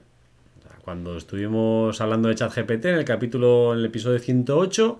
Cuando 0.84 1.18
estuvimos 1.18 2.02
hablando 2.02 2.30
de 2.30 2.36
ChatGPT 2.36 2.86
en 2.86 2.96
el 2.96 3.06
capítulo, 3.06 3.74
en 3.74 3.80
el 3.80 3.86
episodio 3.86 4.20
108, 4.20 5.00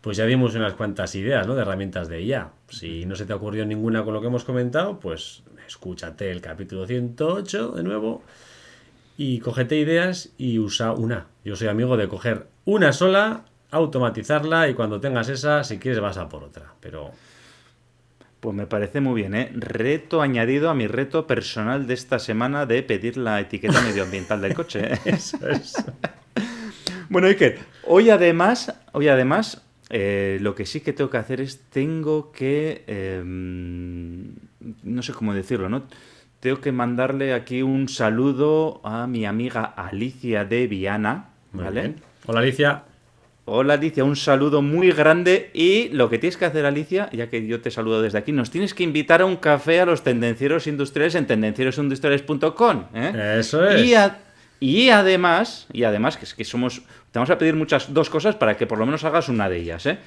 pues 0.00 0.16
ya 0.16 0.26
dimos 0.26 0.54
unas 0.54 0.74
cuantas 0.74 1.14
ideas 1.14 1.46
¿no? 1.46 1.54
de 1.54 1.62
herramientas 1.62 2.08
de 2.08 2.22
IA. 2.22 2.50
Si 2.68 3.04
no 3.06 3.14
se 3.14 3.26
te 3.26 3.32
ocurrió 3.32 3.64
ninguna 3.64 4.04
con 4.04 4.14
lo 4.14 4.20
que 4.20 4.28
hemos 4.28 4.44
comentado, 4.44 4.98
pues 4.98 5.42
escúchate 5.66 6.30
el 6.30 6.40
capítulo 6.40 6.86
108 6.86 7.72
de 7.72 7.82
nuevo 7.82 8.22
y 9.16 9.38
cógete 9.40 9.76
ideas 9.76 10.30
y 10.38 10.58
usa 10.58 10.92
una. 10.92 11.26
Yo 11.44 11.54
soy 11.54 11.68
amigo 11.68 11.96
de 11.96 12.08
coger 12.08 12.46
una 12.64 12.92
sola, 12.92 13.44
automatizarla 13.70 14.68
y 14.68 14.74
cuando 14.74 15.00
tengas 15.00 15.28
esa, 15.28 15.62
si 15.62 15.78
quieres 15.78 16.00
vas 16.00 16.16
a 16.16 16.28
por 16.28 16.42
otra. 16.42 16.74
Pero 16.80 17.12
Pues 18.40 18.56
me 18.56 18.66
parece 18.66 19.02
muy 19.02 19.20
bien, 19.20 19.34
¿eh? 19.34 19.50
Reto 19.54 20.22
añadido 20.22 20.70
a 20.70 20.74
mi 20.74 20.86
reto 20.86 21.26
personal 21.26 21.86
de 21.86 21.92
esta 21.92 22.18
semana 22.18 22.64
de 22.64 22.82
pedir 22.82 23.18
la 23.18 23.38
etiqueta 23.38 23.82
medioambiental 23.82 24.40
del 24.40 24.54
coche. 24.54 24.94
¿eh? 24.94 24.98
eso 25.04 25.46
es. 25.46 25.74
Bueno, 27.10 27.28
Iker, 27.28 27.58
hoy 27.84 28.08
además, 28.08 28.74
hoy 28.92 29.08
además, 29.08 29.62
eh, 29.90 30.38
lo 30.40 30.54
que 30.54 30.64
sí 30.64 30.80
que 30.80 30.94
tengo 30.94 31.10
que 31.10 31.18
hacer 31.18 31.42
es, 31.42 31.60
tengo 31.68 32.32
que, 32.32 32.84
eh, 32.86 33.22
no 33.24 35.02
sé 35.02 35.12
cómo 35.12 35.34
decirlo, 35.34 35.68
¿no? 35.68 35.82
Tengo 36.38 36.62
que 36.62 36.72
mandarle 36.72 37.34
aquí 37.34 37.60
un 37.60 37.90
saludo 37.90 38.80
a 38.84 39.06
mi 39.06 39.26
amiga 39.26 39.64
Alicia 39.64 40.46
de 40.46 40.66
Viana, 40.66 41.30
¿vale? 41.52 41.96
Hola 42.24 42.40
Alicia. 42.40 42.84
Hola 43.52 43.74
Alicia, 43.74 44.04
un 44.04 44.14
saludo 44.14 44.62
muy 44.62 44.92
grande 44.92 45.50
y 45.54 45.88
lo 45.88 46.08
que 46.08 46.18
tienes 46.18 46.36
que 46.36 46.44
hacer 46.44 46.64
Alicia, 46.66 47.10
ya 47.12 47.28
que 47.28 47.44
yo 47.48 47.60
te 47.60 47.72
saludo 47.72 48.00
desde 48.00 48.16
aquí, 48.18 48.30
nos 48.30 48.48
tienes 48.52 48.74
que 48.74 48.84
invitar 48.84 49.22
a 49.22 49.24
un 49.24 49.34
café 49.34 49.80
a 49.80 49.86
los 49.86 50.04
tendencieros 50.04 50.68
industriales 50.68 51.16
en 51.16 51.26
tendencierosindustriales.com. 51.26 52.84
¿eh? 52.94 53.36
Eso 53.40 53.68
es. 53.68 53.84
Y, 53.84 53.94
a- 53.94 54.18
y 54.60 54.90
además, 54.90 55.66
y 55.72 55.82
además 55.82 56.16
que 56.16 56.26
es 56.26 56.34
que 56.34 56.44
somos, 56.44 56.82
te 57.10 57.18
vamos 57.18 57.30
a 57.30 57.38
pedir 57.38 57.56
muchas 57.56 57.92
dos 57.92 58.08
cosas 58.08 58.36
para 58.36 58.56
que 58.56 58.68
por 58.68 58.78
lo 58.78 58.86
menos 58.86 59.02
hagas 59.02 59.28
una 59.28 59.48
de 59.48 59.56
ellas, 59.58 59.84
¿eh? 59.86 59.98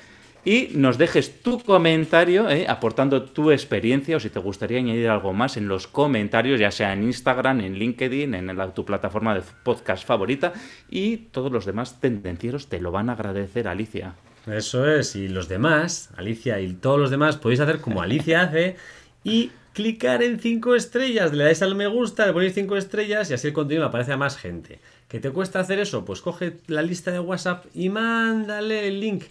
Y 0.45 0.69
nos 0.73 0.97
dejes 0.97 1.41
tu 1.41 1.59
comentario, 1.61 2.49
¿eh? 2.49 2.65
aportando 2.67 3.23
tu 3.23 3.49
experiencia 3.51 4.17
o 4.17 4.19
si 4.19 4.29
te 4.29 4.39
gustaría 4.39 4.79
añadir 4.79 5.07
algo 5.07 5.31
más 5.31 5.55
en 5.55 5.69
los 5.69 5.87
comentarios, 5.87 6.59
ya 6.59 6.69
sea 6.69 6.91
en 6.91 7.03
Instagram, 7.03 7.61
en 7.61 7.75
LinkedIn, 7.79 8.33
en 8.35 8.57
la- 8.57 8.73
tu 8.73 8.83
plataforma 8.83 9.33
de 9.35 9.41
podcast 9.63 10.05
favorita. 10.05 10.51
Y 10.89 11.15
todos 11.17 11.49
los 11.51 11.65
demás 11.65 12.01
tendencieros 12.01 12.67
te 12.67 12.81
lo 12.81 12.91
van 12.91 13.09
a 13.09 13.13
agradecer, 13.13 13.69
Alicia. 13.69 14.15
Eso 14.45 14.85
es. 14.85 15.15
Y 15.15 15.29
los 15.29 15.47
demás, 15.47 16.09
Alicia 16.17 16.59
y 16.59 16.73
todos 16.73 16.99
los 16.99 17.09
demás, 17.09 17.37
podéis 17.37 17.61
hacer 17.61 17.79
como 17.79 18.01
Alicia 18.01 18.41
hace 18.41 18.75
y 19.23 19.51
clicar 19.71 20.21
en 20.23 20.41
5 20.41 20.75
estrellas. 20.75 21.31
Le 21.31 21.45
dais 21.45 21.61
al 21.61 21.75
me 21.75 21.87
gusta, 21.87 22.25
le 22.27 22.33
ponéis 22.33 22.53
5 22.53 22.75
estrellas 22.75 23.31
y 23.31 23.33
así 23.33 23.47
el 23.47 23.53
contenido 23.53 23.85
aparece 23.85 24.11
a 24.11 24.17
más 24.17 24.35
gente. 24.37 24.79
¿Qué 25.07 25.21
te 25.21 25.31
cuesta 25.31 25.61
hacer 25.61 25.79
eso? 25.79 26.03
Pues 26.03 26.19
coge 26.19 26.57
la 26.67 26.81
lista 26.81 27.11
de 27.11 27.19
WhatsApp 27.19 27.65
y 27.73 27.87
mándale 27.87 28.89
el 28.89 28.99
link 28.99 29.23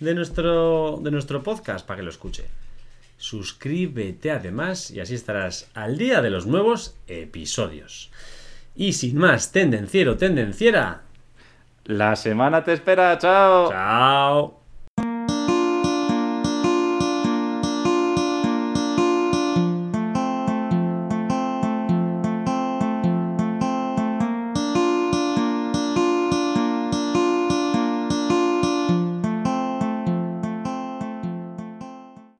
de 0.00 0.14
nuestro, 0.14 0.98
de 1.02 1.10
nuestro 1.10 1.42
podcast 1.42 1.86
para 1.86 1.98
que 1.98 2.02
lo 2.02 2.10
escuche. 2.10 2.44
Suscríbete 3.16 4.30
además 4.30 4.90
y 4.90 5.00
así 5.00 5.14
estarás 5.14 5.68
al 5.74 5.98
día 5.98 6.22
de 6.22 6.30
los 6.30 6.46
nuevos 6.46 6.96
episodios. 7.08 8.10
Y 8.76 8.92
sin 8.92 9.18
más, 9.18 9.50
tendenciero, 9.50 10.16
tendenciera. 10.16 11.02
La 11.84 12.14
semana 12.14 12.62
te 12.62 12.74
espera, 12.74 13.18
chao. 13.18 13.70
Chao. 13.70 14.67